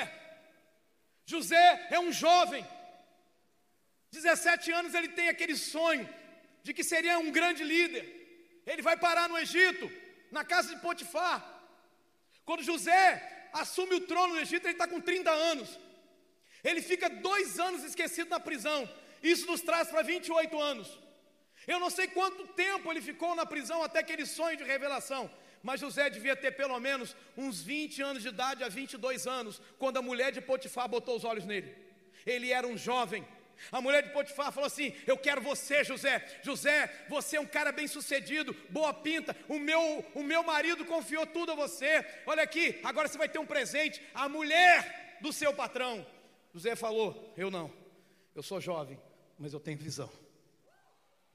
José 1.25 1.87
é 1.89 1.99
um 1.99 2.11
jovem. 2.11 2.63
17 4.11 4.71
anos 4.79 4.93
ele 4.93 5.09
tem 5.19 5.29
aquele 5.29 5.55
sonho 5.55 6.07
de 6.63 6.73
que 6.73 6.83
seria 6.83 7.17
um 7.17 7.31
grande 7.31 7.63
líder. 7.63 8.03
Ele 8.67 8.81
vai 8.81 8.97
parar 8.97 9.29
no 9.29 9.37
Egito, 9.37 9.89
na 10.31 10.43
casa 10.43 10.67
de 10.73 10.81
Potifar. 10.81 11.39
Quando 12.43 12.67
José 12.71 13.49
assume 13.53 13.95
o 13.95 14.05
trono 14.11 14.33
do 14.33 14.39
Egito, 14.39 14.65
ele 14.65 14.73
está 14.73 14.87
com 14.87 14.99
30 14.99 15.31
anos. 15.31 15.79
Ele 16.63 16.81
fica 16.81 17.09
dois 17.09 17.59
anos 17.59 17.83
esquecido 17.83 18.29
na 18.29 18.39
prisão. 18.39 18.79
Isso 19.23 19.47
nos 19.47 19.61
traz 19.61 19.87
para 19.87 20.01
28 20.01 20.59
anos. 20.59 20.87
Eu 21.65 21.79
não 21.79 21.89
sei 21.89 22.07
quanto 22.07 22.47
tempo 22.47 22.91
ele 22.91 23.01
ficou 23.01 23.33
na 23.33 23.45
prisão 23.45 23.81
até 23.81 23.99
aquele 23.99 24.25
sonho 24.25 24.57
de 24.57 24.63
revelação. 24.63 25.31
Mas 25.65 25.79
José 25.79 26.11
devia 26.11 26.35
ter 26.35 26.51
pelo 26.51 26.79
menos 26.79 27.15
uns 27.35 27.59
20 27.59 27.99
anos 27.99 28.21
de 28.21 28.29
idade 28.29 28.63
a 28.63 28.69
22 28.69 29.25
anos, 29.25 29.59
quando 29.79 29.97
a 29.97 30.01
mulher 30.01 30.31
de 30.31 30.39
Potifar 30.39 30.87
botou 30.87 31.15
os 31.15 31.23
olhos 31.23 31.43
nele. 31.43 31.75
Ele 32.23 32.51
era 32.51 32.67
um 32.67 32.77
jovem. 32.77 33.27
A 33.71 33.81
mulher 33.81 34.03
de 34.03 34.09
Potifar 34.09 34.51
falou 34.51 34.67
assim: 34.67 34.93
Eu 35.07 35.17
quero 35.17 35.41
você, 35.41 35.83
José. 35.83 36.23
José, 36.43 37.07
você 37.09 37.37
é 37.37 37.41
um 37.41 37.47
cara 37.47 37.71
bem 37.71 37.87
sucedido, 37.87 38.55
boa 38.69 38.93
pinta. 38.93 39.35
O 39.49 39.57
meu, 39.57 40.05
o 40.13 40.21
meu 40.21 40.43
marido 40.43 40.85
confiou 40.85 41.25
tudo 41.25 41.53
a 41.53 41.55
você. 41.55 42.05
Olha 42.27 42.43
aqui, 42.43 42.79
agora 42.83 43.07
você 43.07 43.17
vai 43.17 43.27
ter 43.27 43.39
um 43.39 43.45
presente. 43.47 43.99
A 44.13 44.29
mulher 44.29 45.17
do 45.19 45.33
seu 45.33 45.51
patrão. 45.51 46.05
José 46.53 46.75
falou: 46.75 47.33
Eu 47.35 47.49
não. 47.49 47.73
Eu 48.35 48.43
sou 48.43 48.61
jovem, 48.61 48.99
mas 49.39 49.51
eu 49.51 49.59
tenho 49.59 49.79
visão. 49.79 50.11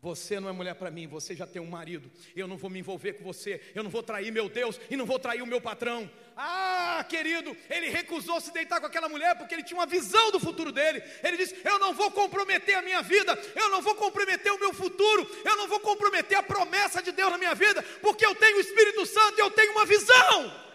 Você 0.02 0.40
não 0.40 0.48
é 0.48 0.52
mulher 0.52 0.74
para 0.74 0.90
mim, 0.90 1.06
você 1.06 1.34
já 1.34 1.46
tem 1.46 1.60
um 1.60 1.66
marido. 1.66 2.10
Eu 2.34 2.48
não 2.48 2.56
vou 2.56 2.70
me 2.70 2.78
envolver 2.78 3.12
com 3.12 3.24
você, 3.24 3.60
eu 3.74 3.82
não 3.82 3.90
vou 3.90 4.02
trair 4.02 4.32
meu 4.32 4.48
Deus 4.48 4.80
e 4.88 4.96
não 4.96 5.04
vou 5.04 5.18
trair 5.18 5.42
o 5.42 5.46
meu 5.46 5.60
patrão. 5.60 6.10
Ah, 6.34 7.04
querido, 7.06 7.54
ele 7.68 7.90
recusou 7.90 8.40
se 8.40 8.50
deitar 8.50 8.80
com 8.80 8.86
aquela 8.86 9.10
mulher 9.10 9.36
porque 9.36 9.54
ele 9.54 9.62
tinha 9.62 9.78
uma 9.78 9.84
visão 9.84 10.30
do 10.30 10.40
futuro 10.40 10.72
dele. 10.72 11.02
Ele 11.22 11.36
disse: 11.36 11.54
Eu 11.62 11.78
não 11.78 11.92
vou 11.92 12.10
comprometer 12.10 12.76
a 12.76 12.82
minha 12.82 13.02
vida, 13.02 13.38
eu 13.54 13.68
não 13.68 13.82
vou 13.82 13.94
comprometer 13.94 14.50
o 14.50 14.58
meu 14.58 14.72
futuro, 14.72 15.30
eu 15.44 15.56
não 15.56 15.68
vou 15.68 15.80
comprometer 15.80 16.38
a 16.38 16.42
promessa 16.42 17.02
de 17.02 17.12
Deus 17.12 17.30
na 17.30 17.36
minha 17.36 17.54
vida, 17.54 17.82
porque 18.00 18.24
eu 18.24 18.34
tenho 18.34 18.56
o 18.56 18.60
Espírito 18.60 19.04
Santo 19.04 19.36
e 19.36 19.42
eu 19.42 19.50
tenho 19.50 19.72
uma 19.72 19.84
visão. 19.84 20.70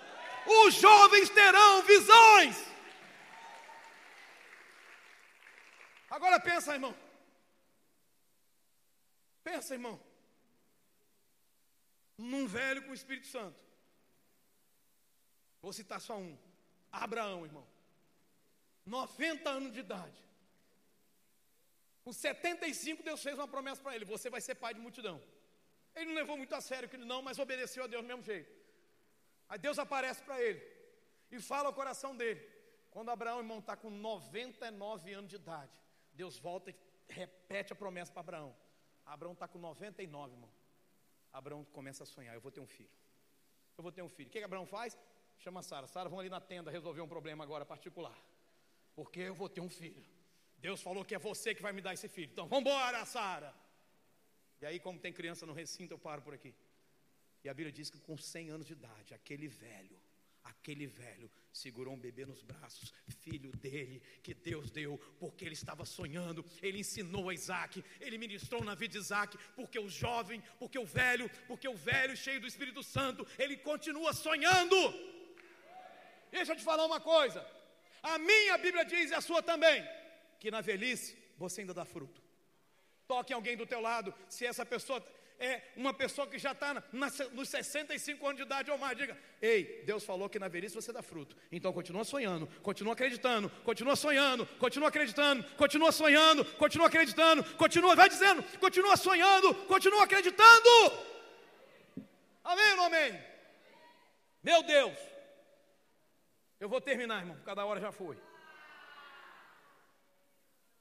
Os 0.65 0.75
jovens 0.75 1.29
terão 1.31 1.81
visões. 1.81 2.63
Agora 6.11 6.39
pensa, 6.39 6.73
irmão. 6.73 7.04
Pensa, 9.47 9.75
irmão. 9.79 9.95
Num 12.17 12.45
velho 12.57 12.81
com 12.83 12.91
o 12.91 12.99
Espírito 12.99 13.27
Santo. 13.27 13.59
Vou 15.61 15.73
citar 15.79 15.99
só 16.07 16.15
um. 16.17 16.35
Abraão, 16.91 17.45
irmão. 17.49 17.65
90 18.85 19.49
anos 19.49 19.71
de 19.75 19.81
idade. 19.85 20.19
Com 22.03 22.11
75, 22.13 23.03
Deus 23.03 23.21
fez 23.21 23.37
uma 23.37 23.47
promessa 23.55 23.81
para 23.83 23.95
ele: 23.95 24.05
Você 24.13 24.29
vai 24.35 24.41
ser 24.41 24.55
pai 24.55 24.73
de 24.73 24.79
multidão. 24.79 25.21
Ele 25.95 26.07
não 26.09 26.15
levou 26.15 26.37
muito 26.37 26.55
a 26.55 26.61
sério 26.61 26.87
aquilo, 26.87 27.05
não, 27.05 27.21
mas 27.21 27.39
obedeceu 27.39 27.83
a 27.83 27.87
Deus 27.87 28.03
do 28.03 28.07
mesmo 28.07 28.23
jeito. 28.23 28.51
Aí 29.47 29.59
Deus 29.59 29.77
aparece 29.77 30.21
para 30.23 30.41
ele 30.41 30.61
e 31.31 31.39
fala 31.39 31.67
ao 31.69 31.73
coração 31.73 32.15
dele. 32.15 32.41
Quando 32.89 33.11
Abraão, 33.11 33.39
irmão, 33.39 33.59
está 33.59 33.75
com 33.75 33.89
99 33.89 35.13
anos 35.13 35.29
de 35.29 35.35
idade, 35.35 35.71
Deus 36.13 36.37
volta 36.37 36.71
e 36.71 36.75
repete 37.07 37.73
a 37.73 37.75
promessa 37.75 38.11
para 38.11 38.21
Abraão: 38.21 38.55
Abraão 39.05 39.33
está 39.33 39.47
com 39.47 39.59
99, 39.59 40.33
irmão. 40.33 40.49
Abraão 41.31 41.63
começa 41.65 42.03
a 42.03 42.05
sonhar: 42.05 42.33
eu 42.33 42.41
vou 42.41 42.51
ter 42.51 42.59
um 42.59 42.67
filho. 42.67 42.89
Eu 43.77 43.83
vou 43.83 43.91
ter 43.91 44.01
um 44.01 44.09
filho. 44.09 44.29
O 44.29 44.31
que, 44.31 44.39
que 44.39 44.45
Abraão 44.45 44.65
faz? 44.65 44.97
Chama 45.37 45.61
Sara. 45.61 45.87
Sara, 45.87 46.09
vamos 46.09 46.21
ali 46.21 46.29
na 46.29 46.39
tenda 46.41 46.71
resolver 46.71 47.01
um 47.01 47.07
problema 47.07 47.43
agora 47.43 47.65
particular. 47.65 48.17
Porque 48.95 49.19
eu 49.19 49.35
vou 49.35 49.49
ter 49.49 49.61
um 49.61 49.69
filho. 49.69 50.03
Deus 50.57 50.81
falou 50.81 51.03
que 51.03 51.13
é 51.13 51.19
você 51.19 51.53
que 51.53 51.61
vai 51.61 51.73
me 51.73 51.81
dar 51.81 51.93
esse 51.93 52.07
filho. 52.07 52.31
Então, 52.31 52.47
vamos 52.47 52.61
embora, 52.61 53.05
Sara. 53.05 53.53
E 54.61 54.65
aí, 54.65 54.79
como 54.79 54.97
tem 54.97 55.11
criança 55.11 55.45
no 55.45 55.53
recinto, 55.53 55.93
eu 55.93 55.99
paro 55.99 56.21
por 56.21 56.33
aqui. 56.33 56.55
E 57.43 57.49
a 57.49 57.53
Bíblia 57.53 57.71
diz 57.71 57.89
que 57.89 57.99
com 57.99 58.17
100 58.17 58.49
anos 58.49 58.65
de 58.65 58.73
idade, 58.73 59.13
aquele 59.13 59.47
velho 59.47 59.99
Aquele 60.45 60.85
velho 60.85 61.29
segurou 61.51 61.95
um 61.95 61.99
bebê 61.99 62.23
nos 62.23 62.43
braços, 62.43 62.93
filho 63.21 63.51
dele, 63.57 63.99
que 64.21 64.33
Deus 64.33 64.69
deu, 64.69 64.97
porque 65.19 65.43
ele 65.43 65.55
estava 65.55 65.85
sonhando. 65.85 66.45
Ele 66.61 66.79
ensinou 66.79 67.29
a 67.29 67.33
Isaac, 67.33 67.83
ele 67.99 68.19
ministrou 68.19 68.63
na 68.63 68.75
vida 68.75 68.93
de 68.93 68.99
Isaac, 68.99 69.37
porque 69.55 69.79
o 69.79 69.89
jovem, 69.89 70.43
porque 70.59 70.77
o 70.77 70.85
velho, 70.85 71.27
porque 71.47 71.67
o 71.67 71.75
velho 71.75 72.15
cheio 72.15 72.39
do 72.39 72.47
Espírito 72.47 72.83
Santo, 72.83 73.25
ele 73.39 73.57
continua 73.57 74.13
sonhando. 74.13 74.77
Deixa 76.31 76.51
eu 76.51 76.57
te 76.57 76.63
falar 76.63 76.85
uma 76.85 76.99
coisa: 76.99 77.43
a 78.03 78.19
minha 78.19 78.57
Bíblia 78.59 78.85
diz, 78.85 79.09
e 79.09 79.15
a 79.15 79.21
sua 79.21 79.41
também, 79.41 79.83
que 80.39 80.51
na 80.51 80.61
velhice 80.61 81.17
você 81.37 81.61
ainda 81.61 81.73
dá 81.73 81.85
fruto. 81.85 82.21
Toque 83.07 83.33
alguém 83.33 83.57
do 83.57 83.65
teu 83.65 83.81
lado, 83.81 84.13
se 84.29 84.45
essa 84.45 84.65
pessoa 84.65 84.99
é 85.39 85.61
uma 85.75 85.93
pessoa 85.93 86.27
que 86.27 86.37
já 86.37 86.51
está 86.51 86.83
nos 87.31 87.49
65 87.49 88.25
anos 88.25 88.37
de 88.37 88.43
idade 88.43 88.71
ou 88.71 88.77
mais, 88.77 88.97
diga: 88.97 89.17
Ei, 89.41 89.83
Deus 89.85 90.03
falou 90.03 90.29
que 90.29 90.39
na 90.39 90.47
velhice 90.47 90.75
você 90.75 90.91
dá 90.91 91.01
fruto. 91.01 91.35
Então 91.51 91.73
continua 91.73 92.03
sonhando, 92.03 92.47
continua 92.61 92.93
acreditando, 92.93 93.49
continua 93.63 93.95
sonhando, 93.95 94.45
continua 94.57 94.89
acreditando, 94.89 95.43
continua 95.55 95.91
sonhando, 95.91 96.45
continua 96.45 96.87
acreditando, 96.87 97.43
continua, 97.55 97.95
vai 97.95 98.09
dizendo, 98.09 98.43
continua 98.59 98.95
sonhando, 98.97 99.53
continua 99.65 100.03
acreditando. 100.03 100.69
Amém 102.43 102.71
ou 102.71 102.77
não 102.77 102.85
amém? 102.85 103.19
Meu 104.43 104.63
Deus. 104.63 104.97
Eu 106.59 106.69
vou 106.69 106.79
terminar, 106.79 107.19
irmão, 107.19 107.37
cada 107.43 107.65
hora 107.65 107.81
já 107.81 107.91
foi. 107.91 108.17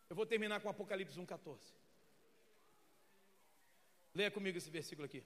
Eu 0.09 0.14
vou 0.14 0.26
terminar 0.26 0.61
com 0.61 0.68
Apocalipse 0.68 1.18
1,14. 1.18 1.84
Leia 4.14 4.30
comigo 4.30 4.56
esse 4.58 4.70
versículo 4.70 5.06
aqui. 5.06 5.22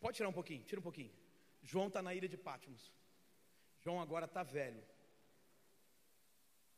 Pode 0.00 0.16
tirar 0.16 0.28
um 0.28 0.38
pouquinho, 0.40 0.62
tira 0.64 0.80
um 0.80 0.88
pouquinho. 0.88 1.12
João 1.62 1.88
está 1.88 2.00
na 2.00 2.14
ilha 2.14 2.28
de 2.28 2.36
Pátimos. 2.36 2.92
João 3.80 4.00
agora 4.00 4.26
está 4.26 4.42
velho. 4.42 4.82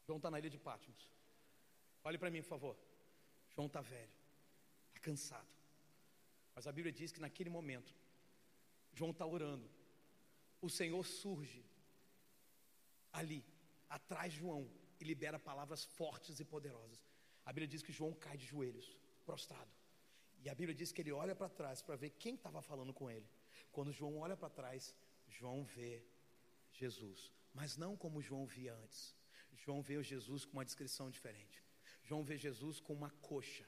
João 0.06 0.18
está 0.18 0.30
na 0.30 0.38
ilha 0.38 0.50
de 0.50 0.58
Pátimos. 0.58 1.10
Olhe 2.04 2.18
para 2.18 2.30
mim, 2.30 2.42
por 2.42 2.48
favor. 2.48 2.76
João 3.54 3.66
está 3.66 3.80
velho, 3.80 4.12
está 4.88 5.00
cansado. 5.00 5.48
Mas 6.54 6.66
a 6.66 6.72
Bíblia 6.72 6.92
diz 6.92 7.12
que 7.12 7.20
naquele 7.20 7.50
momento, 7.50 7.94
João 8.92 9.10
está 9.10 9.26
orando. 9.26 9.68
O 10.62 10.68
Senhor 10.68 11.04
surge 11.04 11.64
ali, 13.12 13.44
atrás 13.88 14.32
de 14.32 14.38
João, 14.38 14.70
e 15.00 15.04
libera 15.04 15.38
palavras 15.38 15.84
fortes 15.84 16.38
e 16.38 16.44
poderosas. 16.44 17.00
A 17.44 17.52
Bíblia 17.52 17.68
diz 17.68 17.82
que 17.82 17.92
João 17.92 18.12
cai 18.14 18.36
de 18.36 18.46
joelhos, 18.46 18.96
prostrado. 19.24 19.70
E 20.42 20.48
a 20.48 20.54
Bíblia 20.54 20.74
diz 20.74 20.90
que 20.92 21.02
ele 21.02 21.12
olha 21.12 21.34
para 21.34 21.48
trás 21.48 21.82
para 21.82 21.96
ver 21.96 22.10
quem 22.10 22.34
estava 22.34 22.62
falando 22.62 22.92
com 22.92 23.10
ele. 23.10 23.28
Quando 23.70 23.92
João 23.92 24.18
olha 24.18 24.36
para 24.36 24.48
trás, 24.48 24.94
João 25.28 25.64
vê 25.64 26.02
Jesus, 26.72 27.32
mas 27.52 27.76
não 27.76 27.96
como 27.96 28.22
João 28.22 28.46
via 28.46 28.74
antes. 28.74 29.14
João 29.54 29.82
vê 29.82 30.02
Jesus 30.02 30.44
com 30.44 30.52
uma 30.52 30.64
descrição 30.64 31.10
diferente. 31.10 31.62
João 32.02 32.24
vê 32.24 32.36
Jesus 32.36 32.80
com 32.80 32.92
uma 32.92 33.10
coxa, 33.10 33.66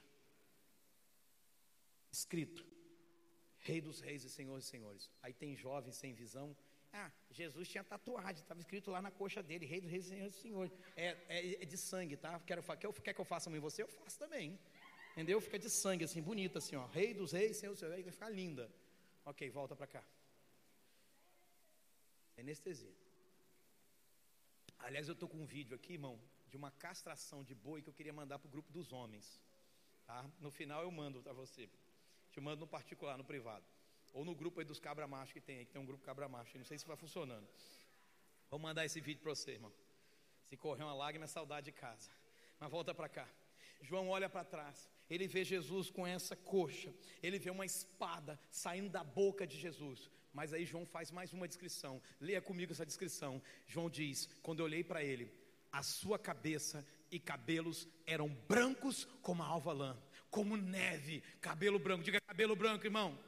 escrito: 2.11 2.65
Rei 3.59 3.79
dos 3.79 3.99
Reis 3.99 4.23
e 4.23 4.29
Senhor 4.29 4.57
dos 4.57 4.65
Senhores. 4.65 5.09
Aí 5.21 5.33
tem 5.33 5.55
jovens 5.55 5.95
sem 5.95 6.13
visão. 6.13 6.55
Ah, 6.91 7.11
Jesus 7.31 7.67
tinha 7.67 7.83
tatuagem, 7.83 8.41
estava 8.41 8.59
escrito 8.59 8.91
lá 8.91 9.01
na 9.01 9.11
coxa 9.11 9.41
dele: 9.41 9.65
Rei 9.65 9.81
dos 9.81 9.89
Reis 9.89 10.05
e 10.05 10.09
Senhor 10.09 10.29
dos 10.29 10.39
Senhores. 10.39 10.73
É, 10.95 11.07
é, 11.29 11.63
é 11.63 11.65
de 11.65 11.77
sangue, 11.77 12.17
tá? 12.17 12.39
Quero, 12.41 12.63
quer, 13.01 13.13
que 13.13 13.21
eu 13.21 13.25
faça 13.25 13.49
em 13.49 13.59
você? 13.59 13.83
Eu 13.83 13.87
faço 13.87 14.17
também. 14.19 14.59
Entendeu? 15.13 15.39
Fica 15.39 15.59
de 15.59 15.69
sangue, 15.69 16.03
assim, 16.03 16.21
bonita, 16.21 16.57
assim, 16.57 16.75
ó. 16.75 16.87
Rei 16.87 17.13
dos 17.13 17.31
reis, 17.31 17.57
Senhor 17.57 17.73
dos 17.73 17.81
reis, 17.81 18.03
vai 18.03 18.11
ficar 18.11 18.29
linda. 18.29 18.69
Ok, 19.23 19.49
volta 19.51 19.75
para 19.75 19.85
cá. 19.85 20.03
Anestesia. 22.37 22.91
Aliás, 24.79 25.07
eu 25.07 25.13
estou 25.13 25.29
com 25.29 25.37
um 25.37 25.45
vídeo 25.45 25.75
aqui, 25.75 25.93
irmão, 25.93 26.19
de 26.49 26.57
uma 26.57 26.71
castração 26.71 27.43
de 27.43 27.53
boi 27.53 27.81
que 27.83 27.89
eu 27.89 27.93
queria 27.93 28.11
mandar 28.11 28.39
para 28.39 28.47
o 28.47 28.51
grupo 28.51 28.71
dos 28.71 28.91
homens. 28.91 29.39
Tá? 30.07 30.25
No 30.39 30.49
final 30.49 30.81
eu 30.81 30.91
mando 30.91 31.21
para 31.21 31.31
você. 31.31 31.69
Te 32.31 32.41
mando 32.41 32.61
no 32.61 32.67
particular, 32.67 33.15
no 33.15 33.23
privado. 33.23 33.63
Ou 34.13 34.25
no 34.25 34.33
grupo 34.33 34.59
aí 34.59 34.65
dos 34.65 34.79
cabra 34.79 35.07
macho 35.07 35.31
que 35.31 35.39
tem 35.39 35.59
aí, 35.59 35.65
que 35.65 35.71
tem 35.71 35.81
um 35.81 35.85
grupo 35.85 36.03
cabra 36.03 36.27
macho. 36.27 36.57
Não 36.57 36.65
sei 36.65 36.79
se 36.79 36.87
vai 36.87 36.97
funcionando. 36.97 37.47
Vou 38.49 38.59
mandar 38.59 38.83
esse 38.83 38.99
vídeo 38.99 39.21
para 39.21 39.33
você, 39.33 39.51
irmão. 39.51 39.71
Se 40.49 40.57
correr 40.57 40.83
uma 40.83 40.93
lágrima 40.93 41.25
é 41.25 41.27
saudade 41.27 41.65
de 41.65 41.71
casa. 41.71 42.09
Mas 42.59 42.69
volta 42.69 42.93
para 42.93 43.07
cá. 43.07 43.29
João 43.83 44.09
olha 44.09 44.29
para 44.29 44.43
trás 44.43 44.89
ele 45.09 45.27
vê 45.27 45.43
Jesus 45.43 45.89
com 45.89 46.05
essa 46.07 46.35
coxa, 46.35 46.93
ele 47.21 47.37
vê 47.37 47.49
uma 47.49 47.65
espada 47.65 48.39
saindo 48.49 48.89
da 48.89 49.03
boca 49.03 49.45
de 49.45 49.57
Jesus. 49.57 50.09
Mas 50.33 50.53
aí 50.53 50.65
João 50.65 50.85
faz 50.85 51.11
mais 51.11 51.31
uma 51.33 51.47
descrição. 51.47 52.01
Leia 52.19 52.41
comigo 52.41 52.71
essa 52.71 52.85
descrição. 52.85 53.41
João 53.67 53.89
diz: 53.89 54.27
Quando 54.41 54.59
eu 54.59 54.65
olhei 54.65 54.83
para 54.83 55.03
ele, 55.03 55.31
a 55.71 55.83
sua 55.83 56.17
cabeça 56.17 56.85
e 57.11 57.19
cabelos 57.19 57.87
eram 58.07 58.27
brancos 58.47 59.05
como 59.21 59.43
a 59.43 59.45
alva 59.45 59.71
lã, 59.71 59.97
como 60.31 60.57
neve, 60.57 61.21
cabelo 61.39 61.77
branco. 61.77 62.03
Diga 62.03 62.19
cabelo 62.21 62.55
branco, 62.55 62.85
irmão. 62.85 63.19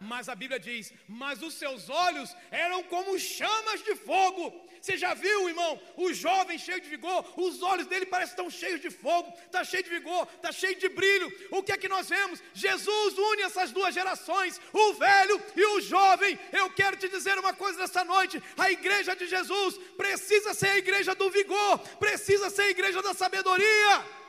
Mas 0.00 0.28
a 0.28 0.34
Bíblia 0.34 0.58
diz: 0.58 0.92
Mas 1.08 1.42
os 1.42 1.54
seus 1.54 1.88
olhos 1.88 2.34
eram 2.50 2.82
como 2.84 3.18
chamas 3.18 3.82
de 3.82 3.94
fogo. 3.96 4.66
Você 4.80 4.96
já 4.96 5.14
viu, 5.14 5.48
irmão, 5.48 5.80
o 5.96 6.12
jovem 6.12 6.58
cheio 6.58 6.80
de 6.80 6.88
vigor, 6.88 7.24
os 7.36 7.62
olhos 7.62 7.86
dele 7.86 8.06
parecem 8.06 8.36
tão 8.36 8.48
cheios 8.48 8.80
de 8.80 8.90
fogo, 8.90 9.32
está 9.44 9.64
cheio 9.64 9.82
de 9.82 9.90
vigor, 9.90 10.28
está 10.34 10.52
cheio 10.52 10.76
de 10.76 10.88
brilho. 10.88 11.32
O 11.50 11.62
que 11.62 11.72
é 11.72 11.76
que 11.76 11.88
nós 11.88 12.08
vemos? 12.08 12.42
Jesus 12.54 13.18
une 13.18 13.42
essas 13.42 13.72
duas 13.72 13.94
gerações, 13.94 14.60
o 14.72 14.92
velho 14.94 15.42
e 15.56 15.64
o 15.64 15.80
jovem. 15.80 16.38
Eu 16.52 16.70
quero 16.70 16.96
te 16.96 17.08
dizer 17.08 17.38
uma 17.38 17.52
coisa 17.52 17.78
nessa 17.78 18.04
noite: 18.04 18.42
a 18.56 18.70
igreja 18.70 19.16
de 19.16 19.26
Jesus 19.26 19.78
precisa 19.96 20.54
ser 20.54 20.68
a 20.68 20.78
igreja 20.78 21.14
do 21.14 21.30
vigor, 21.30 21.78
precisa 21.98 22.50
ser 22.50 22.62
a 22.62 22.70
igreja 22.70 23.02
da 23.02 23.14
sabedoria. 23.14 24.25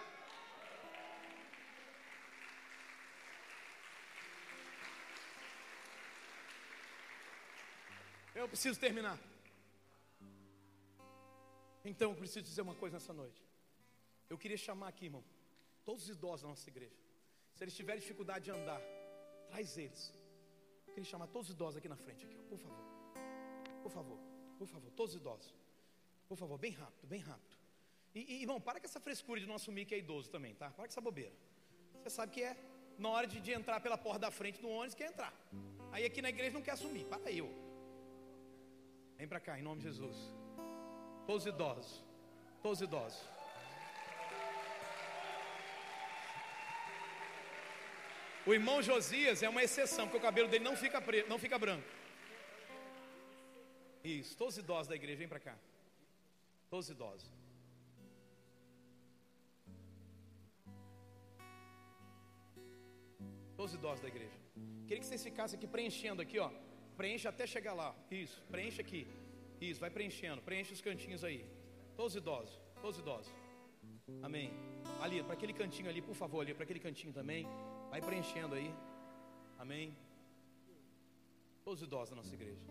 Eu 8.41 8.47
preciso 8.47 8.79
terminar. 8.79 9.17
Então, 11.83 12.11
eu 12.11 12.15
preciso 12.15 12.43
dizer 12.49 12.61
uma 12.61 12.75
coisa 12.75 12.97
nessa 12.97 13.13
noite. 13.21 13.41
Eu 14.29 14.37
queria 14.37 14.57
chamar 14.57 14.89
aqui, 14.89 15.05
irmão, 15.05 15.23
todos 15.83 16.03
os 16.03 16.09
idosos 16.09 16.43
da 16.43 16.49
nossa 16.49 16.69
igreja. 16.69 16.99
Se 17.55 17.63
eles 17.63 17.75
tiverem 17.75 17.99
dificuldade 17.99 18.45
de 18.45 18.51
andar, 18.51 18.79
traz 19.49 19.77
eles. 19.77 20.13
Eu 20.87 20.93
queria 20.93 21.09
chamar 21.09 21.27
todos 21.27 21.49
os 21.49 21.55
idosos 21.55 21.77
aqui 21.77 21.89
na 21.89 21.95
frente, 21.95 22.25
aqui, 22.25 22.37
por 22.51 22.59
favor. 22.59 22.85
Por 23.81 23.91
favor, 23.91 24.19
por 24.59 24.67
favor, 24.67 24.91
todos 24.91 25.15
os 25.15 25.21
idosos. 25.21 25.55
Por 26.29 26.37
favor, 26.37 26.57
bem 26.59 26.73
rápido, 26.73 27.07
bem 27.07 27.21
rápido. 27.21 27.57
E, 28.13 28.19
e 28.33 28.41
irmão, 28.41 28.61
para 28.61 28.79
com 28.79 28.85
essa 28.85 28.99
frescura 28.99 29.39
de 29.41 29.47
não 29.47 29.55
assumir 29.55 29.85
que 29.85 29.95
é 29.95 29.97
idoso 29.97 30.29
também, 30.29 30.53
tá? 30.53 30.69
Para 30.69 30.83
com 30.83 30.91
essa 30.91 31.01
bobeira. 31.01 31.33
Você 32.03 32.11
sabe 32.11 32.33
que 32.33 32.43
é 32.43 32.55
na 32.99 33.09
hora 33.09 33.25
de, 33.25 33.39
de 33.39 33.51
entrar 33.51 33.79
pela 33.79 33.97
porta 33.97 34.19
da 34.19 34.31
frente 34.31 34.61
do 34.61 34.69
ônibus, 34.69 34.93
quer 34.93 35.07
entrar. 35.07 35.33
Aí 35.91 36.05
aqui 36.05 36.21
na 36.21 36.29
igreja 36.29 36.51
não 36.51 36.61
quer 36.61 36.71
assumir. 36.71 37.05
Para 37.05 37.29
aí, 37.29 37.41
ô. 37.41 37.66
Vem 39.17 39.27
para 39.27 39.39
cá, 39.39 39.59
em 39.59 39.63
nome 39.63 39.81
de 39.81 39.87
Jesus. 39.87 40.15
Todos 41.25 41.45
idosos. 41.45 42.03
Todos 42.61 42.81
idosos. 42.81 43.21
O 48.45 48.53
irmão 48.53 48.81
Josias 48.81 49.41
é 49.43 49.49
uma 49.49 49.63
exceção, 49.63 50.05
porque 50.05 50.19
o 50.19 50.21
cabelo 50.21 50.47
dele 50.47 50.63
não 50.63 50.75
fica 50.75 51.01
preto, 51.01 51.27
não 51.27 51.39
fica 51.39 51.57
branco. 51.59 51.87
Isso, 54.03 54.37
todos 54.37 54.57
idosos 54.57 54.87
da 54.87 54.95
igreja, 54.95 55.17
vem 55.17 55.27
para 55.27 55.39
cá. 55.39 55.55
Todos 56.69 56.89
idosos. 56.89 57.29
Todos 63.57 63.73
idosos 63.73 63.99
da 63.99 64.07
igreja. 64.07 64.39
Queria 64.85 64.99
que 64.99 65.05
vocês 65.05 65.23
ficassem 65.23 65.57
aqui 65.57 65.67
preenchendo 65.67 66.21
aqui, 66.21 66.39
ó. 66.39 66.49
Preenche 66.97 67.27
até 67.27 67.45
chegar 67.45 67.73
lá. 67.73 67.95
Isso, 68.09 68.41
preenche 68.49 68.81
aqui. 68.81 69.07
Isso, 69.61 69.79
vai 69.79 69.89
preenchendo. 69.89 70.41
Preenche 70.41 70.73
os 70.73 70.81
cantinhos 70.81 71.23
aí. 71.23 71.45
Todos 71.95 72.15
idosos, 72.15 72.59
todos 72.81 72.99
idosos. 72.99 73.31
Amém. 74.23 74.51
Ali, 74.99 75.21
para 75.21 75.33
aquele 75.33 75.53
cantinho 75.53 75.89
ali, 75.89 76.01
por 76.01 76.15
favor, 76.15 76.41
ali, 76.41 76.53
para 76.53 76.63
aquele 76.63 76.79
cantinho 76.79 77.13
também. 77.13 77.45
Vai 77.91 78.01
preenchendo 78.01 78.55
aí. 78.55 78.73
Amém. 79.59 79.95
Todos 81.63 81.83
idosos 81.83 82.09
da 82.09 82.15
nossa 82.15 82.33
igreja. 82.33 82.61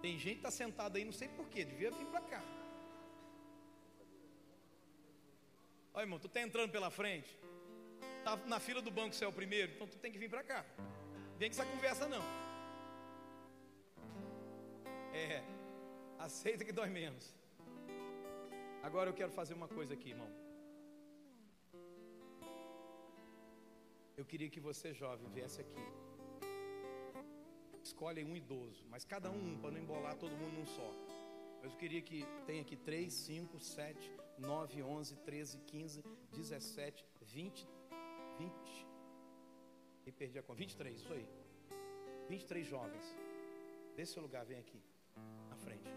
Tem 0.00 0.18
gente 0.18 0.34
que 0.34 0.46
está 0.46 0.50
sentada 0.50 0.96
aí, 0.96 1.04
não 1.04 1.12
sei 1.12 1.28
porquê, 1.28 1.64
devia 1.64 1.90
vir 1.90 2.06
para 2.06 2.20
cá. 2.20 2.42
Olha, 5.92 6.04
irmão, 6.04 6.18
tu 6.18 6.28
está 6.28 6.40
entrando 6.40 6.70
pela 6.70 6.90
frente. 6.90 7.36
Está 8.18 8.36
na 8.46 8.60
fila 8.60 8.80
do 8.80 8.90
banco, 8.90 9.14
você 9.14 9.24
é 9.24 9.28
o 9.28 9.32
primeiro, 9.32 9.72
então 9.72 9.86
tu 9.86 9.98
tem 9.98 10.12
que 10.12 10.18
vir 10.18 10.30
para 10.30 10.44
cá. 10.44 10.64
Vem 11.38 11.50
com 11.50 11.54
essa 11.54 11.66
conversa 11.66 12.06
não. 12.06 12.49
É, 15.12 15.42
aceita 16.18 16.64
que 16.64 16.72
dói 16.72 16.88
menos. 16.88 17.34
Agora 18.82 19.10
eu 19.10 19.14
quero 19.14 19.32
fazer 19.32 19.54
uma 19.54 19.66
coisa 19.68 19.94
aqui, 19.94 20.10
irmão. 20.10 20.30
Eu 24.16 24.24
queria 24.24 24.48
que 24.48 24.60
você, 24.60 24.92
jovem, 24.94 25.28
viesse 25.30 25.60
aqui. 25.60 25.84
Escolhe 27.82 28.22
um 28.22 28.36
idoso, 28.36 28.86
mas 28.88 29.04
cada 29.04 29.30
um, 29.30 29.58
para 29.58 29.72
não 29.72 29.80
embolar 29.80 30.16
todo 30.16 30.36
mundo 30.36 30.58
num 30.58 30.66
só. 30.66 30.90
Mas 31.62 31.72
eu 31.72 31.78
queria 31.78 32.00
que 32.00 32.24
tenha 32.46 32.62
aqui 32.62 32.76
3, 32.76 33.12
5, 33.12 33.58
7, 33.58 34.12
9, 34.38 34.82
11, 34.82 35.16
13, 35.16 35.58
15, 35.66 36.04
17, 36.32 37.04
20, 37.22 37.68
20. 38.38 38.86
E 40.06 40.12
perdi 40.12 40.38
a 40.38 40.42
conta. 40.42 40.58
23, 40.58 40.96
isso 40.96 41.12
aí. 41.12 41.26
23 42.28 42.66
jovens. 42.66 43.16
Desse 43.96 44.18
lugar, 44.20 44.44
vem 44.44 44.58
aqui 44.58 44.80
frente. 45.64 45.90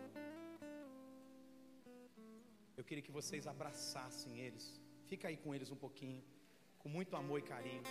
Eu 2.77 2.83
queria 2.87 3.05
que 3.07 3.15
vocês 3.19 3.45
abraçassem 3.53 4.39
eles. 4.45 4.65
Fica 5.09 5.27
aí 5.29 5.37
com 5.43 5.53
eles 5.55 5.69
um 5.75 5.79
pouquinho, 5.85 6.21
com 6.81 6.89
muito 6.97 7.15
amor 7.21 7.39
e 7.39 7.45
carinho. 7.53 7.83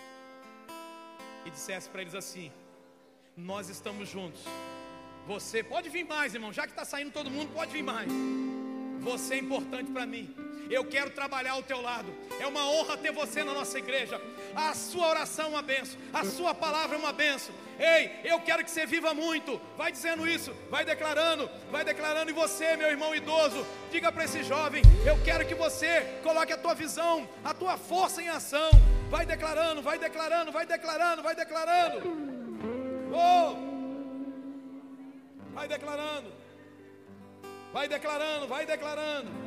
E 1.46 1.50
dissesse 1.50 1.88
para 1.90 2.02
eles 2.02 2.16
assim: 2.22 2.48
Nós 3.36 3.68
estamos 3.76 4.08
juntos. 4.08 4.44
Você 5.26 5.62
pode 5.62 5.88
vir 5.88 6.04
mais, 6.04 6.34
irmão. 6.34 6.52
Já 6.52 6.64
que 6.66 6.72
está 6.72 6.84
saindo 6.84 7.12
todo 7.12 7.30
mundo, 7.30 7.52
pode 7.52 7.72
vir 7.72 7.82
mais. 7.82 8.10
Você 9.00 9.34
é 9.34 9.38
importante 9.38 9.90
para 9.92 10.06
mim. 10.14 10.26
Eu 10.70 10.84
quero 10.84 11.10
trabalhar 11.10 11.52
ao 11.52 11.62
teu 11.62 11.80
lado. 11.80 12.12
É 12.40 12.46
uma 12.46 12.68
honra 12.68 12.96
ter 12.96 13.12
você 13.12 13.44
na 13.44 13.52
nossa 13.52 13.78
igreja. 13.78 14.20
A 14.54 14.74
sua 14.74 15.08
oração 15.08 15.46
é 15.46 15.48
uma 15.48 15.62
benção. 15.62 16.00
A 16.12 16.24
sua 16.24 16.54
palavra 16.54 16.96
é 16.96 16.98
uma 16.98 17.12
benção. 17.12 17.54
Ei, 17.78 18.20
eu 18.24 18.38
quero 18.40 18.64
que 18.64 18.70
você 18.70 18.86
viva 18.86 19.12
muito. 19.12 19.60
Vai 19.76 19.90
dizendo 19.90 20.26
isso, 20.26 20.54
vai 20.70 20.84
declarando, 20.84 21.50
vai 21.70 21.84
declarando. 21.84 22.30
E 22.30 22.34
você, 22.34 22.76
meu 22.76 22.88
irmão 22.88 23.14
idoso, 23.14 23.66
diga 23.90 24.12
para 24.12 24.24
esse 24.24 24.42
jovem: 24.42 24.82
Eu 25.04 25.18
quero 25.24 25.46
que 25.46 25.54
você 25.54 26.20
coloque 26.22 26.52
a 26.52 26.58
tua 26.58 26.74
visão, 26.74 27.28
a 27.44 27.52
tua 27.52 27.76
força 27.76 28.22
em 28.22 28.28
ação. 28.28 28.70
Vai 29.10 29.26
declarando, 29.26 29.82
vai 29.82 29.98
declarando, 29.98 30.52
vai 30.52 30.64
declarando, 30.64 31.22
vai 31.22 31.34
declarando. 31.34 32.32
Oh! 33.12 33.72
Vai 35.52 35.68
declarando. 35.68 36.32
Vai 37.72 37.88
declarando, 37.88 38.46
vai 38.46 38.66
declarando. 38.66 39.41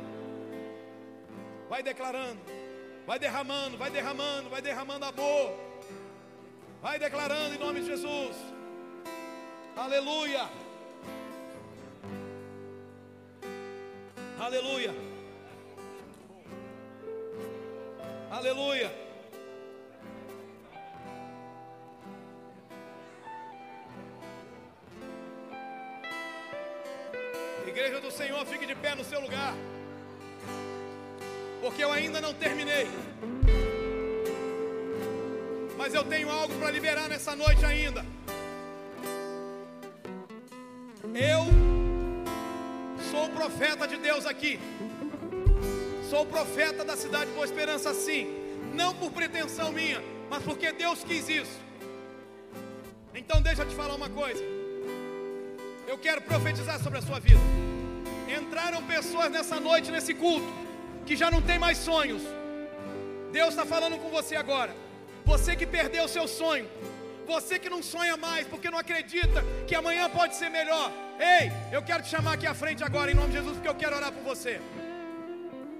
Vai 1.68 1.82
declarando. 1.82 2.40
Vai 3.06 3.18
derramando, 3.18 3.76
vai 3.76 3.90
derramando, 3.90 4.48
vai 4.50 4.62
derramando 4.62 5.04
amor. 5.04 5.54
Vai 6.82 6.98
declarando 6.98 7.54
em 7.54 7.58
nome 7.58 7.80
de 7.80 7.86
Jesus. 7.86 8.36
Aleluia. 9.76 10.48
Aleluia. 14.38 14.94
Aleluia. 18.30 19.06
Igreja 27.66 28.00
do 28.00 28.10
Senhor, 28.10 28.44
fique 28.46 28.66
de 28.66 28.74
pé 28.74 28.94
no 28.94 29.04
seu 29.04 29.20
lugar 29.20 29.54
porque 31.66 31.82
eu 31.82 31.90
ainda 31.90 32.20
não 32.20 32.32
terminei. 32.32 32.86
Mas 35.76 35.92
eu 35.92 36.04
tenho 36.04 36.30
algo 36.30 36.54
para 36.60 36.70
liberar 36.70 37.08
nessa 37.08 37.34
noite 37.34 37.64
ainda. 37.64 38.06
Eu 41.12 41.42
sou 43.10 43.28
profeta 43.30 43.88
de 43.88 43.96
Deus 43.96 44.26
aqui. 44.26 44.60
Sou 46.08 46.24
profeta 46.24 46.84
da 46.84 46.96
cidade 46.96 47.30
de 47.30 47.32
Boa 47.32 47.46
Esperança, 47.46 47.92
sim. 47.92 48.32
Não 48.72 48.94
por 48.94 49.10
pretensão 49.10 49.72
minha, 49.72 50.00
mas 50.30 50.44
porque 50.44 50.70
Deus 50.70 51.02
quis 51.02 51.28
isso. 51.28 51.58
Então, 53.12 53.42
deixa 53.42 53.62
eu 53.62 53.68
te 53.68 53.74
falar 53.74 53.96
uma 53.96 54.08
coisa. 54.08 54.44
Eu 55.88 55.98
quero 55.98 56.22
profetizar 56.22 56.80
sobre 56.80 57.00
a 57.00 57.02
sua 57.02 57.18
vida. 57.18 57.40
Entraram 58.40 58.84
pessoas 58.84 59.32
nessa 59.32 59.58
noite, 59.58 59.90
nesse 59.90 60.14
culto 60.14 60.65
que 61.06 61.16
já 61.16 61.30
não 61.30 61.40
tem 61.40 61.58
mais 61.58 61.78
sonhos. 61.78 62.22
Deus 63.32 63.50
está 63.50 63.64
falando 63.64 63.96
com 63.98 64.10
você 64.10 64.34
agora. 64.36 64.74
Você 65.24 65.54
que 65.56 65.66
perdeu 65.66 66.04
o 66.04 66.08
seu 66.08 66.26
sonho. 66.26 66.66
Você 67.26 67.58
que 67.58 67.70
não 67.70 67.82
sonha 67.82 68.16
mais 68.16 68.46
porque 68.46 68.70
não 68.70 68.78
acredita 68.78 69.44
que 69.66 69.74
amanhã 69.74 70.08
pode 70.10 70.36
ser 70.36 70.50
melhor. 70.50 70.92
Ei, 71.18 71.50
eu 71.72 71.82
quero 71.82 72.02
te 72.02 72.08
chamar 72.08 72.34
aqui 72.34 72.46
à 72.46 72.54
frente 72.54 72.84
agora 72.84 73.10
em 73.10 73.14
nome 73.14 73.28
de 73.28 73.38
Jesus 73.38 73.54
porque 73.54 73.68
eu 73.68 73.74
quero 73.74 73.96
orar 73.96 74.12
por 74.12 74.22
você. 74.22 74.60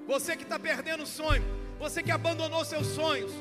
Você 0.07 0.37
que 0.37 0.45
está 0.45 0.59
perdendo 0.59 1.03
o 1.03 1.07
sonho. 1.07 1.45
Você 1.79 2.03
que 2.03 2.11
abandonou 2.11 2.65
seus 2.65 2.87
sonhos. 2.87 3.33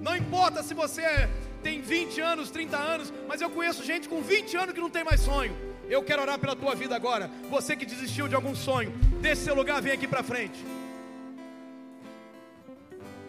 Não 0.00 0.16
importa 0.16 0.62
se 0.62 0.74
você 0.74 1.28
tem 1.62 1.80
20 1.80 2.20
anos, 2.20 2.50
30 2.50 2.76
anos, 2.76 3.12
mas 3.28 3.40
eu 3.40 3.50
conheço 3.50 3.84
gente 3.84 4.08
com 4.08 4.22
20 4.22 4.56
anos 4.56 4.74
que 4.74 4.80
não 4.80 4.90
tem 4.90 5.04
mais 5.04 5.20
sonho. 5.20 5.54
Eu 5.88 6.02
quero 6.02 6.22
orar 6.22 6.38
pela 6.38 6.56
tua 6.56 6.74
vida 6.74 6.96
agora. 6.96 7.30
Você 7.50 7.76
que 7.76 7.84
desistiu 7.84 8.28
de 8.28 8.34
algum 8.34 8.54
sonho, 8.54 8.90
deixe 9.20 9.42
seu 9.42 9.54
lugar, 9.54 9.82
vem 9.82 9.92
aqui 9.92 10.08
para 10.08 10.22
frente. 10.22 10.58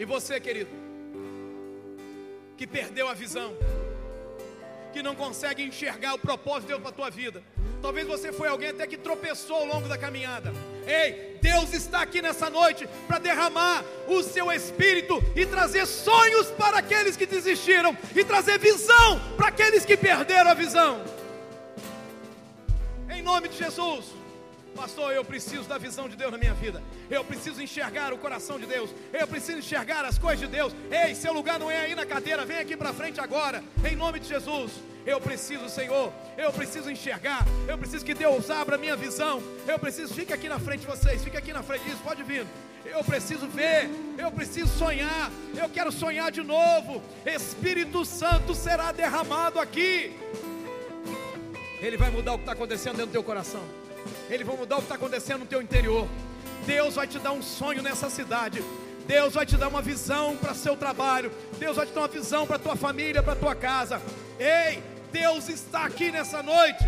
E 0.02 0.06
você, 0.06 0.40
querido, 0.40 0.72
que 2.58 2.66
perdeu 2.66 3.08
a 3.08 3.14
visão, 3.14 3.56
que 4.92 5.04
não 5.04 5.14
consegue 5.14 5.62
enxergar 5.62 6.16
o 6.16 6.18
propósito 6.18 6.62
de 6.62 6.68
Deus 6.70 6.82
para 6.82 6.90
a 6.90 6.94
tua 6.94 7.10
vida. 7.12 7.44
Talvez 7.84 8.08
você 8.08 8.32
foi 8.34 8.48
alguém 8.48 8.70
até 8.70 8.88
que 8.88 8.98
tropeçou 8.98 9.58
ao 9.58 9.66
longo 9.68 9.88
da 9.88 10.00
caminhada. 10.00 10.52
Ei, 10.88 11.38
Deus 11.40 11.72
está 11.72 12.02
aqui 12.02 12.20
nessa 12.20 12.50
noite 12.50 12.90
para 13.08 13.20
derramar 13.20 13.86
o 14.08 14.24
seu 14.24 14.52
espírito 14.52 15.24
e 15.36 15.46
trazer 15.46 15.86
sonhos 15.86 16.48
para 16.48 16.80
aqueles 16.80 17.16
que 17.16 17.28
desistiram 17.28 17.96
e 18.16 18.24
trazer 18.24 18.58
visão 18.58 19.20
para 19.38 19.50
aqueles 19.50 19.86
que 19.86 19.96
perderam 19.96 20.50
a 20.50 20.56
visão. 20.56 21.06
Em 23.08 23.22
nome 23.22 23.50
de 23.50 23.58
Jesus. 23.60 24.21
Pastor, 24.76 25.14
eu 25.14 25.24
preciso 25.24 25.64
da 25.64 25.78
visão 25.78 26.08
de 26.08 26.16
Deus 26.16 26.32
na 26.32 26.38
minha 26.38 26.54
vida. 26.54 26.82
Eu 27.10 27.24
preciso 27.24 27.62
enxergar 27.62 28.14
o 28.14 28.18
coração 28.18 28.60
de 28.60 28.66
Deus. 28.66 28.90
Eu 29.12 29.28
preciso 29.28 29.60
enxergar 29.60 30.06
as 30.06 30.18
coisas 30.18 30.40
de 30.40 30.48
Deus. 30.48 30.74
Ei, 30.90 31.14
seu 31.14 31.34
lugar 31.34 31.60
não 31.60 31.70
é 31.70 31.82
aí 31.82 31.96
na 31.96 32.06
cadeira, 32.06 32.46
vem 32.46 32.58
aqui 32.58 32.78
para 32.78 32.94
frente 32.94 33.20
agora. 33.20 33.64
Em 33.90 33.96
nome 33.96 34.20
de 34.20 34.28
Jesus. 34.28 34.72
Eu 35.06 35.20
preciso, 35.20 35.68
Senhor. 35.68 36.14
Eu 36.38 36.52
preciso 36.54 36.90
enxergar. 36.90 37.46
Eu 37.68 37.78
preciso 37.78 38.06
que 38.06 38.14
Deus 38.14 38.50
abra 38.50 38.76
a 38.76 38.80
minha 38.80 38.96
visão. 38.96 39.42
Eu 39.68 39.78
preciso, 39.80 40.14
fica 40.14 40.36
aqui 40.36 40.48
na 40.48 40.60
frente 40.60 40.86
vocês. 40.86 41.24
Fica 41.24 41.40
aqui 41.40 41.52
na 41.52 41.64
frente 41.64 41.84
disso, 41.84 42.00
pode 42.04 42.24
vir. 42.24 42.46
Eu 42.86 43.04
preciso 43.04 43.48
ver, 43.48 43.90
eu 44.18 44.32
preciso 44.32 44.68
sonhar, 44.68 45.32
eu 45.56 45.70
quero 45.70 45.92
sonhar 45.92 46.32
de 46.32 46.42
novo. 46.42 47.02
Espírito 47.26 48.04
Santo 48.04 48.56
será 48.56 48.92
derramado 48.92 49.60
aqui. 49.60 50.18
Ele 51.80 51.98
vai 51.98 52.10
mudar 52.10 52.34
o 52.34 52.38
que 52.38 52.44
está 52.44 52.54
acontecendo 52.54 52.98
dentro 52.98 53.08
do 53.08 53.12
teu 53.12 53.24
coração. 53.24 53.62
Ele 54.30 54.44
vai 54.44 54.56
mudar 54.56 54.76
o 54.76 54.80
que 54.80 54.86
está 54.86 54.96
acontecendo 54.96 55.42
no 55.42 55.46
teu 55.46 55.62
interior. 55.62 56.08
Deus 56.66 56.96
vai 56.96 57.08
te 57.08 57.20
dar 57.20 57.32
um 57.32 57.42
sonho 57.42 57.82
nessa 57.82 58.10
cidade. 58.10 58.64
Deus 59.08 59.34
vai 59.34 59.46
te 59.46 59.58
dar 59.58 59.68
uma 59.68 59.82
visão 59.82 60.38
para 60.38 60.54
seu 60.54 60.78
trabalho. 60.78 61.32
Deus 61.58 61.76
vai 61.76 61.86
te 61.86 61.94
dar 61.94 62.02
uma 62.02 62.08
visão 62.08 62.46
para 62.48 62.60
tua 62.60 62.76
família, 62.76 63.22
para 63.22 63.36
tua 63.36 63.56
casa. 63.56 64.02
Ei, 64.40 64.82
Deus 65.12 65.50
está 65.50 65.86
aqui 65.86 66.12
nessa 66.12 66.42
noite. 66.42 66.84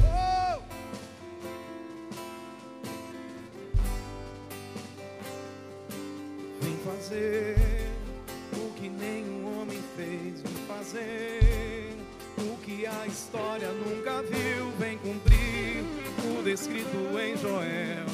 Oh! 0.00 0.62
Vem 6.60 6.78
fazer 6.84 7.56
o 8.52 8.72
que 8.74 8.88
nenhum 8.88 9.60
homem 9.60 9.82
fez. 9.96 10.42
Vem 10.42 10.66
fazer 10.68 11.43
história 13.14 13.68
nunca 13.68 14.22
viu. 14.22 14.70
Vem 14.78 14.98
cumprir 14.98 15.84
o 16.36 16.42
descrito 16.42 16.96
em 17.18 17.36
Joel. 17.36 18.04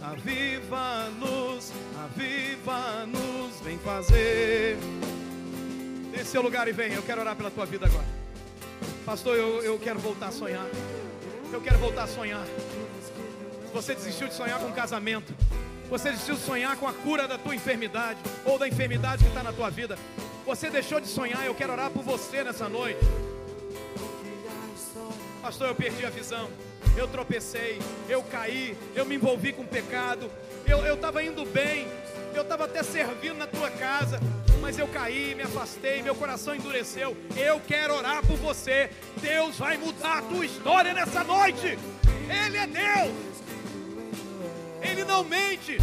Aviva-nos, 0.00 1.72
aviva-nos, 2.04 3.60
vem 3.62 3.78
fazer. 3.78 4.78
Nesse 6.12 6.30
seu 6.30 6.40
lugar 6.40 6.68
e 6.68 6.72
vem, 6.72 6.92
eu 6.92 7.02
quero 7.02 7.20
orar 7.20 7.36
pela 7.36 7.50
tua 7.50 7.66
vida 7.66 7.86
agora. 7.86 8.06
Pastor, 9.04 9.36
eu, 9.36 9.62
eu 9.62 9.78
quero 9.78 9.98
voltar 9.98 10.28
a 10.28 10.32
sonhar. 10.32 10.66
Eu 11.52 11.60
quero 11.60 11.78
voltar 11.78 12.04
a 12.04 12.06
sonhar. 12.06 12.46
Você 13.74 13.94
desistiu 13.94 14.28
de 14.28 14.34
sonhar 14.34 14.60
com 14.60 14.66
um 14.66 14.72
casamento. 14.72 15.34
Você 15.90 16.10
desistiu 16.10 16.36
de 16.36 16.42
sonhar 16.42 16.76
com 16.76 16.86
a 16.86 16.92
cura 16.92 17.26
da 17.26 17.38
tua 17.38 17.54
enfermidade 17.54 18.18
ou 18.44 18.58
da 18.58 18.68
enfermidade 18.68 19.24
que 19.24 19.28
está 19.28 19.42
na 19.42 19.52
tua 19.52 19.68
vida. 19.68 19.98
Você 20.46 20.70
deixou 20.70 21.00
de 21.00 21.08
sonhar. 21.08 21.44
Eu 21.44 21.54
quero 21.54 21.72
orar 21.72 21.90
por 21.90 22.02
você 22.02 22.44
nessa 22.44 22.68
noite. 22.68 23.00
Pastor, 25.42 25.68
eu 25.68 25.74
perdi 25.74 26.04
a 26.04 26.10
visão. 26.10 26.50
Eu 26.96 27.06
tropecei. 27.08 27.78
Eu 28.08 28.22
caí. 28.22 28.76
Eu 28.94 29.04
me 29.06 29.14
envolvi 29.14 29.52
com 29.52 29.64
pecado. 29.64 30.30
Eu 30.66 30.94
estava 30.94 31.22
indo 31.22 31.44
bem. 31.44 31.86
Eu 32.34 32.42
estava 32.42 32.64
até 32.64 32.82
servindo 32.82 33.38
na 33.38 33.46
tua 33.46 33.70
casa. 33.70 34.20
Mas 34.60 34.78
eu 34.78 34.88
caí, 34.88 35.34
me 35.34 35.42
afastei. 35.42 36.02
Meu 36.02 36.14
coração 36.14 36.54
endureceu. 36.54 37.16
Eu 37.36 37.60
quero 37.66 37.94
orar 37.94 38.26
por 38.26 38.36
você. 38.36 38.90
Deus 39.20 39.56
vai 39.58 39.76
mudar 39.76 40.18
a 40.18 40.22
tua 40.22 40.44
história 40.44 40.92
nessa 40.92 41.22
noite. 41.22 41.78
Ele 42.28 42.56
é 42.56 42.66
Deus. 42.66 43.14
Ele 44.82 45.04
não 45.04 45.24
mente. 45.24 45.78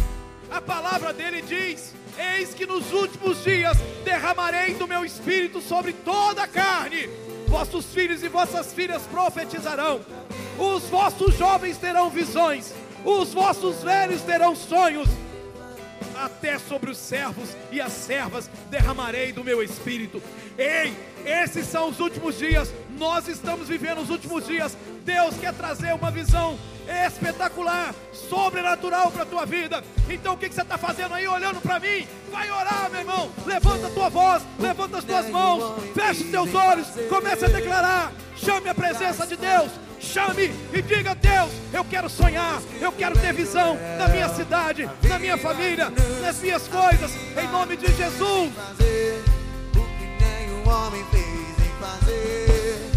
A 0.50 0.60
palavra 0.60 1.12
dele 1.12 1.42
diz: 1.42 1.94
Eis 2.18 2.54
que 2.54 2.66
nos 2.66 2.92
últimos 2.92 3.42
dias 3.42 3.76
derramarei 4.04 4.74
do 4.74 4.86
meu 4.86 5.04
espírito 5.04 5.60
sobre 5.60 5.92
toda 5.92 6.42
a 6.42 6.48
carne. 6.48 7.08
Vossos 7.46 7.86
filhos 7.86 8.22
e 8.22 8.28
vossas 8.28 8.72
filhas 8.72 9.02
profetizarão. 9.02 10.00
Os 10.58 10.84
vossos 10.84 11.36
jovens 11.36 11.78
terão 11.78 12.10
visões. 12.10 12.72
Os 13.04 13.32
vossos 13.32 13.82
velhos 13.82 14.22
terão 14.22 14.56
sonhos. 14.56 15.08
Até 16.16 16.58
sobre 16.58 16.90
os 16.90 16.98
servos 16.98 17.50
e 17.70 17.80
as 17.80 17.92
servas 17.92 18.50
derramarei 18.70 19.32
do 19.32 19.44
meu 19.44 19.62
espírito. 19.62 20.22
Ei, 20.58 20.96
esses 21.24 21.66
são 21.66 21.88
os 21.88 22.00
últimos 22.00 22.38
dias. 22.38 22.72
Nós 22.98 23.28
estamos 23.28 23.68
vivendo 23.68 24.00
os 24.00 24.10
últimos 24.10 24.46
dias. 24.46 24.76
Deus 25.06 25.36
quer 25.36 25.54
trazer 25.54 25.94
uma 25.94 26.10
visão 26.10 26.58
espetacular, 27.06 27.94
sobrenatural 28.12 29.10
para 29.12 29.22
a 29.22 29.26
tua 29.26 29.46
vida. 29.46 29.82
Então 30.10 30.34
o 30.34 30.36
que, 30.36 30.48
que 30.48 30.54
você 30.54 30.62
está 30.62 30.76
fazendo 30.76 31.14
aí, 31.14 31.28
olhando 31.28 31.60
para 31.60 31.78
mim? 31.78 32.06
Vai 32.30 32.50
orar, 32.50 32.90
meu 32.90 33.00
irmão. 33.00 33.30
Levanta 33.46 33.86
a 33.86 33.90
tua 33.90 34.08
voz, 34.08 34.42
levanta 34.58 34.98
as 34.98 35.04
tuas 35.04 35.30
mãos, 35.30 35.80
fecha 35.94 36.24
os 36.24 36.30
teus 36.30 36.54
olhos, 36.54 36.88
comece 37.08 37.44
a 37.44 37.48
declarar. 37.48 38.12
Chame 38.36 38.68
a 38.68 38.74
presença 38.74 39.24
de 39.26 39.36
Deus. 39.36 39.70
Chame 40.00 40.52
e 40.72 40.82
diga: 40.82 41.14
Deus, 41.14 41.52
eu 41.72 41.84
quero 41.84 42.10
sonhar, 42.10 42.60
eu 42.80 42.90
quero 42.90 43.16
ter 43.16 43.32
visão 43.32 43.78
na 43.98 44.08
minha 44.08 44.28
cidade, 44.28 44.90
na 45.08 45.18
minha 45.20 45.38
família, 45.38 45.90
nas 46.20 46.40
minhas 46.40 46.66
coisas, 46.66 47.12
em 47.40 47.48
nome 47.48 47.76
de 47.76 47.86
Jesus. 47.86 48.52
O 49.72 49.80
que 49.98 50.24
nenhum 50.24 50.68
homem 50.68 51.04
fez 51.12 51.66
em 51.66 51.80
fazer, 51.80 52.90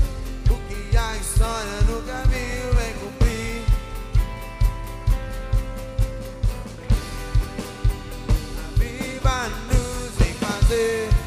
o 0.50 0.56
que 0.68 0.98
a 0.98 1.16
história 1.16 1.79
Aviva-nos 9.30 10.28
em 10.28 10.34
fazer 10.34 11.19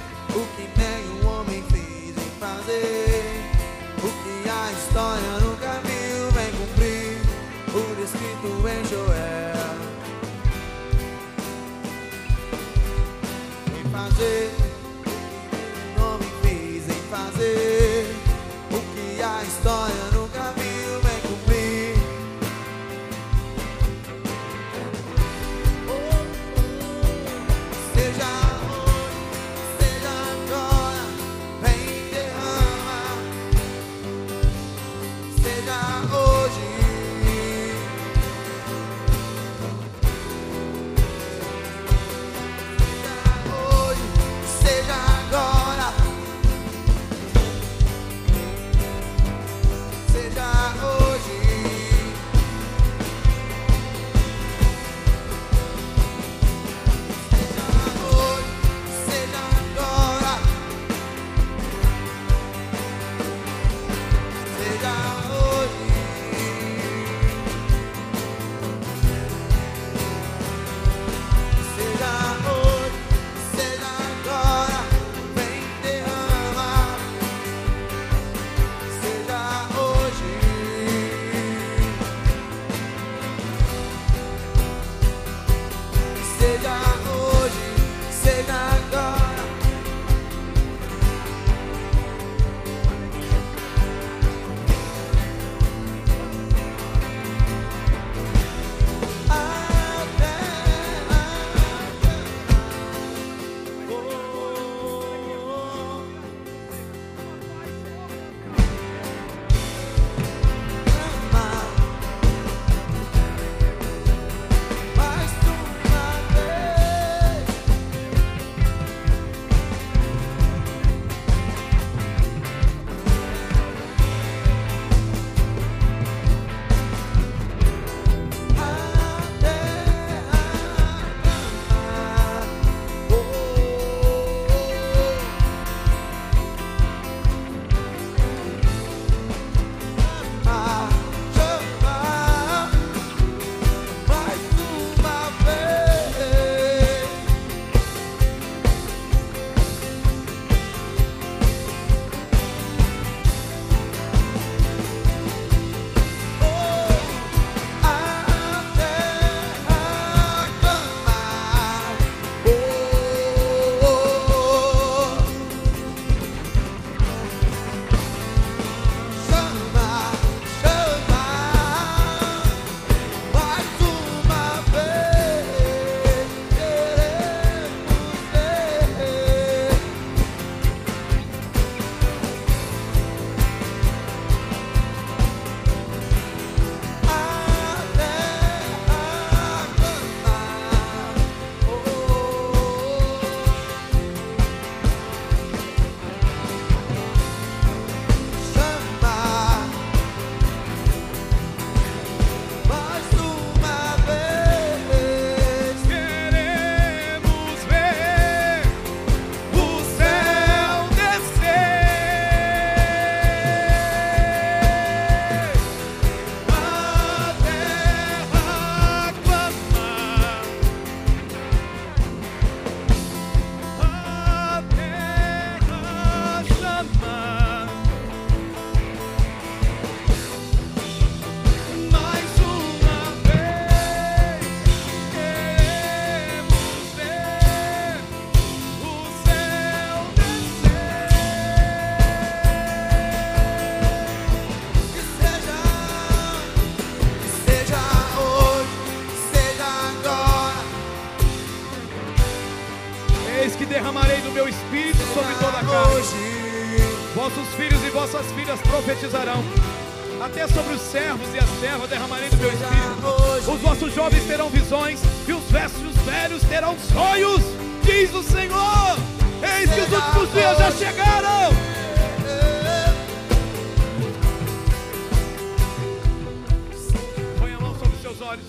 olhos. 278.23 278.47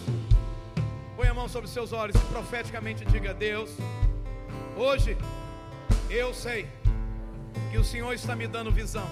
Põe 1.17 1.27
a 1.27 1.33
mão 1.33 1.49
sobre 1.49 1.65
os 1.67 1.73
seus 1.73 1.91
olhos 1.91 2.15
e 2.15 2.25
profeticamente 2.27 3.03
diga: 3.05 3.33
Deus, 3.33 3.71
hoje 4.77 5.17
eu 6.09 6.33
sei 6.33 6.69
que 7.71 7.77
o 7.77 7.83
Senhor 7.83 8.13
está 8.13 8.35
me 8.35 8.47
dando 8.47 8.71
visão. 8.71 9.07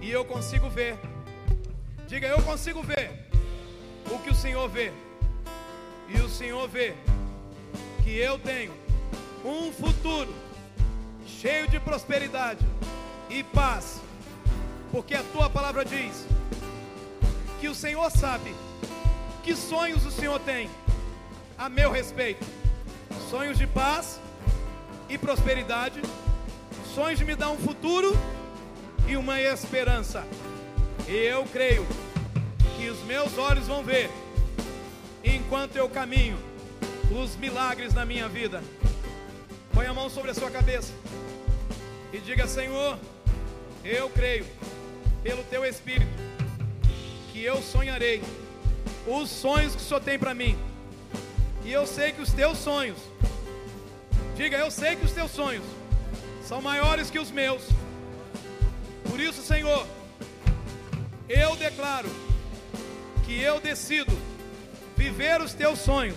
E 0.00 0.10
eu 0.10 0.24
consigo 0.24 0.68
ver. 0.68 0.98
Diga, 2.08 2.26
eu 2.26 2.42
consigo 2.42 2.82
ver 2.82 3.28
o 4.10 4.18
que 4.18 4.30
o 4.30 4.34
Senhor 4.34 4.68
vê. 4.68 4.92
E 6.08 6.18
o 6.20 6.28
Senhor 6.28 6.66
vê 6.68 6.94
que 8.02 8.16
eu 8.16 8.38
tenho 8.38 8.72
um 9.44 9.70
futuro 9.70 10.34
cheio 11.26 11.68
de 11.68 11.78
prosperidade 11.78 12.64
e 13.28 13.44
paz. 13.44 14.00
Porque 14.90 15.14
a 15.14 15.22
tua 15.22 15.48
palavra 15.48 15.84
diz 15.84 16.26
que 17.60 17.68
o 17.68 17.74
Senhor 17.74 18.10
sabe 18.10 18.54
que 19.50 19.56
sonhos 19.56 20.06
o 20.06 20.12
Senhor 20.12 20.38
tem 20.38 20.70
a 21.58 21.68
meu 21.68 21.90
respeito. 21.90 22.46
Sonhos 23.28 23.58
de 23.58 23.66
paz 23.66 24.20
e 25.08 25.18
prosperidade, 25.18 26.00
sonhos 26.94 27.18
de 27.18 27.24
me 27.24 27.34
dar 27.34 27.50
um 27.50 27.56
futuro 27.56 28.16
e 29.08 29.16
uma 29.16 29.40
esperança. 29.40 30.24
E 31.08 31.16
eu 31.16 31.44
creio 31.46 31.84
que 32.76 32.88
os 32.90 33.02
meus 33.02 33.36
olhos 33.38 33.66
vão 33.66 33.82
ver, 33.82 34.08
enquanto 35.24 35.74
eu 35.74 35.88
caminho, 35.88 36.38
os 37.10 37.34
milagres 37.34 37.92
na 37.92 38.04
minha 38.04 38.28
vida. 38.28 38.62
Põe 39.74 39.86
a 39.86 39.92
mão 39.92 40.08
sobre 40.08 40.30
a 40.30 40.34
sua 40.34 40.52
cabeça 40.52 40.92
e 42.12 42.18
diga: 42.18 42.46
Senhor, 42.46 42.96
eu 43.84 44.08
creio, 44.10 44.46
pelo 45.24 45.42
teu 45.42 45.64
Espírito, 45.64 46.12
que 47.32 47.42
eu 47.42 47.60
sonharei 47.60 48.22
os 49.10 49.28
sonhos 49.28 49.74
que 49.74 49.82
o 49.82 49.84
Senhor 49.84 50.00
tem 50.00 50.18
para 50.18 50.34
mim. 50.34 50.56
E 51.64 51.72
eu 51.72 51.86
sei 51.86 52.12
que 52.12 52.22
os 52.22 52.32
teus 52.32 52.58
sonhos, 52.58 52.98
diga, 54.36 54.56
eu 54.56 54.70
sei 54.70 54.96
que 54.96 55.04
os 55.04 55.12
teus 55.12 55.30
sonhos 55.30 55.64
são 56.46 56.62
maiores 56.62 57.10
que 57.10 57.18
os 57.18 57.30
meus. 57.30 57.62
Por 59.08 59.18
isso, 59.18 59.42
Senhor, 59.42 59.86
eu 61.28 61.56
declaro 61.56 62.08
que 63.24 63.40
eu 63.40 63.60
decido 63.60 64.16
viver 64.96 65.40
os 65.40 65.54
teus 65.54 65.80
sonhos 65.80 66.16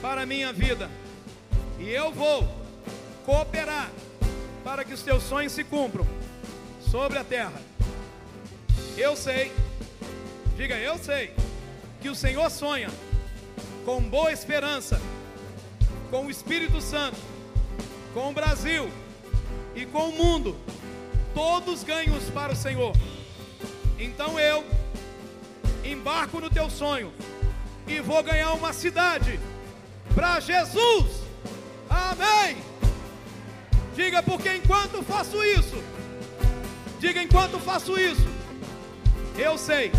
para 0.00 0.22
a 0.22 0.26
minha 0.26 0.52
vida. 0.52 0.90
E 1.78 1.88
eu 1.88 2.12
vou 2.12 2.48
cooperar 3.24 3.90
para 4.64 4.84
que 4.84 4.92
os 4.92 5.02
teus 5.02 5.22
sonhos 5.22 5.52
se 5.52 5.64
cumpram 5.64 6.06
sobre 6.80 7.18
a 7.18 7.24
terra. 7.24 7.60
Eu 8.96 9.16
sei, 9.16 9.52
diga 10.56 10.76
eu 10.76 10.98
sei, 10.98 11.34
que 12.02 12.08
o 12.08 12.16
Senhor 12.16 12.50
sonha 12.50 12.90
com 13.84 14.02
boa 14.02 14.32
esperança, 14.32 15.00
com 16.10 16.26
o 16.26 16.30
Espírito 16.30 16.80
Santo, 16.80 17.16
com 18.12 18.28
o 18.28 18.32
Brasil 18.32 18.90
e 19.72 19.86
com 19.86 20.08
o 20.08 20.12
mundo, 20.12 20.56
todos 21.32 21.84
ganhos 21.84 22.28
para 22.30 22.54
o 22.54 22.56
Senhor. 22.56 22.92
Então 24.00 24.38
eu 24.40 24.64
embarco 25.84 26.40
no 26.40 26.50
teu 26.50 26.68
sonho 26.68 27.12
e 27.86 28.00
vou 28.00 28.20
ganhar 28.20 28.52
uma 28.54 28.72
cidade 28.72 29.38
para 30.12 30.40
Jesus. 30.40 31.22
Amém. 31.88 32.56
Diga 33.94 34.24
porque 34.24 34.56
enquanto 34.56 35.04
faço 35.04 35.42
isso, 35.44 35.80
diga 36.98 37.22
enquanto 37.22 37.60
faço 37.60 37.96
isso, 37.96 38.26
eu 39.38 39.56
sei 39.56 39.92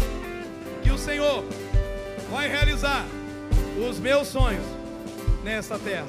que 0.84 0.92
o 0.92 0.98
Senhor 0.98 1.46
vai 2.30 2.48
realizar 2.48 3.06
os 3.88 4.00
meus 4.00 4.28
sonhos 4.28 4.66
nessa 5.44 5.78
terra. 5.80 6.08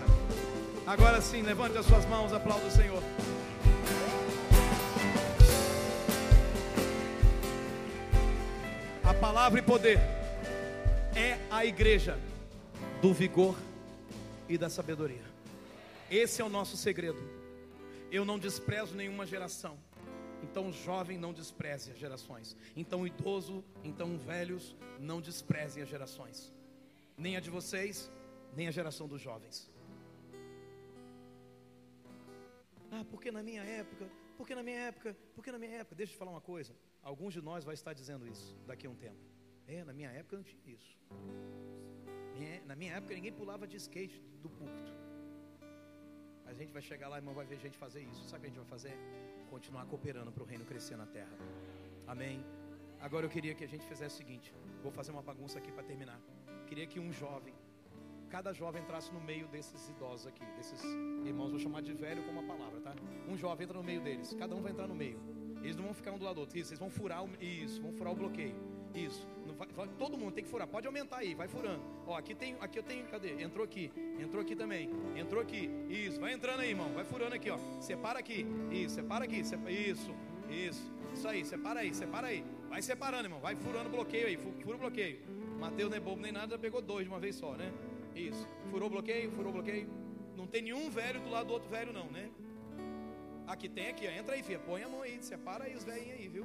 Agora 0.87 1.21
sim, 1.21 1.43
levante 1.43 1.79
as 1.79 1.87
suas 1.87 2.05
mãos, 2.07 2.33
aplauda 2.33 2.67
o 2.67 2.71
Senhor. 2.71 3.03
A 9.03 9.15
palavra 9.15 9.59
e 9.59 9.63
poder 9.63 9.99
é 11.15 11.39
a 11.51 11.65
igreja 11.65 12.19
do 13.01 13.13
vigor 13.13 13.57
e 14.49 14.59
da 14.59 14.69
sabedoria. 14.69 15.25
Esse 16.11 16.43
é 16.43 16.45
o 16.45 16.49
nosso 16.49 16.77
segredo. 16.77 17.19
Eu 18.11 18.25
não 18.25 18.39
desprezo 18.39 18.95
nenhuma 18.95 19.27
geração. 19.27 19.79
Então, 20.45 20.71
jovem, 20.71 21.17
não 21.25 21.33
despreze 21.33 21.91
as 21.93 21.99
gerações. 22.05 22.57
Então, 22.77 23.07
idoso, 23.07 23.57
então, 23.83 24.09
velhos, 24.19 24.65
não 25.11 25.19
desprezem 25.29 25.83
as 25.83 25.89
gerações. 25.89 26.53
Nem 27.17 27.37
a 27.39 27.41
de 27.41 27.51
vocês, 27.59 28.11
nem 28.59 28.69
a 28.69 28.71
geração 28.79 29.07
dos 29.13 29.21
jovens. 29.29 29.57
Ah, 32.91 33.05
porque 33.11 33.31
na 33.39 33.43
minha 33.43 33.65
época, 33.83 34.05
porque 34.39 34.55
na 34.55 34.63
minha 34.63 34.81
época, 34.91 35.17
porque 35.35 35.51
na 35.51 35.59
minha 35.59 35.77
época. 35.81 35.97
Deixa 35.97 36.13
eu 36.13 36.17
te 36.17 36.19
falar 36.19 36.33
uma 36.37 36.47
coisa. 36.55 36.73
Alguns 37.03 37.33
de 37.37 37.41
nós 37.41 37.65
vai 37.65 37.75
estar 37.75 37.93
dizendo 37.93 38.25
isso 38.35 38.49
daqui 38.67 38.87
a 38.87 38.91
um 38.91 38.99
tempo. 39.07 39.23
É, 39.67 39.83
na 39.83 39.95
minha 39.99 40.11
época 40.11 40.37
não 40.37 40.45
tinha 40.45 40.63
isso. 40.67 40.93
Na 42.67 42.77
minha 42.77 42.93
época 42.99 43.15
ninguém 43.15 43.33
pulava 43.33 43.67
de 43.67 43.77
skate 43.77 44.21
do 44.43 44.51
púlpito. 44.51 44.93
A 46.47 46.53
gente 46.53 46.73
vai 46.73 46.83
chegar 46.83 47.09
lá, 47.09 47.17
irmão, 47.17 47.35
vai 47.35 47.47
ver 47.47 47.59
gente 47.59 47.77
fazer 47.77 48.01
isso. 48.01 48.23
Sabe 48.25 48.39
o 48.39 48.41
que 48.41 48.47
a 48.47 48.51
gente 48.51 48.59
vai 48.59 48.69
fazer? 48.69 48.97
Continuar 49.51 49.87
cooperando 49.87 50.31
para 50.31 50.43
o 50.43 50.47
reino 50.47 50.65
crescer 50.65 50.97
na 50.97 51.07
terra. 51.07 51.37
Amém. 52.07 52.45
Agora 53.01 53.27
eu 53.27 53.31
queria 53.31 53.55
que 53.55 53.65
a 53.65 53.69
gente 53.69 53.87
fizesse 53.87 54.15
o 54.15 54.19
seguinte: 54.19 54.55
vou 54.83 54.93
fazer 54.93 55.11
uma 55.13 55.23
bagunça 55.23 55.59
aqui 55.59 55.71
para 55.73 55.83
terminar. 55.83 56.21
Queria 56.67 56.87
que 56.87 56.99
um 56.99 57.13
jovem, 57.13 57.55
cada 58.29 58.53
jovem 58.53 58.83
entrasse 58.83 59.13
no 59.13 59.21
meio 59.21 59.47
desses 59.49 59.89
idosos 59.89 60.27
aqui, 60.27 60.45
desses 60.57 60.83
irmãos, 61.25 61.51
vou 61.51 61.59
chamar 61.59 61.83
de 61.83 61.93
velho 61.93 62.23
como 62.25 62.41
a 62.41 62.43
palavra, 62.43 62.81
tá? 62.81 62.95
Um 63.29 63.37
jovem 63.37 63.65
entra 63.65 63.77
no 63.79 63.85
meio 63.85 64.01
deles, 64.01 64.35
cada 64.35 64.55
um 64.55 64.63
vai 64.63 64.73
entrar 64.73 64.87
no 64.87 64.95
meio. 64.95 65.21
Eles 65.63 65.77
não 65.77 65.85
vão 65.85 65.95
ficar 65.95 66.13
um 66.13 66.19
do 66.19 66.25
lado 66.25 66.35
do 66.35 66.41
outro. 66.43 66.59
Isso, 66.59 66.71
eles 66.71 66.79
vão 66.79 66.91
furar 66.91 67.25
o, 67.25 67.31
isso, 67.43 67.81
vão 67.81 67.93
furar 67.93 68.13
o 68.13 68.17
bloqueio. 68.17 68.57
Isso. 68.95 69.27
Todo 69.99 70.17
mundo 70.17 70.33
tem 70.33 70.45
que 70.45 70.51
furar. 70.51 70.67
Pode 70.67 70.87
aumentar 70.87 71.19
aí, 71.19 71.35
vai 71.35 71.49
furando. 71.49 71.83
Ó, 72.07 72.17
aqui 72.17 72.35
tem, 72.35 72.57
aqui 72.61 72.79
eu 72.79 72.83
tenho, 72.83 73.07
cadê? 73.07 73.43
Entrou 73.43 73.65
aqui, 73.65 73.91
entrou 74.19 74.43
aqui 74.43 74.55
também, 74.55 74.91
entrou 75.17 75.41
aqui. 75.41 75.71
Isso, 75.89 76.21
vai 76.21 76.33
entrando 76.33 76.61
aí, 76.61 76.71
irmão. 76.71 76.93
Vai 76.93 77.05
furando 77.05 77.35
aqui, 77.35 77.51
ó. 77.51 77.59
Separa 77.81 78.19
aqui. 78.19 78.47
Isso, 78.71 78.95
separa 78.95 79.25
aqui. 79.25 79.45
Separa, 79.45 79.71
isso, 79.71 80.15
isso. 80.49 80.93
Isso 81.13 81.29
aí, 81.29 81.45
separa 81.45 81.81
aí, 81.81 81.95
separa 81.95 82.27
aí. 82.27 82.45
Vai 82.69 82.83
separando, 82.83 83.27
irmão. 83.27 83.41
Vai 83.41 83.55
furando 83.55 83.89
bloqueio 83.89 84.27
aí. 84.27 84.37
Fura 84.37 84.77
o 84.77 84.79
bloqueio. 84.79 85.21
Mateus 85.59 85.89
não 85.91 85.97
é 85.97 86.01
bobo 86.01 86.21
nem 86.21 86.33
nada, 86.33 86.53
já 86.53 86.59
pegou 86.59 86.83
dois 86.83 87.05
de 87.05 87.11
uma 87.11 87.21
vez 87.21 87.37
só, 87.37 87.53
né? 87.53 87.73
Isso. 88.15 88.47
Furou 88.71 88.91
bloqueio, 88.91 89.31
furou 89.31 89.53
bloqueio. 89.53 89.89
Não 90.37 90.47
tem 90.47 90.63
nenhum 90.63 90.91
velho 90.91 91.21
do 91.21 91.31
lado 91.31 91.47
do 91.47 91.53
outro 91.53 91.71
velho, 91.71 91.93
não, 91.93 92.11
né? 92.11 92.31
Aqui 93.47 93.69
tem 93.69 93.89
aqui, 93.89 94.07
ó. 94.07 94.11
Entra 94.11 94.35
aí, 94.35 94.43
filha. 94.43 94.59
Põe 94.59 94.83
a 94.83 94.89
mão 94.89 95.03
aí, 95.03 95.23
separa 95.23 95.65
aí 95.65 95.75
os 95.75 95.85
velhinhos 95.85 96.19
aí, 96.19 96.29
viu? 96.29 96.45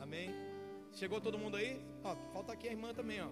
Amém. 0.00 0.43
Chegou 0.94 1.20
todo 1.20 1.38
mundo 1.38 1.56
aí? 1.56 1.80
Ó, 2.04 2.14
falta 2.32 2.52
aqui 2.52 2.68
a 2.68 2.70
irmã 2.70 2.94
também, 2.94 3.20
ó. 3.20 3.28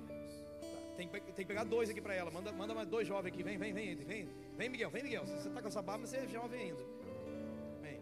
Tem, 0.96 1.08
tem 1.08 1.34
que 1.34 1.44
pegar 1.44 1.64
dois 1.64 1.88
aqui 1.88 2.00
para 2.00 2.14
ela. 2.14 2.30
Manda, 2.30 2.52
manda 2.52 2.74
mais 2.74 2.88
dois 2.88 3.06
jovens 3.06 3.32
aqui. 3.32 3.42
Vem, 3.42 3.56
vem, 3.56 3.72
vem, 3.72 3.96
vem. 3.96 4.28
Vem, 4.56 4.68
Miguel, 4.68 4.90
vem, 4.90 5.02
Miguel. 5.02 5.24
Você 5.24 5.48
está 5.48 5.62
com 5.62 5.68
essa 5.68 5.80
barba, 5.80 6.06
você 6.06 6.18
é 6.18 6.28
jovem 6.28 6.60
ainda. 6.60 6.82
Vem. 7.80 8.00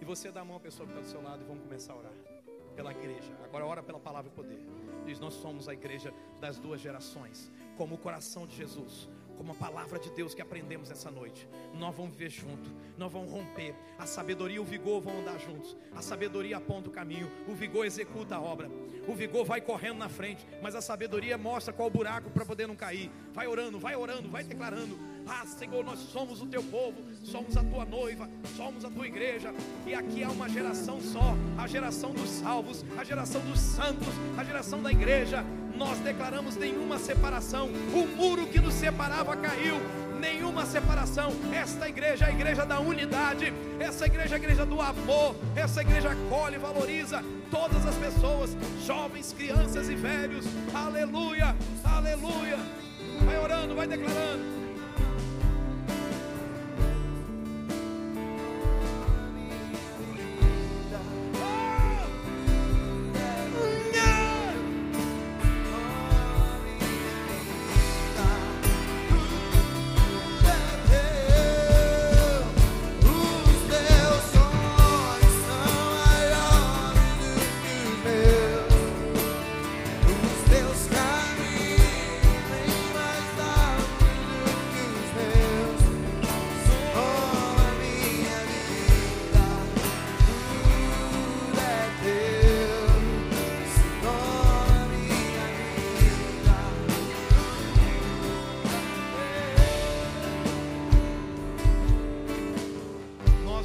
E 0.00 0.04
você 0.04 0.30
dá 0.30 0.42
a 0.42 0.44
mão 0.44 0.56
à 0.56 0.60
pessoa 0.60 0.86
que 0.86 0.92
está 0.92 1.02
do 1.02 1.10
seu 1.10 1.22
lado 1.22 1.42
e 1.42 1.46
vamos 1.46 1.62
começar 1.62 1.94
a 1.94 1.96
orar 1.96 2.12
pela 2.76 2.92
igreja. 2.92 3.32
Agora 3.42 3.64
ora 3.64 3.82
pela 3.82 3.98
palavra 3.98 4.30
e 4.30 4.34
poder. 4.34 4.60
Diz: 5.06 5.18
Nós 5.18 5.34
somos 5.34 5.68
a 5.68 5.72
igreja 5.72 6.12
das 6.40 6.58
duas 6.58 6.80
gerações, 6.80 7.50
como 7.76 7.94
o 7.94 7.98
coração 7.98 8.46
de 8.46 8.54
Jesus 8.56 9.08
como 9.36 9.52
a 9.52 9.54
palavra 9.54 9.98
de 9.98 10.10
Deus 10.10 10.34
que 10.34 10.42
aprendemos 10.42 10.90
essa 10.90 11.10
noite. 11.10 11.48
Nós 11.74 11.94
vamos 11.94 12.12
viver 12.16 12.30
junto, 12.30 12.70
nós 12.96 13.12
vamos 13.12 13.30
romper. 13.30 13.74
A 13.98 14.06
sabedoria 14.06 14.56
e 14.56 14.60
o 14.60 14.64
vigor 14.64 15.00
vão 15.00 15.20
andar 15.20 15.38
juntos. 15.38 15.76
A 15.94 16.02
sabedoria 16.02 16.56
aponta 16.56 16.88
o 16.88 16.92
caminho, 16.92 17.30
o 17.48 17.54
vigor 17.54 17.84
executa 17.84 18.36
a 18.36 18.40
obra. 18.40 18.70
O 19.06 19.14
vigor 19.14 19.44
vai 19.44 19.60
correndo 19.60 19.98
na 19.98 20.08
frente, 20.08 20.46
mas 20.62 20.74
a 20.74 20.80
sabedoria 20.80 21.36
mostra 21.36 21.72
qual 21.72 21.88
o 21.88 21.90
buraco 21.90 22.30
para 22.30 22.44
poder 22.44 22.66
não 22.66 22.76
cair. 22.76 23.10
Vai 23.32 23.46
orando, 23.46 23.78
vai 23.78 23.94
orando, 23.94 24.28
vai 24.30 24.44
declarando. 24.44 24.98
Ah, 25.26 25.46
Senhor, 25.46 25.84
nós 25.84 25.98
somos 25.98 26.40
o 26.40 26.46
teu 26.46 26.62
povo, 26.62 27.02
somos 27.22 27.56
a 27.56 27.64
tua 27.64 27.84
noiva, 27.84 28.28
somos 28.56 28.84
a 28.84 28.90
tua 28.90 29.06
igreja. 29.06 29.52
E 29.86 29.94
aqui 29.94 30.22
há 30.22 30.30
uma 30.30 30.48
geração 30.48 31.00
só, 31.00 31.34
a 31.58 31.66
geração 31.66 32.12
dos 32.12 32.28
salvos, 32.28 32.84
a 32.98 33.04
geração 33.04 33.40
dos 33.42 33.58
santos, 33.58 34.08
a 34.36 34.44
geração 34.44 34.82
da 34.82 34.90
igreja. 34.90 35.44
Nós 35.76 35.98
declaramos 35.98 36.56
nenhuma 36.56 36.98
separação. 36.98 37.68
O 37.92 38.06
muro 38.16 38.46
que 38.46 38.60
nos 38.60 38.74
separava 38.74 39.36
caiu 39.36 39.80
nenhuma 40.20 40.64
separação. 40.64 41.32
Esta 41.52 41.88
igreja 41.88 42.24
é 42.24 42.28
a 42.28 42.32
igreja 42.32 42.64
da 42.64 42.80
unidade, 42.80 43.52
essa 43.78 44.06
igreja 44.06 44.34
é 44.34 44.36
a 44.36 44.38
igreja 44.38 44.64
do 44.64 44.80
amor, 44.80 45.36
essa 45.54 45.82
igreja 45.82 46.12
acolhe 46.12 46.56
e 46.56 46.58
valoriza 46.58 47.22
todas 47.50 47.84
as 47.86 47.94
pessoas, 47.96 48.56
jovens, 48.86 49.34
crianças 49.36 49.88
e 49.88 49.94
velhos. 49.94 50.46
Aleluia, 50.72 51.54
aleluia. 51.84 52.58
Vai 53.24 53.38
orando, 53.38 53.74
vai 53.74 53.86
declarando. 53.86 54.63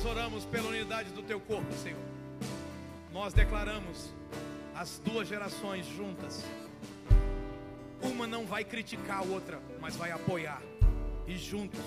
Nós 0.01 0.11
oramos 0.11 0.45
pela 0.45 0.69
unidade 0.69 1.09
do 1.09 1.21
teu 1.21 1.41
corpo, 1.41 1.73
Senhor. 1.73 1.99
Nós 3.11 3.33
declaramos 3.33 4.13
as 4.73 4.97
duas 5.03 5.27
gerações 5.27 5.85
juntas. 5.85 6.41
Uma 8.01 8.25
não 8.25 8.45
vai 8.45 8.63
criticar 8.63 9.17
a 9.17 9.23
outra, 9.23 9.59
mas 9.81 9.97
vai 9.97 10.09
apoiar. 10.11 10.61
E 11.27 11.37
juntos 11.37 11.81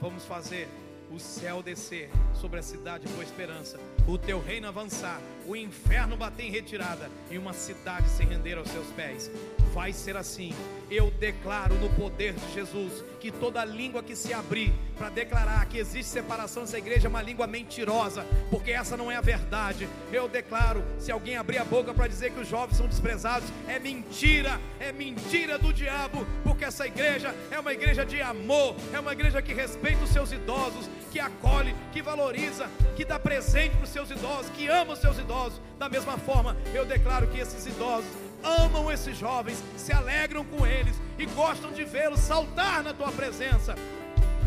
vamos 0.00 0.24
fazer 0.24 0.70
o 1.10 1.18
céu 1.18 1.62
descer 1.62 2.08
sobre 2.32 2.58
a 2.58 2.62
cidade 2.62 3.06
com 3.14 3.22
esperança, 3.22 3.78
o 4.08 4.16
teu 4.16 4.40
reino 4.40 4.66
avançar, 4.66 5.20
o 5.46 5.54
inferno 5.54 6.16
bater 6.16 6.44
em 6.44 6.50
retirada 6.50 7.10
e 7.30 7.36
uma 7.36 7.52
cidade 7.52 8.08
se 8.08 8.24
render 8.24 8.56
aos 8.56 8.70
seus 8.70 8.86
pés. 8.92 9.30
Vai 9.74 9.92
ser 9.92 10.16
assim. 10.16 10.54
Eu 10.90 11.08
declaro 11.08 11.76
no 11.76 11.88
poder 11.90 12.32
de 12.32 12.52
Jesus 12.52 13.04
que 13.20 13.30
toda 13.30 13.64
língua 13.64 14.02
que 14.02 14.16
se 14.16 14.32
abrir 14.32 14.72
para 14.98 15.08
declarar 15.08 15.64
que 15.66 15.78
existe 15.78 16.10
separação 16.10 16.62
nessa 16.62 16.78
igreja 16.78 17.06
é 17.06 17.08
uma 17.08 17.22
língua 17.22 17.46
mentirosa, 17.46 18.26
porque 18.50 18.72
essa 18.72 18.96
não 18.96 19.10
é 19.10 19.14
a 19.14 19.20
verdade. 19.20 19.88
Eu 20.12 20.28
declaro, 20.28 20.82
se 20.98 21.12
alguém 21.12 21.36
abrir 21.36 21.58
a 21.58 21.64
boca 21.64 21.94
para 21.94 22.08
dizer 22.08 22.32
que 22.32 22.40
os 22.40 22.48
jovens 22.48 22.76
são 22.76 22.88
desprezados, 22.88 23.48
é 23.68 23.78
mentira, 23.78 24.60
é 24.80 24.90
mentira 24.90 25.58
do 25.58 25.72
diabo, 25.72 26.26
porque 26.42 26.64
essa 26.64 26.86
igreja 26.86 27.34
é 27.50 27.58
uma 27.60 27.72
igreja 27.72 28.04
de 28.04 28.20
amor, 28.20 28.74
é 28.92 28.98
uma 28.98 29.12
igreja 29.12 29.40
que 29.40 29.54
respeita 29.54 30.02
os 30.02 30.10
seus 30.10 30.32
idosos, 30.32 30.90
que 31.12 31.20
acolhe, 31.20 31.74
que 31.92 32.02
valoriza, 32.02 32.68
que 32.96 33.04
dá 33.04 33.18
presente 33.18 33.76
para 33.76 33.84
os 33.84 33.90
seus 33.90 34.10
idosos, 34.10 34.50
que 34.50 34.66
ama 34.66 34.94
os 34.94 34.98
seus 34.98 35.18
idosos. 35.18 35.60
Da 35.78 35.88
mesma 35.88 36.18
forma, 36.18 36.56
eu 36.74 36.84
declaro 36.84 37.28
que 37.28 37.38
esses 37.38 37.64
idosos 37.64 38.10
amam 38.42 38.90
esses 38.90 39.16
jovens, 39.16 39.62
se 39.76 39.92
alegram 39.92 40.44
com 40.44 40.66
eles 40.66 40.94
e 41.18 41.26
gostam 41.26 41.72
de 41.72 41.84
vê-los 41.84 42.20
saltar 42.20 42.82
na 42.82 42.92
tua 42.92 43.12
presença. 43.12 43.74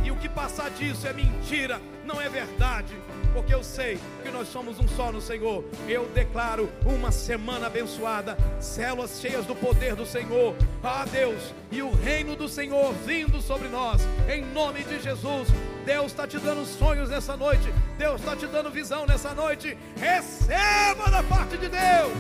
E 0.04 0.12
o 0.12 0.18
que 0.18 0.28
passar 0.28 0.70
disso 0.72 1.08
é 1.08 1.14
mentira, 1.14 1.82
não 2.04 2.22
é 2.22 2.28
verdade, 2.28 2.94
porque 3.34 3.54
eu 3.54 3.64
sei 3.64 3.98
que 4.22 4.30
nós 4.30 4.50
somos 4.50 4.78
um 4.78 4.88
só 4.88 5.14
no 5.14 5.22
Senhor. 5.22 5.64
Eu 5.88 6.08
declaro 6.14 6.70
uma 6.86 7.10
semana 7.10 7.68
abençoada, 7.68 8.38
células 8.60 9.22
cheias 9.22 9.46
do 9.46 9.56
poder 9.56 9.96
do 9.96 10.06
Senhor. 10.06 10.56
Ah, 10.84 11.06
Deus, 11.10 11.54
e 11.72 11.82
o 11.82 11.90
reino 11.90 12.36
do 12.36 12.50
Senhor 12.50 12.94
vindo 13.06 13.42
sobre 13.42 13.70
nós, 13.70 14.02
em 14.30 14.44
nome 14.44 14.84
de 14.84 15.00
Jesus. 15.00 15.48
Deus 15.86 16.08
está 16.08 16.28
te 16.28 16.38
dando 16.38 16.66
sonhos 16.66 17.10
nessa 17.10 17.38
noite, 17.38 17.74
Deus 17.98 18.20
está 18.20 18.36
te 18.36 18.46
dando 18.48 18.70
visão 18.70 19.06
nessa 19.06 19.34
noite. 19.34 19.78
Receba 19.96 21.10
da 21.10 21.24
parte 21.24 21.58
de 21.58 21.70
Deus, 21.70 22.14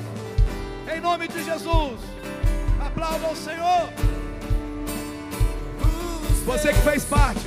em 0.91 0.99
nome 0.99 1.27
de 1.27 1.43
Jesus. 1.43 1.99
Aplauda 2.86 3.27
ao 3.27 3.36
Senhor. 3.36 3.89
Você 6.45 6.73
que 6.73 6.79
fez 6.79 7.05
parte 7.05 7.41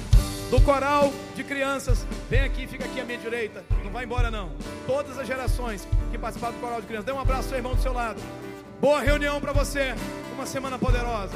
do 0.51 0.61
coral 0.62 1.12
de 1.34 1.45
crianças, 1.45 2.07
vem 2.30 2.41
aqui, 2.41 2.66
fica 2.66 2.84
aqui 2.84 3.01
à 3.01 3.05
minha 3.05 3.18
direita. 3.18 3.64
Não 3.84 3.91
vai 3.91 4.05
embora 4.05 4.30
não. 4.30 4.51
Todas 4.87 5.18
as 5.18 5.26
gerações 5.26 5.87
que 6.11 6.18
participaram 6.18 6.55
do 6.55 6.61
coral 6.61 6.80
de 6.80 6.87
crianças, 6.87 7.07
dê 7.07 7.12
um 7.12 7.20
abraço 7.20 7.43
ao 7.43 7.49
seu 7.49 7.59
irmão 7.59 7.74
do 7.74 7.82
seu 7.82 7.93
lado. 7.93 8.20
Boa 8.80 9.01
reunião 9.01 9.41
para 9.41 9.53
você. 9.53 9.95
Uma 10.34 10.47
semana 10.47 10.78
poderosa. 10.78 11.32